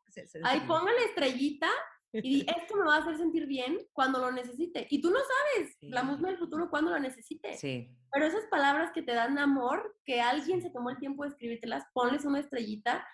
Ahí 0.45 0.61
póngale 0.61 1.05
estrellita 1.05 1.69
y 2.13 2.41
esto 2.49 2.77
me 2.77 2.85
va 2.85 2.97
a 2.97 2.99
hacer 2.99 3.17
sentir 3.17 3.47
bien 3.47 3.79
cuando 3.93 4.19
lo 4.19 4.33
necesite. 4.33 4.87
Y 4.91 5.01
tú 5.01 5.11
no 5.11 5.19
sabes, 5.19 5.77
la 5.81 6.03
musma 6.03 6.29
del 6.29 6.39
futuro, 6.39 6.71
cuando 6.71 6.91
lo 6.91 6.99
necesite. 6.99 7.57
Sí. 7.57 7.95
Pero 8.13 8.27
esas 8.27 8.45
palabras 8.47 8.91
que 8.93 9.03
te 9.03 9.13
dan 9.13 9.39
amor, 9.39 9.97
que 10.05 10.21
alguien 10.21 10.63
se 10.63 10.71
tomó 10.71 10.91
el 10.91 10.99
tiempo 10.99 11.25
de 11.25 11.31
escribírtelas, 11.31 11.85
ponles 11.93 12.25
una 12.25 12.41
estrellita, 12.41 13.07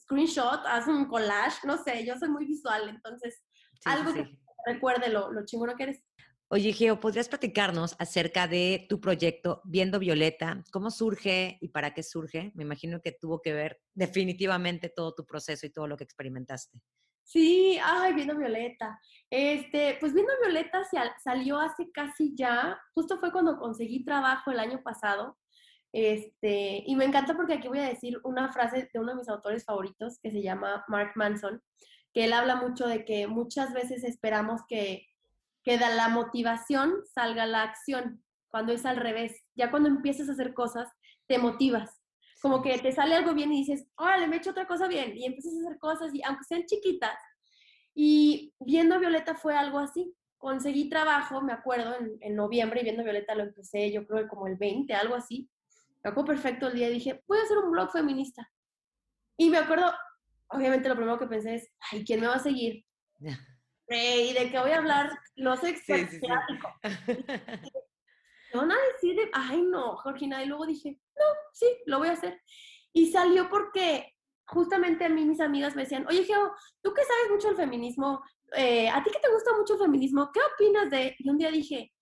screenshot, 0.00 0.60
haz 0.66 0.86
un 0.88 1.06
collage, 1.06 1.66
no 1.66 1.82
sé, 1.82 2.04
yo 2.04 2.18
soy 2.18 2.28
muy 2.28 2.44
visual, 2.44 2.88
entonces 2.88 3.42
algo 3.84 4.12
que 4.12 4.38
recuerde 4.66 5.08
lo, 5.08 5.32
lo 5.32 5.44
chingona 5.44 5.74
que 5.74 5.84
eres. 5.84 6.04
Oye, 6.48 6.74
Geo, 6.74 7.00
¿podrías 7.00 7.30
platicarnos 7.30 7.96
acerca 7.98 8.46
de 8.46 8.84
tu 8.86 9.00
proyecto 9.00 9.62
Viendo 9.64 9.98
Violeta? 9.98 10.62
¿Cómo 10.70 10.90
surge 10.90 11.56
y 11.62 11.68
para 11.68 11.94
qué 11.94 12.02
surge? 12.02 12.52
Me 12.54 12.62
imagino 12.64 13.00
que 13.00 13.12
tuvo 13.12 13.40
que 13.40 13.54
ver 13.54 13.80
definitivamente 13.94 14.90
todo 14.90 15.14
tu 15.14 15.24
proceso 15.24 15.64
y 15.64 15.70
todo 15.70 15.86
lo 15.86 15.96
que 15.96 16.04
experimentaste. 16.04 16.82
Sí, 17.22 17.78
ay, 17.82 18.14
Viendo 18.14 18.36
Violeta. 18.36 19.00
Este, 19.30 19.96
pues 20.00 20.12
Viendo 20.12 20.32
Violeta 20.42 20.82
salió 21.22 21.58
hace 21.58 21.90
casi 21.90 22.34
ya, 22.34 22.80
justo 22.94 23.18
fue 23.18 23.32
cuando 23.32 23.58
conseguí 23.58 24.04
trabajo 24.04 24.50
el 24.50 24.58
año 24.58 24.82
pasado. 24.82 25.38
Este, 25.92 26.82
y 26.86 26.96
me 26.96 27.04
encanta 27.04 27.34
porque 27.34 27.54
aquí 27.54 27.68
voy 27.68 27.80
a 27.80 27.88
decir 27.88 28.18
una 28.24 28.52
frase 28.52 28.90
de 28.92 29.00
uno 29.00 29.12
de 29.12 29.18
mis 29.18 29.28
autores 29.28 29.64
favoritos 29.64 30.18
que 30.20 30.30
se 30.30 30.42
llama 30.42 30.84
Mark 30.88 31.12
Manson, 31.16 31.62
que 32.14 32.24
él 32.24 32.32
habla 32.32 32.56
mucho 32.56 32.86
de 32.86 33.04
que 33.04 33.26
muchas 33.26 33.72
veces 33.72 34.04
esperamos 34.04 34.62
que 34.68 35.06
que 35.62 35.78
de 35.78 35.94
la 35.94 36.08
motivación 36.08 36.94
salga 37.14 37.46
la 37.46 37.62
acción, 37.62 38.22
cuando 38.48 38.72
es 38.72 38.84
al 38.84 38.96
revés. 38.96 39.44
Ya 39.54 39.70
cuando 39.70 39.88
empiezas 39.88 40.28
a 40.28 40.32
hacer 40.32 40.54
cosas, 40.54 40.88
te 41.26 41.38
motivas. 41.38 42.01
Como 42.42 42.60
que 42.60 42.76
te 42.78 42.92
sale 42.92 43.14
algo 43.14 43.34
bien 43.34 43.52
y 43.52 43.58
dices, 43.58 43.86
órale, 43.96 44.26
me 44.26 44.36
he 44.36 44.38
hecho 44.40 44.50
otra 44.50 44.66
cosa 44.66 44.88
bien. 44.88 45.16
Y 45.16 45.24
empiezas 45.24 45.54
a 45.54 45.66
hacer 45.66 45.78
cosas, 45.78 46.14
y 46.14 46.22
aunque 46.24 46.44
sean 46.44 46.66
chiquitas. 46.66 47.16
Y 47.94 48.52
viendo 48.58 48.98
Violeta 48.98 49.34
fue 49.34 49.56
algo 49.56 49.78
así. 49.78 50.14
Conseguí 50.36 50.88
trabajo, 50.88 51.40
me 51.40 51.52
acuerdo, 51.52 51.94
en, 52.20 52.34
noviembre, 52.34 52.80
y 52.80 52.84
viendo 52.84 53.04
Violeta 53.04 53.36
lo 53.36 53.44
empecé, 53.44 53.92
yo 53.92 54.04
creo 54.06 54.24
que 54.24 54.28
como 54.28 54.48
el 54.48 54.56
20, 54.56 54.92
algo 54.92 55.14
así. 55.14 55.48
Me 56.02 56.10
acuerdo 56.10 56.32
perfecto 56.32 56.66
el 56.66 56.74
día 56.74 56.90
y 56.90 56.94
dije, 56.94 57.22
voy 57.28 57.38
a 57.38 57.42
hacer 57.42 57.58
un 57.58 57.70
blog 57.70 57.92
feminista. 57.92 58.50
Y 59.36 59.48
me 59.48 59.58
acuerdo, 59.58 59.92
obviamente 60.48 60.88
lo 60.88 60.96
primero 60.96 61.18
que 61.18 61.28
pensé 61.28 61.54
es, 61.54 61.70
ay, 61.92 62.04
¿quién 62.04 62.20
me 62.20 62.26
va 62.26 62.34
a 62.34 62.40
seguir? 62.40 62.84
¿y 63.88 64.32
de 64.32 64.50
qué 64.50 64.58
voy 64.58 64.70
a 64.70 64.78
hablar? 64.78 65.10
No 65.36 65.56
sé 65.56 65.76
sí, 65.76 65.92
van 65.92 66.40
a 68.60 68.92
decir, 68.92 69.30
ay 69.32 69.62
no, 69.62 69.96
Georgina, 69.98 70.42
y 70.42 70.46
luego 70.46 70.66
dije, 70.66 70.98
no, 71.16 71.24
sí, 71.52 71.66
lo 71.86 71.98
voy 71.98 72.08
a 72.08 72.12
hacer. 72.12 72.40
Y 72.92 73.10
salió 73.10 73.48
porque 73.48 74.14
justamente 74.46 75.04
a 75.04 75.08
mí 75.08 75.24
mis 75.24 75.40
amigas 75.40 75.74
me 75.74 75.82
decían, 75.82 76.06
oye, 76.08 76.24
Geo, 76.24 76.52
tú 76.82 76.92
que 76.92 77.04
sabes 77.04 77.30
mucho 77.30 77.48
del 77.48 77.56
feminismo, 77.56 78.22
eh, 78.54 78.88
a 78.88 79.02
ti 79.02 79.10
que 79.10 79.18
te 79.18 79.32
gusta 79.32 79.56
mucho 79.56 79.74
el 79.74 79.80
feminismo, 79.80 80.30
¿qué 80.32 80.40
opinas 80.54 80.90
de...? 80.90 81.16
Y 81.18 81.30
un 81.30 81.38
día 81.38 81.50
dije, 81.50 81.92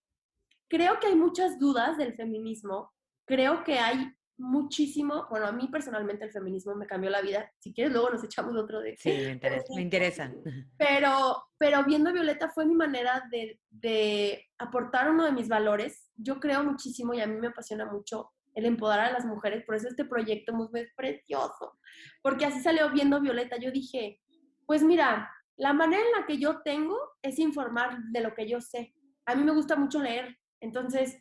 creo 0.68 0.98
que 0.98 1.08
hay 1.08 1.14
muchas 1.14 1.58
dudas 1.58 1.96
del 1.96 2.14
feminismo, 2.14 2.92
creo 3.26 3.62
que 3.62 3.78
hay 3.78 4.12
muchísimo, 4.40 5.26
bueno, 5.30 5.46
a 5.46 5.52
mí 5.52 5.68
personalmente 5.68 6.24
el 6.24 6.32
feminismo 6.32 6.74
me 6.74 6.86
cambió 6.86 7.10
la 7.10 7.20
vida. 7.20 7.50
Si 7.58 7.72
quieres, 7.72 7.92
luego 7.92 8.10
nos 8.10 8.24
echamos 8.24 8.56
otro 8.56 8.80
de... 8.80 8.96
Sí, 8.96 9.10
me 9.10 9.32
interesa. 9.32 9.74
me 9.74 9.82
interesa. 9.82 10.32
Pero, 10.78 11.44
pero 11.58 11.84
viendo 11.84 12.12
Violeta 12.12 12.48
fue 12.48 12.64
mi 12.64 12.74
manera 12.74 13.22
de, 13.30 13.60
de, 13.68 14.46
aportar 14.58 15.10
uno 15.10 15.24
de 15.24 15.32
mis 15.32 15.48
valores. 15.48 16.10
Yo 16.16 16.40
creo 16.40 16.64
muchísimo 16.64 17.12
y 17.12 17.20
a 17.20 17.26
mí 17.26 17.36
me 17.38 17.48
apasiona 17.48 17.84
mucho 17.84 18.32
el 18.54 18.64
empoderar 18.64 19.10
a 19.10 19.12
las 19.12 19.24
mujeres, 19.24 19.64
por 19.64 19.76
eso 19.76 19.88
este 19.88 20.04
proyecto 20.04 20.52
es 20.74 20.92
precioso, 20.96 21.78
porque 22.22 22.46
así 22.46 22.60
salió 22.60 22.90
viendo 22.90 23.20
Violeta. 23.20 23.56
Yo 23.58 23.70
dije, 23.70 24.20
pues 24.66 24.82
mira, 24.82 25.30
la 25.56 25.72
manera 25.72 26.02
en 26.02 26.20
la 26.20 26.26
que 26.26 26.38
yo 26.38 26.62
tengo 26.62 26.96
es 27.22 27.38
informar 27.38 27.98
de 28.10 28.20
lo 28.20 28.34
que 28.34 28.48
yo 28.48 28.60
sé. 28.60 28.94
A 29.26 29.34
mí 29.34 29.44
me 29.44 29.52
gusta 29.52 29.76
mucho 29.76 30.02
leer, 30.02 30.36
entonces 30.60 31.16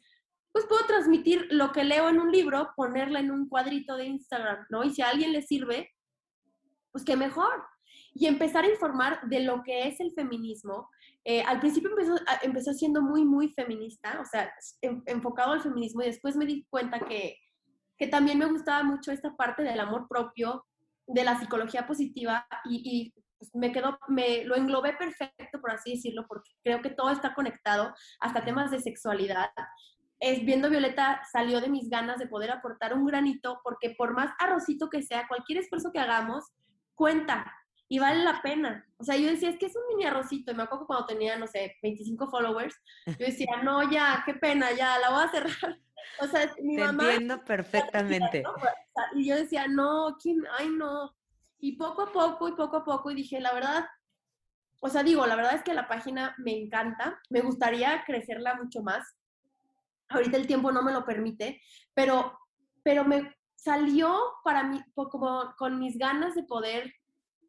pues 0.51 0.65
puedo 0.65 0.85
transmitir 0.85 1.47
lo 1.51 1.71
que 1.71 1.83
leo 1.83 2.09
en 2.09 2.19
un 2.19 2.31
libro, 2.31 2.71
ponerla 2.75 3.19
en 3.19 3.31
un 3.31 3.47
cuadrito 3.47 3.97
de 3.97 4.05
Instagram, 4.05 4.65
¿no? 4.69 4.83
Y 4.83 4.91
si 4.91 5.01
a 5.01 5.09
alguien 5.09 5.31
le 5.31 5.41
sirve, 5.41 5.91
pues 6.91 7.03
qué 7.03 7.15
mejor. 7.15 7.63
Y 8.13 8.25
empezar 8.25 8.63
a 8.63 8.69
informar 8.69 9.21
de 9.27 9.41
lo 9.41 9.61
que 9.63 9.87
es 9.87 9.99
el 9.99 10.11
feminismo. 10.13 10.89
Eh, 11.23 11.41
al 11.43 11.59
principio 11.59 11.91
empezó, 11.91 12.15
empezó 12.41 12.73
siendo 12.73 13.01
muy, 13.01 13.23
muy 13.25 13.53
feminista, 13.53 14.19
o 14.19 14.25
sea, 14.25 14.51
enfocado 15.05 15.53
al 15.53 15.61
feminismo 15.61 16.01
y 16.01 16.07
después 16.07 16.35
me 16.35 16.45
di 16.45 16.65
cuenta 16.69 16.99
que, 16.99 17.37
que 17.97 18.07
también 18.07 18.39
me 18.39 18.47
gustaba 18.47 18.83
mucho 18.83 19.11
esta 19.11 19.35
parte 19.35 19.63
del 19.63 19.79
amor 19.79 20.07
propio, 20.07 20.65
de 21.05 21.23
la 21.23 21.39
psicología 21.39 21.87
positiva 21.87 22.47
y, 22.65 22.81
y 22.83 23.13
pues, 23.37 23.51
me 23.53 23.71
quedó, 23.71 23.97
me 24.07 24.43
lo 24.43 24.55
englobé 24.55 24.93
perfecto, 24.93 25.61
por 25.61 25.71
así 25.71 25.95
decirlo, 25.95 26.25
porque 26.27 26.51
creo 26.63 26.81
que 26.81 26.89
todo 26.89 27.09
está 27.09 27.33
conectado, 27.33 27.93
hasta 28.19 28.43
temas 28.43 28.69
de 28.71 28.79
sexualidad 28.79 29.49
es 30.19 30.45
viendo 30.45 30.69
Violeta 30.69 31.21
salió 31.31 31.61
de 31.61 31.69
mis 31.69 31.89
ganas 31.89 32.19
de 32.19 32.27
poder 32.27 32.51
aportar 32.51 32.93
un 32.93 33.05
granito, 33.05 33.61
porque 33.63 33.95
por 33.97 34.13
más 34.13 34.31
arrocito 34.39 34.89
que 34.89 35.01
sea, 35.01 35.27
cualquier 35.27 35.59
esfuerzo 35.59 35.91
que 35.91 35.99
hagamos 35.99 36.45
cuenta 36.93 37.53
y 37.87 37.99
vale 37.99 38.23
la 38.23 38.41
pena. 38.41 38.85
O 38.97 39.03
sea, 39.03 39.15
yo 39.17 39.29
decía, 39.29 39.49
es 39.49 39.57
que 39.57 39.65
es 39.65 39.75
un 39.75 39.81
mini 39.87 40.05
arrocito. 40.05 40.51
Y 40.51 40.55
me 40.55 40.63
acuerdo 40.63 40.85
cuando 40.85 41.07
tenía, 41.07 41.37
no 41.37 41.47
sé, 41.47 41.77
25 41.81 42.29
followers, 42.29 42.75
yo 43.05 43.25
decía, 43.25 43.47
no, 43.63 43.89
ya, 43.89 44.21
qué 44.25 44.35
pena, 44.35 44.71
ya, 44.73 44.99
la 44.99 45.09
voy 45.09 45.23
a 45.23 45.29
cerrar. 45.29 45.79
O 46.21 46.25
sea, 46.27 46.49
mi 46.61 46.77
Te 46.77 46.85
mamá. 46.85 47.03
Entiendo 47.03 47.43
perfectamente. 47.45 48.43
Y 49.15 49.27
yo 49.27 49.35
decía, 49.35 49.67
no, 49.67 50.17
¿quién? 50.19 50.41
Ay, 50.57 50.69
no. 50.69 51.13
Y 51.59 51.73
poco 51.73 52.03
a 52.03 52.11
poco, 52.11 52.47
y 52.47 52.53
poco 52.53 52.77
a 52.77 52.85
poco, 52.85 53.11
y 53.11 53.15
dije, 53.15 53.39
la 53.39 53.53
verdad, 53.53 53.85
o 54.79 54.89
sea, 54.89 55.03
digo, 55.03 55.27
la 55.27 55.35
verdad 55.35 55.55
es 55.55 55.63
que 55.63 55.73
la 55.73 55.87
página 55.87 56.35
me 56.37 56.57
encanta, 56.57 57.19
me 57.29 57.41
gustaría 57.41 58.03
crecerla 58.05 58.55
mucho 58.55 58.81
más 58.81 59.18
ahorita 60.09 60.37
el 60.37 60.47
tiempo 60.47 60.71
no 60.71 60.81
me 60.81 60.91
lo 60.91 61.05
permite, 61.05 61.61
pero, 61.93 62.37
pero 62.83 63.05
me 63.05 63.35
salió 63.55 64.17
para 64.43 64.63
mí 64.63 64.81
como 64.93 65.53
con 65.57 65.79
mis 65.79 65.97
ganas 65.97 66.35
de 66.35 66.43
poder 66.43 66.93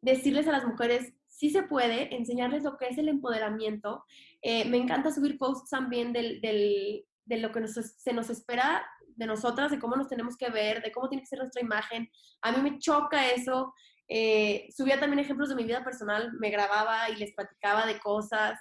decirles 0.01 0.47
a 0.47 0.51
las 0.51 0.65
mujeres, 0.65 1.13
sí 1.27 1.49
se 1.49 1.63
puede, 1.63 2.15
enseñarles 2.15 2.63
lo 2.63 2.77
que 2.77 2.87
es 2.87 2.97
el 2.97 3.07
empoderamiento. 3.07 4.03
Eh, 4.41 4.65
me 4.65 4.77
encanta 4.77 5.11
subir 5.11 5.37
posts 5.37 5.69
también 5.69 6.11
del, 6.11 6.41
del, 6.41 7.05
de 7.25 7.37
lo 7.37 7.51
que 7.51 7.67
se 7.67 8.13
nos 8.13 8.29
espera 8.29 8.85
de 9.15 9.25
nosotras, 9.27 9.71
de 9.71 9.79
cómo 9.79 9.95
nos 9.95 10.07
tenemos 10.07 10.35
que 10.37 10.49
ver, 10.49 10.81
de 10.81 10.91
cómo 10.91 11.07
tiene 11.07 11.23
que 11.23 11.27
ser 11.27 11.39
nuestra 11.39 11.61
imagen. 11.61 12.09
A 12.41 12.51
mí 12.51 12.61
me 12.61 12.79
choca 12.79 13.29
eso. 13.29 13.73
Eh, 14.07 14.67
subía 14.75 14.99
también 14.99 15.19
ejemplos 15.19 15.49
de 15.49 15.55
mi 15.55 15.63
vida 15.63 15.83
personal, 15.83 16.33
me 16.39 16.49
grababa 16.49 17.09
y 17.09 17.15
les 17.15 17.33
platicaba 17.33 17.85
de 17.85 17.99
cosas. 17.99 18.59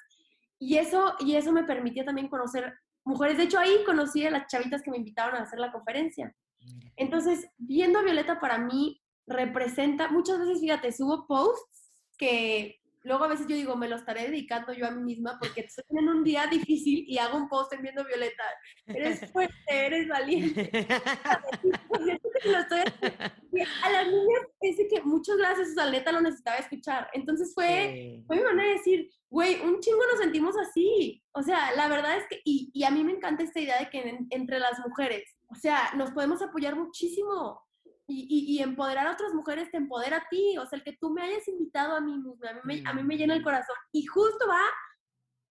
Y 0.59 0.77
eso, 0.77 1.15
y 1.19 1.35
eso 1.35 1.53
me 1.53 1.65
permitía 1.65 2.05
también 2.05 2.29
conocer 2.29 2.73
mujeres. 3.11 3.37
De 3.37 3.45
hecho, 3.45 3.59
ahí 3.59 3.85
conocí 3.85 4.25
a 4.25 4.31
las 4.31 4.47
chavitas 4.47 4.83
que 4.83 4.91
me 4.91 4.97
invitaron 4.97 5.37
a 5.37 5.43
hacer 5.43 5.59
la 5.59 5.73
conferencia. 5.73 6.35
Entonces, 6.97 7.49
viendo 7.59 7.99
a 7.99 8.03
Violeta 8.03 8.41
para 8.41 8.59
mí 8.59 9.01
representa, 9.27 10.09
muchas 10.09 10.39
veces, 10.39 10.61
fíjate, 10.61 10.93
subo 10.93 11.27
posts 11.27 11.93
que 12.17 12.80
luego 13.03 13.25
a 13.25 13.29
veces 13.29 13.47
yo 13.47 13.57
digo, 13.57 13.77
me 13.77 13.89
lo 13.89 13.97
estaré 13.97 14.29
dedicando 14.29 14.73
yo 14.73 14.87
a 14.87 14.91
mí 14.91 15.03
misma 15.03 15.39
porque 15.41 15.63
estoy 15.63 15.85
en 15.91 16.09
un 16.09 16.25
día 16.25 16.47
difícil 16.47 17.05
y 17.07 17.19
hago 17.19 17.37
un 17.37 17.49
post 17.49 17.73
en 17.73 17.83
viendo 17.83 18.05
Violeta. 18.05 18.45
Eres 18.87 19.21
fuerte, 19.33 19.55
eres 19.69 20.09
valiente. 20.09 20.71
a 23.85 23.91
las 23.91 24.07
niñas 24.07 24.43
es 24.61 24.77
que 24.89 25.03
muchas 25.03 25.37
gracias, 25.37 25.77
a 25.77 25.91
neta 25.91 26.13
lo 26.13 26.21
necesitaba 26.21 26.59
escuchar. 26.59 27.09
Entonces 27.13 27.53
fue, 27.55 28.23
fue 28.27 28.37
mi 28.37 28.43
manera 28.43 28.69
de 28.69 28.75
decir, 28.75 29.11
güey, 29.29 29.61
un 29.61 29.81
chingo 29.81 30.03
nos 30.11 30.21
sentimos 30.21 30.57
así. 30.57 31.23
O 31.33 31.43
sea, 31.43 31.73
la 31.73 31.89
verdad 31.89 32.19
es 32.19 32.25
que, 32.29 32.41
y, 32.45 32.71
y 32.73 32.85
a 32.85 32.91
mí 32.91 33.05
me 33.05 33.13
encanta 33.13 33.45
esta 33.45 33.61
idea 33.61 33.79
de 33.79 33.91
que 33.91 34.19
entre 34.31 34.59
las 34.59 34.79
mujeres, 34.81 35.37
o 35.49 35.55
sea, 35.55 35.93
nos 35.97 36.11
podemos 36.13 36.43
apoyar 36.43 36.77
muchísimo. 36.77 37.61
Y, 38.13 38.57
y, 38.57 38.63
empoderar 38.63 39.07
a 39.07 39.13
otras 39.13 39.33
mujeres 39.33 39.71
te 39.71 39.77
empodera 39.77 40.19
a 40.19 40.29
ti. 40.29 40.59
O 40.59 40.67
sea, 40.67 40.79
el 40.79 40.85
que 40.85 40.97
tú 40.97 41.11
me 41.11 41.23
hayas 41.23 41.47
invitado 41.49 41.95
a 41.95 42.01
mí, 42.01 42.15
a 42.15 42.53
mí, 42.55 42.61
me, 42.65 42.89
a 42.89 42.93
mí 42.93 43.03
me 43.03 43.17
llena 43.17 43.35
el 43.35 43.43
corazón. 43.43 43.77
Y 43.93 44.05
justo 44.05 44.49
va 44.49 44.63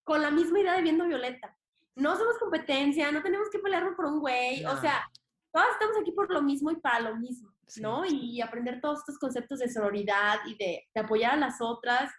con 0.03 0.21
la 0.21 0.31
misma 0.31 0.59
idea 0.59 0.73
de 0.73 0.81
viendo 0.81 1.05
Violeta. 1.05 1.55
No 1.95 2.15
somos 2.17 2.37
competencia, 2.37 3.11
no 3.11 3.21
tenemos 3.21 3.49
que 3.49 3.59
pelearnos 3.59 3.95
por 3.95 4.05
un 4.05 4.19
güey. 4.19 4.65
O 4.65 4.77
sea, 4.77 5.07
todas 5.51 5.69
estamos 5.71 5.97
aquí 6.01 6.11
por 6.11 6.31
lo 6.31 6.41
mismo 6.41 6.71
y 6.71 6.75
para 6.77 6.99
lo 6.99 7.15
mismo, 7.17 7.53
¿no? 7.81 8.05
Y 8.05 8.41
aprender 8.41 8.81
todos 8.81 8.99
estos 8.99 9.17
conceptos 9.17 9.59
de 9.59 9.69
sororidad 9.69 10.39
y 10.45 10.55
de, 10.55 10.87
de 10.93 11.01
apoyar 11.01 11.33
a 11.33 11.37
las 11.37 11.61
otras 11.61 12.11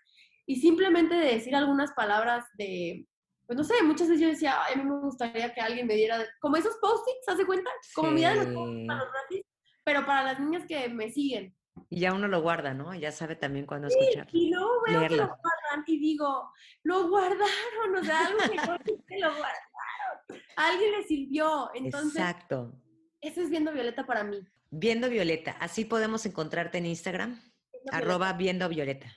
y 0.47 0.57
simplemente 0.57 1.15
de 1.15 1.35
decir 1.35 1.55
algunas 1.55 1.93
palabras 1.93 2.45
de, 2.55 3.07
pues 3.47 3.57
no 3.57 3.65
sé, 3.65 3.75
muchas 3.83 4.09
veces 4.09 4.21
yo 4.23 4.29
decía, 4.29 4.65
a 4.65 4.77
mí 4.77 4.85
me 4.85 5.01
gustaría 5.01 5.53
que 5.53 5.61
alguien 5.61 5.87
me 5.87 5.95
diera, 5.95 6.25
como 6.41 6.57
esos 6.57 6.77
post-its, 6.77 7.37
¿se 7.37 7.47
cuenta? 7.47 7.71
Como 7.95 8.17
sí. 8.17 8.25
de 8.25 8.35
los 8.37 8.47
post 8.47 8.87
para 8.87 9.05
los 9.05 9.13
ratis, 9.13 9.45
pero 9.85 10.05
para 10.07 10.23
las 10.25 10.41
niñas 10.41 10.65
que 10.67 10.89
me 10.89 11.11
siguen. 11.11 11.55
Y 11.89 12.01
ya 12.01 12.13
uno 12.13 12.29
lo 12.29 12.43
guarda, 12.43 12.75
¿no? 12.75 12.95
Ya 12.95 13.13
sabe 13.13 13.37
también 13.37 13.67
cuándo 13.67 13.89
sí, 13.89 13.97
escuchar. 14.01 14.29
Y 14.33 14.51
luego 14.51 14.83
veo 14.87 15.01
leerlo. 15.01 15.17
que 15.17 15.23
lo 15.23 15.27
guardan 15.27 15.85
y 15.87 15.99
digo, 15.99 16.53
lo 16.83 17.09
guardaron, 17.09 17.97
o 17.97 18.05
sea, 18.05 18.27
algo 18.27 18.39
que 18.39 19.19
lo 19.21 19.29
guardaron. 19.29 20.45
Alguien 20.57 20.93
le 20.93 21.03
sirvió. 21.05 21.71
Entonces, 21.75 22.21
Exacto. 22.21 22.81
Eso 23.21 23.43
es 23.43 23.51
Viendo 23.51 23.73
Violeta 23.73 24.07
para 24.07 24.25
mí. 24.25 24.41
Viendo 24.71 25.09
Violeta, 25.09 25.57
así 25.61 25.85
podemos 25.85 26.25
encontrarte 26.27 26.79
en 26.79 26.87
Instagram, 26.87 27.41
viendo 27.73 27.93
arroba 27.93 28.33
Violeta. 28.33 28.39
Viendo 28.39 28.69
Violeta. 28.69 29.17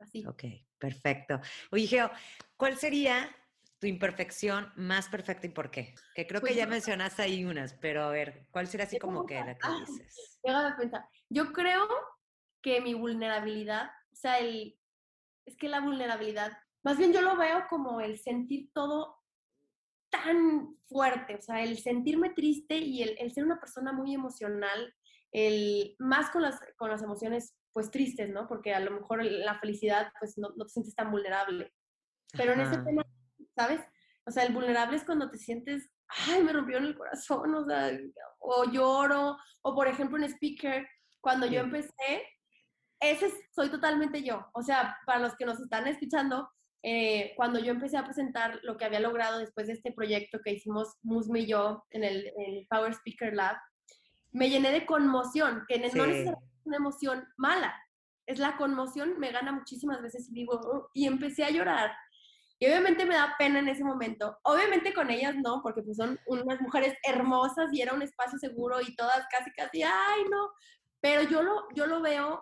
Así. 0.00 0.26
Ok, 0.26 0.44
perfecto. 0.78 1.40
Oye, 1.70 1.86
Geo, 1.86 2.10
¿cuál 2.56 2.76
sería 2.76 3.34
tu 3.82 3.88
imperfección 3.88 4.72
más 4.76 5.08
perfecta 5.08 5.48
y 5.48 5.50
por 5.50 5.72
qué? 5.72 5.96
Que 6.14 6.24
creo 6.24 6.40
pues 6.40 6.52
que 6.52 6.58
ya 6.58 6.68
mencionaste 6.68 7.20
ahí 7.22 7.44
unas, 7.44 7.74
pero 7.74 8.04
a 8.04 8.10
ver, 8.10 8.46
¿cuál 8.52 8.68
sería 8.68 8.86
así 8.86 8.96
como 8.96 9.26
que 9.26 9.34
la 9.34 9.56
que 9.56 9.60
ah, 9.64 9.84
dices? 9.84 10.38
Déjame 10.40 10.76
pensar. 10.76 11.04
Yo 11.28 11.52
creo 11.52 11.88
que 12.62 12.80
mi 12.80 12.94
vulnerabilidad, 12.94 13.90
o 14.12 14.14
sea, 14.14 14.38
el, 14.38 14.78
es 15.44 15.56
que 15.56 15.68
la 15.68 15.80
vulnerabilidad, 15.80 16.56
más 16.84 16.96
bien 16.96 17.12
yo 17.12 17.22
lo 17.22 17.36
veo 17.36 17.64
como 17.68 18.00
el 18.00 18.20
sentir 18.20 18.70
todo 18.72 19.18
tan 20.10 20.76
fuerte, 20.86 21.34
o 21.34 21.42
sea, 21.42 21.60
el 21.60 21.76
sentirme 21.76 22.30
triste 22.30 22.76
y 22.76 23.02
el, 23.02 23.16
el 23.18 23.32
ser 23.32 23.42
una 23.42 23.58
persona 23.58 23.92
muy 23.92 24.14
emocional, 24.14 24.94
el, 25.32 25.96
más 25.98 26.30
con 26.30 26.42
las, 26.42 26.60
con 26.76 26.88
las 26.88 27.02
emociones 27.02 27.56
pues 27.72 27.90
tristes, 27.90 28.30
¿no? 28.30 28.46
Porque 28.46 28.74
a 28.74 28.78
lo 28.78 28.92
mejor 28.92 29.24
la 29.24 29.58
felicidad 29.58 30.12
pues 30.20 30.38
no, 30.38 30.50
no 30.56 30.66
te 30.66 30.70
sientes 30.70 30.94
tan 30.94 31.10
vulnerable. 31.10 31.72
Pero 32.34 32.52
en 32.52 32.60
ese 32.60 32.78
tema, 32.78 33.04
¿sabes? 33.54 33.80
O 34.26 34.30
sea, 34.30 34.44
el 34.44 34.52
vulnerable 34.52 34.96
es 34.96 35.04
cuando 35.04 35.30
te 35.30 35.38
sientes, 35.38 35.90
ay, 36.28 36.42
me 36.42 36.52
rompió 36.52 36.78
en 36.78 36.84
el 36.84 36.96
corazón, 36.96 37.54
o 37.54 37.64
sea, 37.64 37.90
o 38.38 38.64
lloro, 38.70 39.36
o 39.62 39.74
por 39.74 39.88
ejemplo 39.88 40.18
en 40.18 40.24
speaker, 40.24 40.86
cuando 41.20 41.46
yo 41.46 41.60
empecé, 41.60 42.22
ese 43.00 43.32
soy 43.54 43.68
totalmente 43.68 44.22
yo. 44.22 44.46
O 44.54 44.62
sea, 44.62 44.96
para 45.06 45.18
los 45.18 45.36
que 45.36 45.44
nos 45.44 45.60
están 45.60 45.86
escuchando, 45.88 46.48
eh, 46.84 47.32
cuando 47.36 47.60
yo 47.60 47.72
empecé 47.72 47.96
a 47.96 48.04
presentar 48.04 48.58
lo 48.62 48.76
que 48.76 48.84
había 48.84 49.00
logrado 49.00 49.38
después 49.38 49.68
de 49.68 49.74
este 49.74 49.92
proyecto 49.92 50.40
que 50.44 50.52
hicimos 50.52 50.96
Musme 51.02 51.40
y 51.40 51.46
yo 51.46 51.84
en 51.90 52.04
el, 52.04 52.32
Power 52.68 52.92
Speaker 52.92 53.34
Lab, 53.34 53.56
me 54.32 54.50
llené 54.50 54.72
de 54.72 54.86
conmoción, 54.86 55.64
que 55.68 55.78
no 55.78 56.04
es 56.04 56.28
una 56.64 56.76
emoción 56.76 57.28
mala, 57.36 57.74
es 58.26 58.38
la 58.38 58.56
conmoción, 58.56 59.18
me 59.18 59.30
gana 59.30 59.52
muchísimas 59.52 60.00
veces 60.02 60.28
y 60.30 60.34
digo, 60.34 60.60
oh", 60.64 60.90
y 60.94 61.06
empecé 61.06 61.44
a 61.44 61.50
llorar. 61.50 61.92
Y 62.62 62.66
obviamente 62.66 63.04
me 63.04 63.16
da 63.16 63.34
pena 63.36 63.58
en 63.58 63.66
ese 63.66 63.82
momento. 63.82 64.38
Obviamente 64.44 64.94
con 64.94 65.10
ellas 65.10 65.34
no, 65.34 65.60
porque 65.64 65.82
pues 65.82 65.96
son 65.96 66.16
unas 66.26 66.60
mujeres 66.60 66.94
hermosas 67.02 67.72
y 67.72 67.82
era 67.82 67.92
un 67.92 68.02
espacio 68.02 68.38
seguro 68.38 68.80
y 68.80 68.94
todas 68.94 69.26
casi, 69.32 69.50
casi, 69.50 69.82
ay, 69.82 70.22
no. 70.30 70.48
Pero 71.00 71.28
yo 71.28 71.42
lo, 71.42 71.66
yo 71.74 71.86
lo 71.86 72.00
veo 72.00 72.40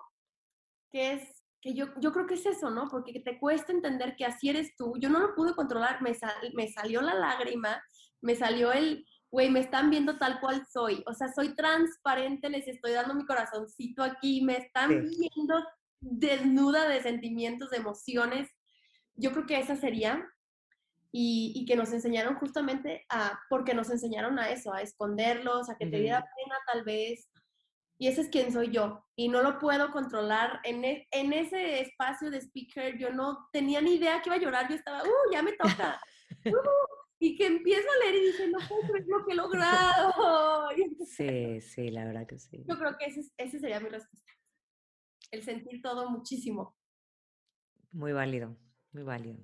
que 0.93 1.13
es, 1.13 1.43
que 1.63 1.73
yo, 1.73 1.87
yo 2.03 2.13
creo 2.13 2.27
que 2.27 2.35
es 2.35 2.45
eso, 2.45 2.69
¿no? 2.69 2.87
Porque 2.91 3.19
te 3.21 3.39
cuesta 3.39 3.73
entender 3.73 4.15
que 4.15 4.27
así 4.27 4.51
eres 4.51 4.77
tú. 4.77 4.93
Yo 4.99 5.09
no 5.09 5.21
lo 5.21 5.35
pude 5.35 5.55
controlar, 5.55 6.03
me, 6.03 6.15
me 6.53 6.69
salió 6.69 7.01
la 7.01 7.15
lágrima, 7.15 7.83
me 8.21 8.35
salió 8.35 8.73
el, 8.73 9.07
güey, 9.31 9.49
me 9.49 9.61
están 9.61 9.89
viendo 9.89 10.19
tal 10.19 10.39
cual 10.39 10.67
soy. 10.71 11.03
O 11.07 11.15
sea, 11.15 11.33
soy 11.33 11.57
transparente, 11.57 12.51
les 12.51 12.69
estoy 12.69 12.93
dando 12.93 13.15
mi 13.15 13.25
corazoncito 13.25 14.03
aquí, 14.03 14.43
me 14.43 14.59
están 14.59 14.91
viendo 15.19 15.65
desnuda 15.99 16.91
de 16.91 17.01
sentimientos, 17.01 17.71
de 17.71 17.79
emociones 17.79 18.51
yo 19.21 19.33
creo 19.33 19.47
que 19.47 19.59
esa 19.59 19.77
sería, 19.77 20.27
y, 21.13 21.65
que 21.67 21.77
nos 21.77 21.93
enseñaron 21.93 22.37
justamente 22.37 23.05
a, 23.09 23.39
porque 23.49 23.75
nos 23.75 23.91
enseñaron 23.91 24.39
a 24.39 24.51
eso, 24.51 24.73
a 24.73 24.83
esconderlos, 24.83 25.69
a 25.69 25.77
que 25.77 25.87
te 25.87 25.99
diera 25.99 26.21
pena 26.21 26.57
tal 26.73 26.85
vez, 26.85 27.29
y 27.99 28.09
ese 28.09 28.23
es 28.23 28.29
quien 28.29 28.53
soy 28.53 28.71
yo, 28.71 29.05
y 29.17 29.29
no 29.29 29.43
lo 29.43 29.59
puedo 29.59 29.91
controlar. 29.91 30.61
En, 30.65 30.85
e, 30.85 31.07
en 31.11 31.33
ese 31.33 31.81
espacio 31.81 32.31
de 32.31 32.41
speaker 32.41 32.97
yo 32.97 33.11
no 33.11 33.49
tenía 33.53 33.81
ni 33.81 33.97
idea 33.97 34.23
que 34.23 34.29
iba 34.31 34.37
a 34.37 34.41
llorar, 34.41 34.69
yo 34.69 34.77
estaba, 34.77 35.03
¡uh, 35.03 35.33
ya 35.33 35.43
me 35.43 35.53
toca! 35.53 36.01
Uh, 36.43 36.55
y 37.19 37.37
que 37.37 37.47
empiezo 37.49 37.87
a 37.87 38.05
leer 38.05 38.15
y 38.15 38.27
dije, 38.29 38.49
no 38.49 38.59
puedo 38.67 38.81
creer 38.89 39.05
lo 39.07 39.27
que 39.27 39.33
he 39.33 39.35
logrado. 39.35 40.69
Sí, 41.05 41.61
sí, 41.61 41.91
la 41.91 42.07
verdad 42.07 42.27
que 42.27 42.39
sí. 42.39 42.65
Yo 42.67 42.79
creo 42.79 42.97
que 42.97 43.07
ese, 43.07 43.31
ese 43.37 43.59
sería 43.59 43.79
mi 43.79 43.91
respuesta. 43.91 44.33
El 45.31 45.43
sentir 45.43 45.83
todo 45.83 46.09
muchísimo. 46.09 46.79
Muy 47.93 48.13
válido. 48.13 48.57
Muy 48.93 49.03
válido. 49.05 49.39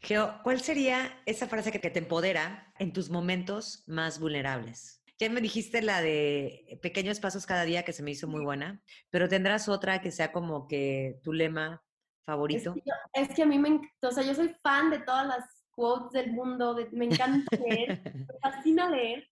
Geo, 0.00 0.40
¿cuál 0.44 0.60
sería 0.60 1.20
esa 1.26 1.48
frase 1.48 1.72
que 1.72 1.90
te 1.90 1.98
empodera 1.98 2.72
en 2.78 2.92
tus 2.92 3.10
momentos 3.10 3.82
más 3.86 4.20
vulnerables? 4.20 5.02
Ya 5.18 5.28
me 5.28 5.40
dijiste 5.40 5.82
la 5.82 6.00
de 6.00 6.78
pequeños 6.80 7.18
pasos 7.18 7.44
cada 7.44 7.64
día, 7.64 7.84
que 7.84 7.92
se 7.92 8.04
me 8.04 8.12
hizo 8.12 8.28
muy 8.28 8.44
buena, 8.44 8.80
pero 9.10 9.28
tendrás 9.28 9.68
otra 9.68 10.00
que 10.00 10.12
sea 10.12 10.30
como 10.30 10.68
que 10.68 11.18
tu 11.24 11.32
lema 11.32 11.82
favorito. 12.24 12.74
Es 13.12 13.34
que, 13.34 13.42
a 13.42 13.46
mí 13.46 13.58
me 13.58 13.80
o 14.00 14.10
sea, 14.12 14.22
yo 14.22 14.34
soy 14.34 14.54
fan 14.62 14.90
de 14.90 15.00
todas 15.00 15.26
las 15.26 15.44
quotes 15.70 16.12
del 16.12 16.32
mundo, 16.32 16.76
me 16.92 17.06
encanta 17.06 17.56
leer, 17.56 18.00
me 18.04 18.26
fascina 18.42 18.88
leer. 18.88 19.28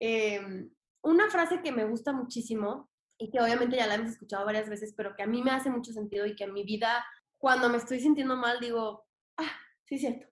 Em, 0.00 0.68
una 1.02 1.30
frase 1.30 1.62
que 1.62 1.70
me 1.70 1.84
gusta 1.84 2.12
muchísimo 2.12 2.90
y 3.16 3.30
que 3.30 3.40
obviamente 3.40 3.76
ya 3.76 3.86
la 3.86 3.94
hemos 3.94 4.10
escuchado 4.10 4.44
varias 4.44 4.68
veces, 4.68 4.94
pero 4.96 5.14
que 5.14 5.22
a 5.22 5.26
mí 5.26 5.42
me 5.42 5.52
hace 5.52 5.70
mucho 5.70 5.92
sentido 5.92 6.26
y 6.26 6.34
que 6.34 6.44
en 6.44 6.52
mi 6.52 6.64
vida 6.64 7.04
cuando 7.40 7.70
me 7.70 7.78
estoy 7.78 8.00
sintiendo 8.00 8.36
mal, 8.36 8.60
digo, 8.60 9.06
ah, 9.38 9.50
sí 9.86 9.94
es 9.94 10.02
cierto. 10.02 10.26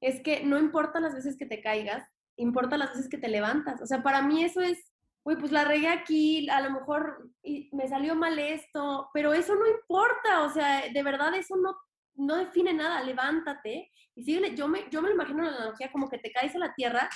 Es 0.00 0.22
que 0.22 0.42
no 0.42 0.58
importa 0.58 1.00
las 1.00 1.14
veces 1.14 1.36
que 1.36 1.46
te 1.46 1.60
caigas, 1.60 2.08
importa 2.36 2.78
las 2.78 2.90
veces 2.90 3.08
que 3.08 3.18
te 3.18 3.28
levantas. 3.28 3.80
O 3.82 3.86
sea, 3.86 4.02
para 4.02 4.22
mí 4.22 4.42
eso 4.42 4.62
es, 4.62 4.90
uy, 5.22 5.36
pues 5.36 5.52
la 5.52 5.64
regué 5.64 5.88
aquí, 5.88 6.48
a 6.48 6.62
lo 6.62 6.70
mejor 6.70 7.30
me 7.72 7.88
salió 7.88 8.14
mal 8.14 8.38
esto, 8.38 9.10
pero 9.12 9.34
eso 9.34 9.54
no 9.54 9.66
importa. 9.66 10.44
O 10.44 10.50
sea, 10.50 10.88
de 10.90 11.02
verdad 11.02 11.34
eso 11.34 11.56
no, 11.56 11.76
no 12.14 12.36
define 12.36 12.72
nada. 12.72 13.02
Levántate 13.02 13.92
y 14.14 14.24
sigue. 14.24 14.54
Yo 14.54 14.66
me, 14.66 14.88
yo 14.90 15.02
me 15.02 15.10
imagino 15.10 15.42
la 15.42 15.56
analogía 15.56 15.92
como 15.92 16.08
que 16.08 16.18
te 16.18 16.32
caes 16.32 16.54
a 16.54 16.58
la 16.58 16.74
tierra, 16.74 17.08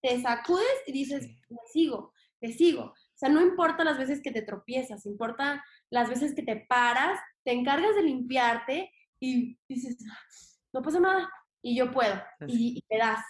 te 0.00 0.18
sacudes 0.22 0.82
y 0.86 0.92
dices, 0.92 1.26
me 1.50 1.58
sigo, 1.70 2.14
te 2.40 2.52
sigo. 2.54 2.84
O 2.84 3.18
sea, 3.18 3.28
no 3.28 3.42
importa 3.42 3.84
las 3.84 3.98
veces 3.98 4.22
que 4.22 4.30
te 4.30 4.42
tropiezas, 4.42 5.04
importa 5.04 5.62
las 5.90 6.08
veces 6.08 6.34
que 6.34 6.42
te 6.42 6.64
paras 6.68 7.18
te 7.48 7.54
encargas 7.54 7.94
de 7.94 8.02
limpiarte 8.02 8.92
y 9.18 9.58
dices, 9.66 9.96
no 10.70 10.82
pasa 10.82 11.00
nada, 11.00 11.32
y 11.62 11.78
yo 11.78 11.90
puedo, 11.90 12.22
y, 12.46 12.82
te 12.86 12.98
das. 12.98 13.24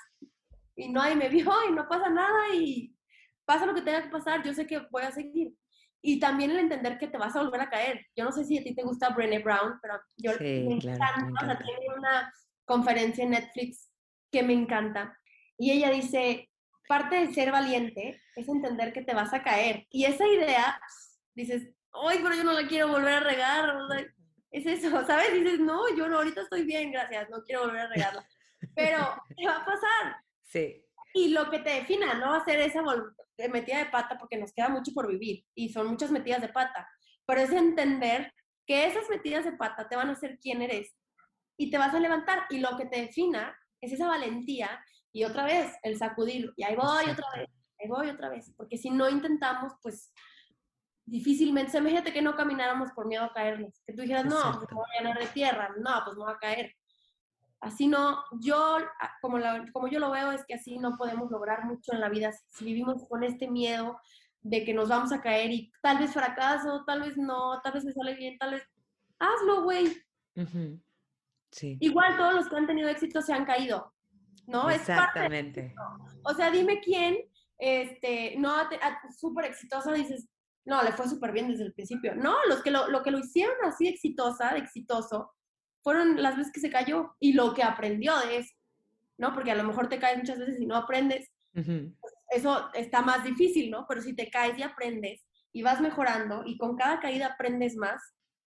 Y 0.74 0.88
no, 0.88 1.00
hay 1.00 1.14
me 1.14 1.28
vio, 1.28 1.52
y 1.68 1.72
no 1.72 1.86
pasa 1.86 2.10
nada, 2.10 2.52
y 2.52 2.96
pasa 3.44 3.64
lo 3.64 3.74
que 3.76 3.82
tenga 3.82 4.02
que 4.02 4.08
pasar, 4.08 4.42
yo 4.42 4.52
sé 4.52 4.66
que 4.66 4.80
voy 4.90 5.04
a 5.04 5.12
seguir. 5.12 5.54
Y 6.02 6.18
también 6.18 6.50
el 6.50 6.58
entender 6.58 6.98
que 6.98 7.06
te 7.06 7.16
vas 7.16 7.36
a 7.36 7.44
volver 7.44 7.60
a 7.60 7.70
caer. 7.70 8.06
Yo 8.16 8.24
no 8.24 8.32
sé 8.32 8.44
si 8.44 8.58
a 8.58 8.64
ti 8.64 8.74
te 8.74 8.82
gusta 8.82 9.10
Brené 9.10 9.38
Brown, 9.38 9.78
pero 9.80 10.00
yo 10.16 10.32
me, 10.40 10.74
encanta, 10.74 11.56
tiene 11.56 11.94
una 11.96 12.32
conferencia 12.64 13.22
en 13.22 13.30
Netflix 13.30 13.92
que 14.32 14.42
me 14.42 14.52
encanta. 14.52 15.16
Y 15.56 15.70
ella 15.70 15.90
dice, 15.90 16.50
parte 16.88 17.14
de 17.14 17.32
ser 17.32 17.52
valiente 17.52 18.20
es 18.34 18.48
entender 18.48 18.92
que 18.92 19.02
te 19.02 19.14
vas 19.14 19.32
a 19.32 19.44
caer. 19.44 19.86
Y 19.90 20.06
esa 20.06 20.26
idea, 20.26 20.80
dices, 21.36 21.72
ay, 21.92 22.18
pero 22.22 22.34
yo 22.34 22.44
no 22.44 22.52
la 22.52 22.66
quiero 22.66 22.88
volver 22.88 23.14
a 23.14 23.20
regar. 23.20 23.76
es 24.50 24.66
eso, 24.66 24.90
¿sabes? 25.06 25.32
Dices, 25.32 25.60
no, 25.60 25.88
yo 25.96 26.08
no, 26.08 26.18
ahorita 26.18 26.42
estoy 26.42 26.64
bien, 26.64 26.92
gracias, 26.92 27.28
no 27.30 27.42
quiero 27.42 27.62
volver 27.62 27.80
a 27.80 27.88
regarla. 27.88 28.26
Pero, 28.74 28.98
¿qué 29.36 29.46
va 29.46 29.56
a 29.56 29.64
pasar? 29.64 30.16
Sí. 30.42 30.84
Y 31.14 31.28
lo 31.30 31.50
que 31.50 31.60
te 31.60 31.70
defina 31.70 32.14
no 32.14 32.30
va 32.30 32.38
a 32.38 32.44
ser 32.44 32.60
esa 32.60 32.82
metida 33.50 33.78
de 33.78 33.90
pata, 33.90 34.18
porque 34.18 34.36
nos 34.36 34.52
queda 34.52 34.68
mucho 34.68 34.92
por 34.92 35.08
vivir 35.08 35.44
y 35.54 35.70
son 35.70 35.86
muchas 35.86 36.10
metidas 36.10 36.42
de 36.42 36.48
pata, 36.48 36.88
pero 37.26 37.40
es 37.40 37.50
entender 37.50 38.32
que 38.66 38.86
esas 38.86 39.08
metidas 39.08 39.44
de 39.44 39.52
pata 39.52 39.88
te 39.88 39.96
van 39.96 40.08
a 40.08 40.12
hacer 40.12 40.38
quién 40.40 40.60
eres 40.62 40.94
y 41.56 41.70
te 41.70 41.78
vas 41.78 41.94
a 41.94 42.00
levantar 42.00 42.46
y 42.50 42.58
lo 42.58 42.76
que 42.76 42.86
te 42.86 43.00
defina 43.00 43.56
es 43.80 43.92
esa 43.92 44.06
valentía 44.06 44.84
y 45.12 45.24
otra 45.24 45.44
vez 45.44 45.72
el 45.82 45.96
sacudir 45.96 46.52
y 46.56 46.64
ahí 46.64 46.76
voy 46.76 47.10
otra 47.10 47.26
vez, 47.34 47.48
ahí 47.80 47.88
voy 47.88 48.08
otra 48.10 48.28
vez, 48.28 48.52
porque 48.56 48.76
si 48.76 48.90
no 48.90 49.08
intentamos, 49.08 49.72
pues 49.82 50.12
difícilmente, 51.08 51.76
o 51.76 51.80
imagínate 51.80 52.12
que 52.12 52.22
no 52.22 52.36
camináramos 52.36 52.90
por 52.92 53.06
miedo 53.06 53.24
a 53.24 53.32
caernos, 53.32 53.80
que 53.86 53.92
tú 53.92 54.02
dijeras, 54.02 54.24
no, 54.26 54.40
pues 54.58 54.70
me 54.70 54.76
voy 54.76 54.86
a 54.94 55.02
llenar 55.02 55.18
de 55.18 55.26
tierra, 55.26 55.70
no, 55.78 56.02
pues 56.04 56.16
me 56.16 56.24
voy 56.24 56.32
a 56.32 56.38
caer. 56.38 56.74
Así 57.60 57.88
no, 57.88 58.22
yo, 58.40 58.78
como, 59.20 59.38
como 59.72 59.88
yo 59.88 59.98
lo 59.98 60.10
veo, 60.10 60.30
es 60.30 60.44
que 60.46 60.54
así 60.54 60.78
no 60.78 60.96
podemos 60.96 61.30
lograr 61.30 61.64
mucho 61.64 61.92
en 61.92 62.00
la 62.00 62.08
vida 62.08 62.32
si 62.50 62.64
vivimos 62.64 63.08
con 63.08 63.24
este 63.24 63.48
miedo 63.48 63.98
de 64.42 64.64
que 64.64 64.72
nos 64.72 64.88
vamos 64.88 65.12
a 65.12 65.20
caer 65.20 65.50
y 65.50 65.72
tal 65.82 65.98
vez 65.98 66.12
fracaso, 66.12 66.84
tal 66.86 67.02
vez 67.02 67.16
no, 67.16 67.60
tal 67.62 67.72
vez 67.72 67.84
me 67.84 67.92
sale 67.92 68.14
bien, 68.14 68.38
tal 68.38 68.52
vez, 68.52 68.62
hazlo, 69.18 69.64
güey. 69.64 69.96
sí. 71.50 71.76
Igual 71.80 72.16
todos 72.16 72.34
los 72.34 72.48
que 72.48 72.56
han 72.56 72.66
tenido 72.66 72.88
éxito 72.88 73.20
se 73.22 73.32
han 73.32 73.44
caído, 73.44 73.92
¿no? 74.46 74.70
Exactamente. 74.70 75.74
Es 75.74 76.20
o 76.22 76.34
sea, 76.34 76.50
dime 76.50 76.80
quién, 76.80 77.18
este, 77.58 78.36
no, 78.38 78.54
súper 79.18 79.46
exitoso, 79.46 79.92
dices, 79.92 80.28
no, 80.68 80.82
le 80.82 80.92
fue 80.92 81.08
súper 81.08 81.32
bien 81.32 81.48
desde 81.48 81.64
el 81.64 81.72
principio. 81.72 82.14
No, 82.14 82.36
los 82.46 82.62
que 82.62 82.70
lo, 82.70 83.02
que 83.02 83.10
lo 83.10 83.18
hicieron 83.18 83.56
así 83.64 83.88
exitosa, 83.88 84.54
exitoso, 84.54 85.32
fueron 85.82 86.22
las 86.22 86.36
veces 86.36 86.52
que 86.52 86.60
se 86.60 86.68
cayó 86.68 87.16
y 87.18 87.32
lo 87.32 87.54
que 87.54 87.62
aprendió 87.62 88.18
de 88.18 88.36
eso, 88.36 88.54
¿no? 89.16 89.32
Porque 89.32 89.50
a 89.50 89.54
lo 89.54 89.64
mejor 89.64 89.88
te 89.88 89.98
caes 89.98 90.18
muchas 90.18 90.38
veces 90.38 90.60
y 90.60 90.66
no 90.66 90.76
aprendes. 90.76 91.30
Pues, 91.54 92.14
eso 92.28 92.68
está 92.74 93.00
más 93.00 93.24
difícil, 93.24 93.70
¿no? 93.70 93.86
Pero 93.88 94.02
si 94.02 94.14
te 94.14 94.28
caes 94.30 94.58
y 94.58 94.62
aprendes 94.62 95.24
y 95.52 95.62
vas 95.62 95.80
mejorando 95.80 96.42
y 96.44 96.58
con 96.58 96.76
cada 96.76 97.00
caída 97.00 97.28
aprendes 97.28 97.74
más, 97.74 98.02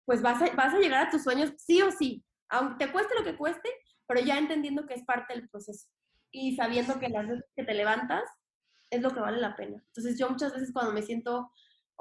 pues 0.05 0.21
vas 0.21 0.39
a, 0.43 0.53
vas 0.55 0.75
a 0.75 0.79
llegar 0.79 1.07
a 1.07 1.09
tus 1.09 1.23
sueños 1.23 1.51
sí 1.57 1.81
o 1.81 1.91
sí, 1.91 2.23
aunque 2.49 2.85
te 2.85 2.91
cueste 2.91 3.15
lo 3.15 3.23
que 3.23 3.35
cueste, 3.35 3.67
pero 4.05 4.21
ya 4.21 4.37
entendiendo 4.37 4.85
que 4.85 4.93
es 4.93 5.03
parte 5.03 5.33
del 5.33 5.49
proceso 5.49 5.87
y 6.29 6.55
sabiendo 6.55 6.99
que 6.99 7.09
las 7.09 7.27
veces 7.27 7.45
que 7.55 7.63
te 7.63 7.73
levantas 7.73 8.23
es 8.91 9.01
lo 9.01 9.09
que 9.09 9.21
vale 9.21 9.39
la 9.39 9.55
pena. 9.55 9.83
Entonces 9.87 10.19
yo 10.19 10.29
muchas 10.29 10.53
veces 10.53 10.71
cuando 10.71 10.93
me 10.93 11.01
siento 11.01 11.51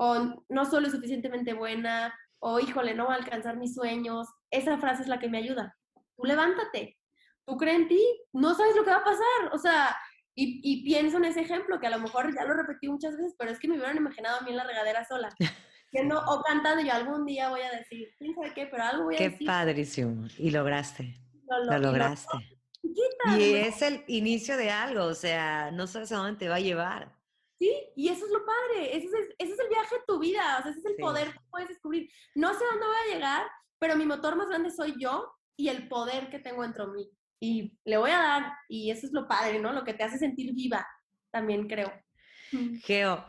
o 0.02 0.42
no 0.48 0.64
soy 0.64 0.82
lo 0.82 0.88
suficientemente 0.88 1.52
buena, 1.52 2.14
o 2.38 2.58
híjole, 2.58 2.94
no 2.94 3.04
voy 3.04 3.14
a 3.14 3.18
alcanzar 3.18 3.58
mis 3.58 3.74
sueños. 3.74 4.26
Esa 4.50 4.78
frase 4.78 5.02
es 5.02 5.08
la 5.08 5.18
que 5.18 5.28
me 5.28 5.36
ayuda. 5.36 5.76
Tú 6.16 6.24
levántate, 6.24 6.98
tú 7.46 7.58
crees 7.58 7.80
en 7.80 7.88
ti, 7.88 8.02
no 8.32 8.54
sabes 8.54 8.74
lo 8.76 8.82
que 8.82 8.90
va 8.92 8.96
a 8.96 9.04
pasar. 9.04 9.52
O 9.52 9.58
sea, 9.58 9.94
y, 10.34 10.82
pienso 10.84 11.18
en 11.18 11.26
ese 11.26 11.42
ejemplo 11.42 11.78
que 11.78 11.86
a 11.86 11.90
lo 11.90 11.98
mejor 11.98 12.34
ya 12.34 12.44
lo 12.44 12.54
repetí 12.54 12.88
muchas 12.88 13.14
veces, 13.14 13.34
pero 13.38 13.50
es 13.50 13.58
que 13.58 13.68
me 13.68 13.76
hubieran 13.76 13.98
imaginado 13.98 14.38
a 14.38 14.40
mí 14.40 14.50
en 14.50 14.56
la 14.56 14.64
regadera 14.64 15.04
sola. 15.04 15.28
o 16.26 16.42
cantando, 16.46 16.82
yo 16.82 16.94
algún 16.94 17.26
día 17.26 17.50
voy 17.50 17.60
a 17.60 17.70
decir, 17.70 18.08
quién 18.16 18.34
sabe 18.34 18.54
qué, 18.54 18.68
pero 18.68 18.84
algo 18.84 19.04
voy 19.04 19.16
a 19.16 19.18
qué 19.18 19.24
decir. 19.24 19.40
Qué 19.40 19.46
padrísimo. 19.46 20.28
Y 20.38 20.50
lograste. 20.50 21.20
Lo, 21.46 21.72
lo 21.72 21.78
lograste. 21.78 22.38
chiquita. 22.80 23.38
Y 23.38 23.54
es 23.54 23.82
el 23.82 24.02
inicio 24.06 24.56
de 24.56 24.70
algo, 24.70 25.04
o 25.04 25.14
sea, 25.14 25.70
no 25.72 25.86
sabes 25.86 26.10
a 26.12 26.16
dónde 26.16 26.38
te 26.38 26.48
va 26.48 26.54
a 26.54 26.60
llevar. 26.60 27.19
Sí, 27.60 27.70
y 27.94 28.08
eso 28.08 28.24
es 28.24 28.32
lo 28.32 28.42
padre, 28.46 28.96
ese 28.96 29.06
es, 29.06 29.34
ese 29.36 29.52
es 29.52 29.58
el 29.58 29.68
viaje 29.68 29.94
de 29.96 30.02
tu 30.06 30.18
vida, 30.18 30.56
o 30.58 30.62
sea, 30.62 30.70
ese 30.70 30.80
es 30.80 30.86
el 30.86 30.96
poder 30.96 31.30
que 31.30 31.40
puedes 31.50 31.68
descubrir. 31.68 32.10
No 32.34 32.54
sé 32.54 32.64
dónde 32.64 32.86
voy 32.86 32.96
a 32.96 33.14
llegar, 33.14 33.46
pero 33.78 33.96
mi 33.96 34.06
motor 34.06 34.34
más 34.34 34.48
grande 34.48 34.70
soy 34.70 34.94
yo 34.98 35.30
y 35.58 35.68
el 35.68 35.86
poder 35.86 36.30
que 36.30 36.38
tengo 36.38 36.62
dentro 36.62 36.86
de 36.86 36.96
mí. 36.96 37.10
Y 37.38 37.78
le 37.84 37.98
voy 37.98 38.12
a 38.12 38.16
dar, 38.16 38.52
y 38.66 38.90
eso 38.90 39.06
es 39.06 39.12
lo 39.12 39.28
padre, 39.28 39.58
¿no? 39.58 39.72
Lo 39.72 39.84
que 39.84 39.92
te 39.92 40.02
hace 40.02 40.16
sentir 40.16 40.54
viva, 40.54 40.86
también 41.30 41.68
creo. 41.68 41.92
Geo, 42.82 43.26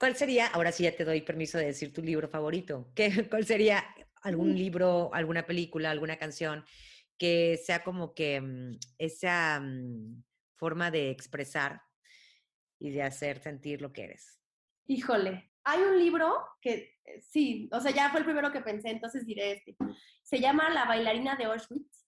¿cuál 0.00 0.16
sería, 0.16 0.46
ahora 0.46 0.72
sí 0.72 0.84
ya 0.84 0.96
te 0.96 1.04
doy 1.04 1.20
permiso 1.20 1.58
de 1.58 1.66
decir 1.66 1.92
tu 1.92 2.00
libro 2.00 2.26
favorito, 2.26 2.90
¿Qué, 2.94 3.28
¿cuál 3.28 3.44
sería 3.44 3.84
algún 4.22 4.56
libro, 4.56 5.10
alguna 5.12 5.44
película, 5.44 5.90
alguna 5.90 6.16
canción 6.16 6.64
que 7.18 7.60
sea 7.62 7.84
como 7.84 8.14
que 8.14 8.40
mm, 8.40 8.78
esa 8.96 9.60
mm, 9.60 10.24
forma 10.56 10.90
de 10.90 11.10
expresar 11.10 11.82
y 12.84 12.90
de 12.90 13.02
hacer 13.02 13.38
sentir 13.38 13.80
lo 13.80 13.94
que 13.94 14.04
eres? 14.04 14.38
Híjole, 14.86 15.50
hay 15.64 15.80
un 15.80 15.98
libro 15.98 16.36
que 16.60 16.98
eh, 17.02 17.22
sí, 17.22 17.66
o 17.72 17.80
sea, 17.80 17.92
ya 17.92 18.10
fue 18.10 18.20
el 18.20 18.26
primero 18.26 18.52
que 18.52 18.60
pensé, 18.60 18.90
entonces 18.90 19.24
diré 19.24 19.52
este. 19.52 19.74
Se 20.22 20.38
llama 20.38 20.68
La 20.68 20.84
bailarina 20.84 21.34
de 21.34 21.44
Auschwitz 21.44 22.06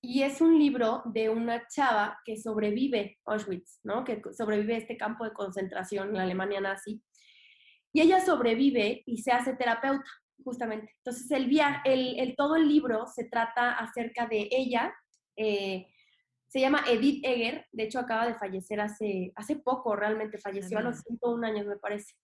y 0.00 0.24
es 0.24 0.40
un 0.40 0.58
libro 0.58 1.02
de 1.04 1.28
una 1.28 1.64
chava 1.68 2.18
que 2.24 2.36
sobrevive 2.36 3.20
Auschwitz, 3.24 3.78
¿no? 3.84 4.02
Que 4.02 4.20
sobrevive 4.36 4.78
este 4.78 4.96
campo 4.96 5.22
de 5.22 5.32
concentración 5.32 6.08
en 6.08 6.14
la 6.14 6.24
Alemania 6.24 6.60
nazi. 6.60 7.00
Y 7.92 8.00
ella 8.00 8.18
sobrevive 8.20 9.04
y 9.06 9.18
se 9.18 9.30
hace 9.30 9.54
terapeuta, 9.54 10.10
justamente. 10.42 10.92
Entonces, 10.96 11.30
el, 11.30 11.48
el, 11.84 12.18
el 12.18 12.34
todo 12.34 12.56
el 12.56 12.66
libro 12.66 13.06
se 13.06 13.28
trata 13.28 13.74
acerca 13.74 14.26
de 14.26 14.48
ella. 14.50 14.92
Eh, 15.36 15.86
se 16.50 16.58
llama 16.58 16.82
Edith 16.88 17.24
Egger, 17.24 17.64
de 17.70 17.84
hecho 17.84 18.00
acaba 18.00 18.26
de 18.26 18.34
fallecer 18.34 18.80
hace, 18.80 19.32
hace 19.36 19.54
poco, 19.54 19.94
realmente 19.94 20.36
falleció 20.36 20.78
a 20.78 20.82
los 20.82 20.98
101 20.98 21.46
años, 21.46 21.64
me 21.64 21.76
parece. 21.76 22.16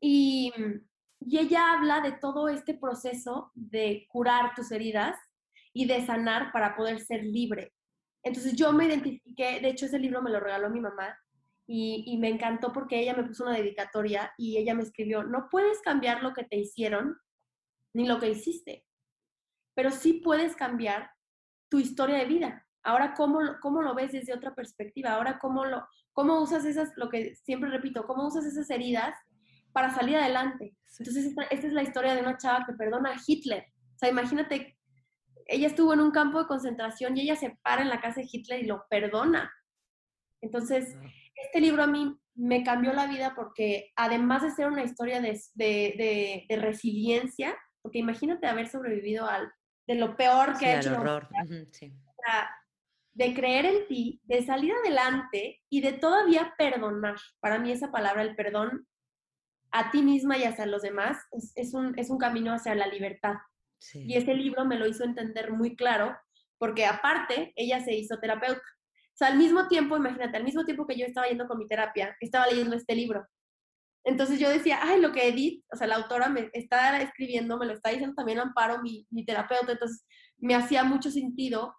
Y, 0.00 0.50
y 1.20 1.38
ella 1.38 1.74
habla 1.74 2.00
de 2.00 2.12
todo 2.12 2.48
este 2.48 2.72
proceso 2.72 3.52
de 3.54 4.06
curar 4.08 4.54
tus 4.54 4.72
heridas 4.72 5.18
y 5.74 5.84
de 5.84 6.04
sanar 6.06 6.50
para 6.50 6.76
poder 6.76 7.00
ser 7.00 7.22
libre. 7.22 7.74
Entonces 8.22 8.54
yo 8.56 8.72
me 8.72 8.86
identifiqué, 8.86 9.60
de 9.60 9.68
hecho 9.68 9.84
ese 9.84 9.98
libro 9.98 10.22
me 10.22 10.30
lo 10.30 10.40
regaló 10.40 10.70
mi 10.70 10.80
mamá 10.80 11.18
y, 11.66 12.04
y, 12.06 12.16
me 12.16 12.30
encantó 12.30 12.72
porque 12.72 12.98
ella 12.98 13.12
me 13.12 13.24
puso 13.24 13.44
una 13.44 13.54
dedicatoria 13.54 14.32
y 14.38 14.56
ella 14.56 14.74
me 14.74 14.82
escribió, 14.82 15.24
no 15.24 15.48
puedes 15.50 15.82
cambiar 15.82 16.22
lo 16.22 16.32
que 16.32 16.44
te 16.44 16.56
hicieron 16.56 17.18
ni 17.94 18.06
lo 18.06 18.18
que 18.18 18.30
hiciste, 18.30 18.86
pero 19.74 19.90
sí 19.90 20.14
puedes 20.24 20.56
cambiar 20.56 21.10
tu 21.68 21.78
historia 21.78 22.16
de 22.16 22.24
vida. 22.24 22.67
Ahora, 22.82 23.14
¿cómo, 23.14 23.40
cómo 23.60 23.82
lo 23.82 23.94
ves 23.94 24.12
desde 24.12 24.34
otra 24.34 24.54
perspectiva? 24.54 25.14
Ahora, 25.14 25.38
¿cómo, 25.38 25.64
lo, 25.64 25.86
¿cómo 26.12 26.40
usas 26.40 26.64
esas, 26.64 26.92
lo 26.96 27.08
que 27.08 27.34
siempre 27.34 27.70
repito, 27.70 28.06
cómo 28.06 28.26
usas 28.26 28.44
esas 28.44 28.70
heridas 28.70 29.14
para 29.72 29.90
salir 29.94 30.16
adelante? 30.16 30.76
Entonces, 30.98 31.26
esta, 31.26 31.42
esta 31.44 31.66
es 31.66 31.72
la 31.72 31.82
historia 31.82 32.14
de 32.14 32.22
una 32.22 32.38
chava 32.38 32.64
que 32.66 32.72
perdona 32.72 33.10
a 33.10 33.20
Hitler. 33.26 33.66
O 33.94 33.98
sea, 33.98 34.08
imagínate, 34.08 34.78
ella 35.46 35.66
estuvo 35.66 35.92
en 35.94 36.00
un 36.00 36.10
campo 36.10 36.38
de 36.38 36.46
concentración 36.46 37.16
y 37.16 37.22
ella 37.22 37.36
se 37.36 37.58
para 37.62 37.82
en 37.82 37.88
la 37.88 38.00
casa 38.00 38.20
de 38.20 38.28
Hitler 38.30 38.62
y 38.62 38.66
lo 38.66 38.86
perdona. 38.88 39.52
Entonces, 40.40 40.96
este 41.34 41.60
libro 41.60 41.82
a 41.82 41.86
mí 41.86 42.16
me 42.34 42.62
cambió 42.62 42.92
la 42.92 43.06
vida 43.06 43.34
porque 43.34 43.90
además 43.96 44.42
de 44.42 44.52
ser 44.52 44.68
una 44.68 44.84
historia 44.84 45.20
de, 45.20 45.40
de, 45.54 46.46
de, 46.48 46.56
resiliencia, 46.56 47.56
porque 47.82 47.98
imagínate 47.98 48.46
haber 48.46 48.68
sobrevivido 48.68 49.26
al, 49.26 49.50
de 49.86 49.96
lo 49.96 50.16
peor 50.16 50.56
que 50.56 50.66
ha 50.66 50.80
hecho. 50.80 51.00
Horror. 51.00 51.28
De 53.18 53.34
creer 53.34 53.66
en 53.66 53.88
ti, 53.88 54.20
de 54.22 54.44
salir 54.44 54.72
adelante 54.72 55.60
y 55.68 55.80
de 55.80 55.92
todavía 55.92 56.54
perdonar. 56.56 57.16
Para 57.40 57.58
mí 57.58 57.72
esa 57.72 57.90
palabra, 57.90 58.22
el 58.22 58.36
perdón 58.36 58.86
a 59.72 59.90
ti 59.90 60.02
misma 60.02 60.38
y 60.38 60.44
hacia 60.44 60.66
los 60.66 60.82
demás, 60.82 61.18
es, 61.56 61.74
un, 61.74 61.98
es 61.98 62.10
un 62.10 62.18
camino 62.18 62.52
hacia 62.52 62.76
la 62.76 62.86
libertad. 62.86 63.34
Y 63.92 64.16
ese 64.16 64.34
libro 64.34 64.64
me 64.64 64.78
lo 64.78 64.86
hizo 64.86 65.02
entender 65.02 65.52
muy 65.52 65.74
claro, 65.74 66.16
porque 66.58 66.86
aparte, 66.86 67.52
ella 67.56 67.80
se 67.80 67.92
hizo 67.92 68.20
terapeuta. 68.20 68.62
O 68.62 69.16
sea, 69.18 69.28
al 69.28 69.36
mismo 69.36 69.66
tiempo, 69.66 69.96
imagínate, 69.96 70.36
al 70.36 70.44
mismo 70.44 70.64
tiempo 70.64 70.86
que 70.86 70.96
yo 70.96 71.04
estaba 71.04 71.26
yendo 71.26 71.48
con 71.48 71.58
mi 71.58 71.66
terapia, 71.66 72.16
estaba 72.20 72.46
leyendo 72.46 72.76
este 72.76 72.94
libro. 72.94 73.26
Entonces 74.04 74.38
yo 74.38 74.48
decía, 74.48 74.78
ay, 74.80 75.00
lo 75.00 75.10
que 75.10 75.26
Edith, 75.26 75.64
o 75.72 75.76
sea, 75.76 75.88
la 75.88 75.96
autora 75.96 76.28
me 76.28 76.50
está 76.52 77.02
escribiendo, 77.02 77.58
me 77.58 77.66
lo 77.66 77.72
está 77.72 77.90
diciendo 77.90 78.14
también 78.14 78.38
Amparo, 78.38 78.80
mi, 78.80 79.08
mi 79.10 79.24
terapeuta, 79.24 79.72
entonces 79.72 80.06
me 80.36 80.54
hacía 80.54 80.84
mucho 80.84 81.10
sentido 81.10 81.74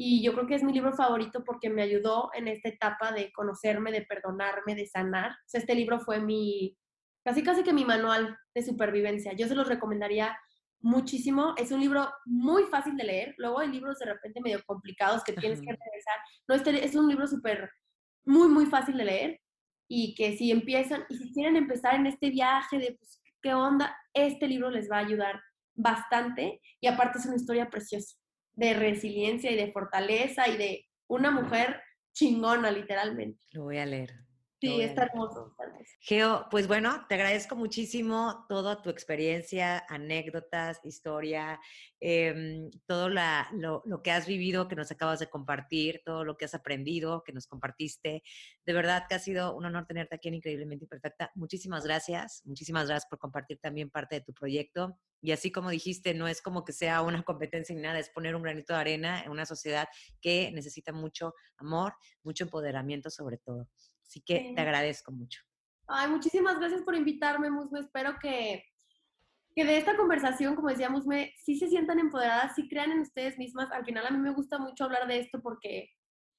y 0.00 0.22
yo 0.22 0.32
creo 0.32 0.46
que 0.46 0.54
es 0.54 0.62
mi 0.62 0.72
libro 0.72 0.92
favorito 0.92 1.42
porque 1.44 1.70
me 1.70 1.82
ayudó 1.82 2.30
en 2.32 2.46
esta 2.46 2.68
etapa 2.68 3.10
de 3.10 3.32
conocerme, 3.32 3.90
de 3.90 4.02
perdonarme, 4.02 4.76
de 4.76 4.86
sanar. 4.86 5.32
O 5.32 5.48
sea, 5.48 5.60
este 5.60 5.74
libro 5.74 5.98
fue 5.98 6.20
mi, 6.20 6.78
casi 7.24 7.42
casi 7.42 7.64
que 7.64 7.72
mi 7.72 7.84
manual 7.84 8.38
de 8.54 8.62
supervivencia. 8.62 9.32
Yo 9.32 9.48
se 9.48 9.56
los 9.56 9.66
recomendaría 9.66 10.38
muchísimo. 10.78 11.52
Es 11.56 11.72
un 11.72 11.80
libro 11.80 12.08
muy 12.26 12.62
fácil 12.66 12.96
de 12.96 13.02
leer. 13.02 13.34
Luego 13.38 13.58
hay 13.58 13.70
libros 13.70 13.98
de 13.98 14.06
repente 14.06 14.40
medio 14.40 14.62
complicados 14.64 15.24
que 15.24 15.32
tienes 15.32 15.60
que 15.60 15.72
regresar. 15.72 16.20
No, 16.46 16.54
este 16.54 16.84
es 16.84 16.94
un 16.94 17.08
libro 17.08 17.26
súper, 17.26 17.68
muy, 18.24 18.46
muy 18.46 18.66
fácil 18.66 18.96
de 18.98 19.04
leer 19.04 19.40
y 19.88 20.14
que 20.14 20.36
si 20.36 20.52
empiezan, 20.52 21.06
y 21.08 21.16
si 21.16 21.32
quieren 21.32 21.56
empezar 21.56 21.96
en 21.96 22.06
este 22.06 22.30
viaje 22.30 22.78
de 22.78 22.96
pues, 22.96 23.20
qué 23.42 23.52
onda, 23.52 23.98
este 24.14 24.46
libro 24.46 24.70
les 24.70 24.88
va 24.88 24.98
a 24.98 25.06
ayudar 25.06 25.40
bastante 25.74 26.60
y 26.80 26.86
aparte 26.86 27.18
es 27.18 27.26
una 27.26 27.36
historia 27.36 27.68
preciosa 27.68 28.16
de 28.58 28.74
resiliencia 28.74 29.52
y 29.52 29.56
de 29.56 29.70
fortaleza 29.70 30.48
y 30.48 30.56
de 30.56 30.86
una 31.06 31.30
mujer 31.30 31.80
chingona, 32.12 32.72
literalmente. 32.72 33.40
Lo 33.52 33.62
voy 33.62 33.78
a 33.78 33.86
leer. 33.86 34.27
Sí, 34.60 34.80
está 34.80 35.04
hermoso. 35.04 35.54
Geo, 36.00 36.46
pues 36.50 36.66
bueno, 36.66 37.06
te 37.08 37.14
agradezco 37.14 37.54
muchísimo 37.54 38.44
toda 38.48 38.82
tu 38.82 38.90
experiencia, 38.90 39.84
anécdotas, 39.88 40.80
historia, 40.84 41.60
em, 42.00 42.68
todo 42.86 43.08
la, 43.08 43.48
lo, 43.52 43.82
lo, 43.86 44.02
que 44.02 44.10
has 44.10 44.26
vivido, 44.26 44.66
que 44.66 44.74
nos 44.74 44.90
acabas 44.90 45.20
de 45.20 45.30
compartir, 45.30 46.02
todo 46.04 46.24
lo 46.24 46.36
que 46.36 46.44
has 46.46 46.54
aprendido, 46.54 47.22
que 47.24 47.32
nos 47.32 47.46
compartiste. 47.46 48.24
De 48.66 48.72
verdad 48.72 49.04
que 49.08 49.14
ha 49.14 49.20
sido 49.20 49.56
un 49.56 49.64
honor 49.64 49.86
tenerte 49.86 50.16
aquí 50.16 50.26
en 50.26 50.34
Increíblemente 50.34 50.86
Imperfecta. 50.86 51.30
Muchísimas 51.36 51.84
gracias, 51.84 52.42
muchísimas 52.44 52.88
gracias 52.88 53.08
por 53.08 53.20
compartir 53.20 53.60
también 53.60 53.90
parte 53.90 54.16
de 54.16 54.22
tu 54.22 54.32
proyecto. 54.32 54.98
Y 55.20 55.32
así 55.32 55.52
como 55.52 55.70
dijiste, 55.70 56.14
no 56.14 56.26
es 56.26 56.42
como 56.42 56.64
que 56.64 56.72
sea 56.72 57.02
una 57.02 57.22
competencia 57.24 57.74
ni 57.76 57.82
nada, 57.82 58.00
es 58.00 58.10
poner 58.10 58.34
un 58.34 58.42
granito 58.42 58.72
de 58.72 58.80
arena 58.80 59.22
en 59.22 59.30
una 59.30 59.46
sociedad 59.46 59.88
que 60.20 60.50
necesita 60.52 60.92
mucho 60.92 61.34
amor, 61.58 61.94
mucho 62.24 62.42
empoderamiento 62.42 63.08
sobre 63.10 63.38
todo. 63.38 63.68
Así 64.08 64.22
que 64.22 64.52
te 64.54 64.60
agradezco 64.60 65.12
mucho. 65.12 65.42
Ay, 65.86 66.08
muchísimas 66.08 66.58
gracias 66.58 66.82
por 66.82 66.94
invitarme, 66.94 67.50
Musme. 67.50 67.80
Espero 67.80 68.18
que, 68.20 68.64
que 69.54 69.64
de 69.64 69.76
esta 69.76 69.96
conversación, 69.96 70.56
como 70.56 70.70
decía 70.70 70.88
Musme, 70.88 71.34
sí 71.44 71.58
se 71.58 71.68
sientan 71.68 71.98
empoderadas, 71.98 72.54
sí 72.54 72.68
crean 72.68 72.90
en 72.90 73.00
ustedes 73.00 73.36
mismas. 73.36 73.70
Al 73.70 73.84
final 73.84 74.06
a 74.06 74.10
mí 74.10 74.18
me 74.18 74.32
gusta 74.32 74.58
mucho 74.58 74.84
hablar 74.84 75.06
de 75.06 75.20
esto 75.20 75.42
porque 75.42 75.90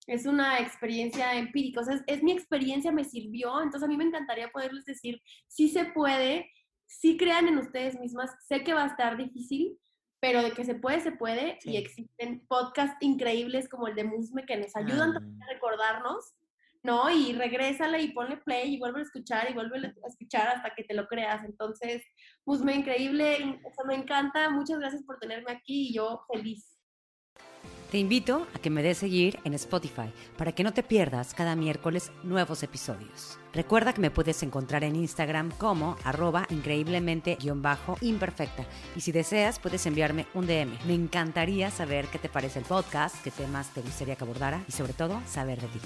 es 0.07 0.25
una 0.25 0.59
experiencia 0.59 1.35
empírica, 1.35 1.81
o 1.81 1.83
sea, 1.83 2.03
es, 2.07 2.23
mi 2.23 2.31
experiencia, 2.31 2.91
me 2.91 3.03
sirvió, 3.03 3.61
entonces 3.61 3.83
a 3.83 3.87
mí 3.87 3.95
me 3.95 4.05
encantaría 4.05 4.49
poderles 4.49 4.85
decir, 4.85 5.21
sí 5.47 5.69
se 5.69 5.85
puede, 5.85 6.49
sí 6.87 7.15
crean 7.17 7.47
en 7.47 7.59
ustedes 7.59 7.99
mismas, 7.99 8.31
sé 8.47 8.63
que 8.63 8.73
va 8.73 8.85
a 8.85 8.87
estar 8.87 9.17
difícil, 9.17 9.77
pero 10.19 10.41
de 10.41 10.51
que 10.51 10.65
se 10.65 10.73
puede, 10.73 10.99
se 11.01 11.11
puede, 11.11 11.59
y 11.63 11.77
existen 11.77 12.43
podcasts 12.47 12.97
increíbles 13.01 13.69
como 13.69 13.87
el 13.87 13.95
de 13.95 14.05
Musme 14.05 14.45
que 14.47 14.57
nos 14.57 14.75
ayudan 14.75 15.15
ah. 15.15 15.45
a 15.45 15.53
recordarnos 15.53 16.33
¿no? 16.83 17.09
Y 17.09 17.33
regrésale 17.33 18.01
y 18.01 18.11
ponle 18.11 18.37
play 18.37 18.75
y 18.75 18.79
vuelve 18.79 18.99
a 18.99 19.03
escuchar 19.03 19.49
y 19.49 19.53
vuelve 19.53 19.87
a 19.87 20.07
escuchar 20.07 20.47
hasta 20.47 20.73
que 20.75 20.83
te 20.83 20.93
lo 20.93 21.07
creas. 21.07 21.43
Entonces, 21.43 22.03
pues 22.43 22.61
me 22.61 22.75
increíble, 22.75 23.59
me 23.87 23.95
encanta. 23.95 24.49
Muchas 24.49 24.79
gracias 24.79 25.03
por 25.03 25.19
tenerme 25.19 25.51
aquí 25.51 25.89
y 25.89 25.93
yo 25.93 26.21
feliz. 26.31 26.75
Te 27.91 27.97
invito 27.97 28.47
a 28.53 28.59
que 28.59 28.69
me 28.69 28.83
des 28.83 28.99
seguir 28.99 29.39
en 29.45 29.55
Spotify 29.55 30.13
para 30.37 30.51
que 30.51 30.63
no 30.63 30.73
te 30.73 30.83
pierdas 30.83 31.33
cada 31.33 31.55
miércoles 31.55 32.11
nuevos 32.21 32.61
episodios. 32.61 33.39
Recuerda 33.51 33.93
que 33.93 34.01
me 34.01 34.11
puedes 34.11 34.43
encontrar 34.43 34.83
en 34.83 34.95
Instagram 34.95 35.49
como 35.57 35.95
arroba 36.03 36.45
increíblemente-imperfecta 36.51 38.67
y 38.95 39.01
si 39.01 39.11
deseas 39.11 39.57
puedes 39.57 39.87
enviarme 39.87 40.27
un 40.35 40.45
DM. 40.45 40.77
Me 40.85 40.93
encantaría 40.93 41.71
saber 41.71 42.05
qué 42.11 42.19
te 42.19 42.29
parece 42.29 42.59
el 42.59 42.65
podcast, 42.65 43.23
qué 43.23 43.31
temas 43.31 43.73
te 43.73 43.81
gustaría 43.81 44.15
que 44.15 44.23
abordara 44.23 44.63
y 44.67 44.71
sobre 44.71 44.93
todo 44.93 45.19
saber 45.25 45.59
de 45.59 45.69
ti. 45.69 45.79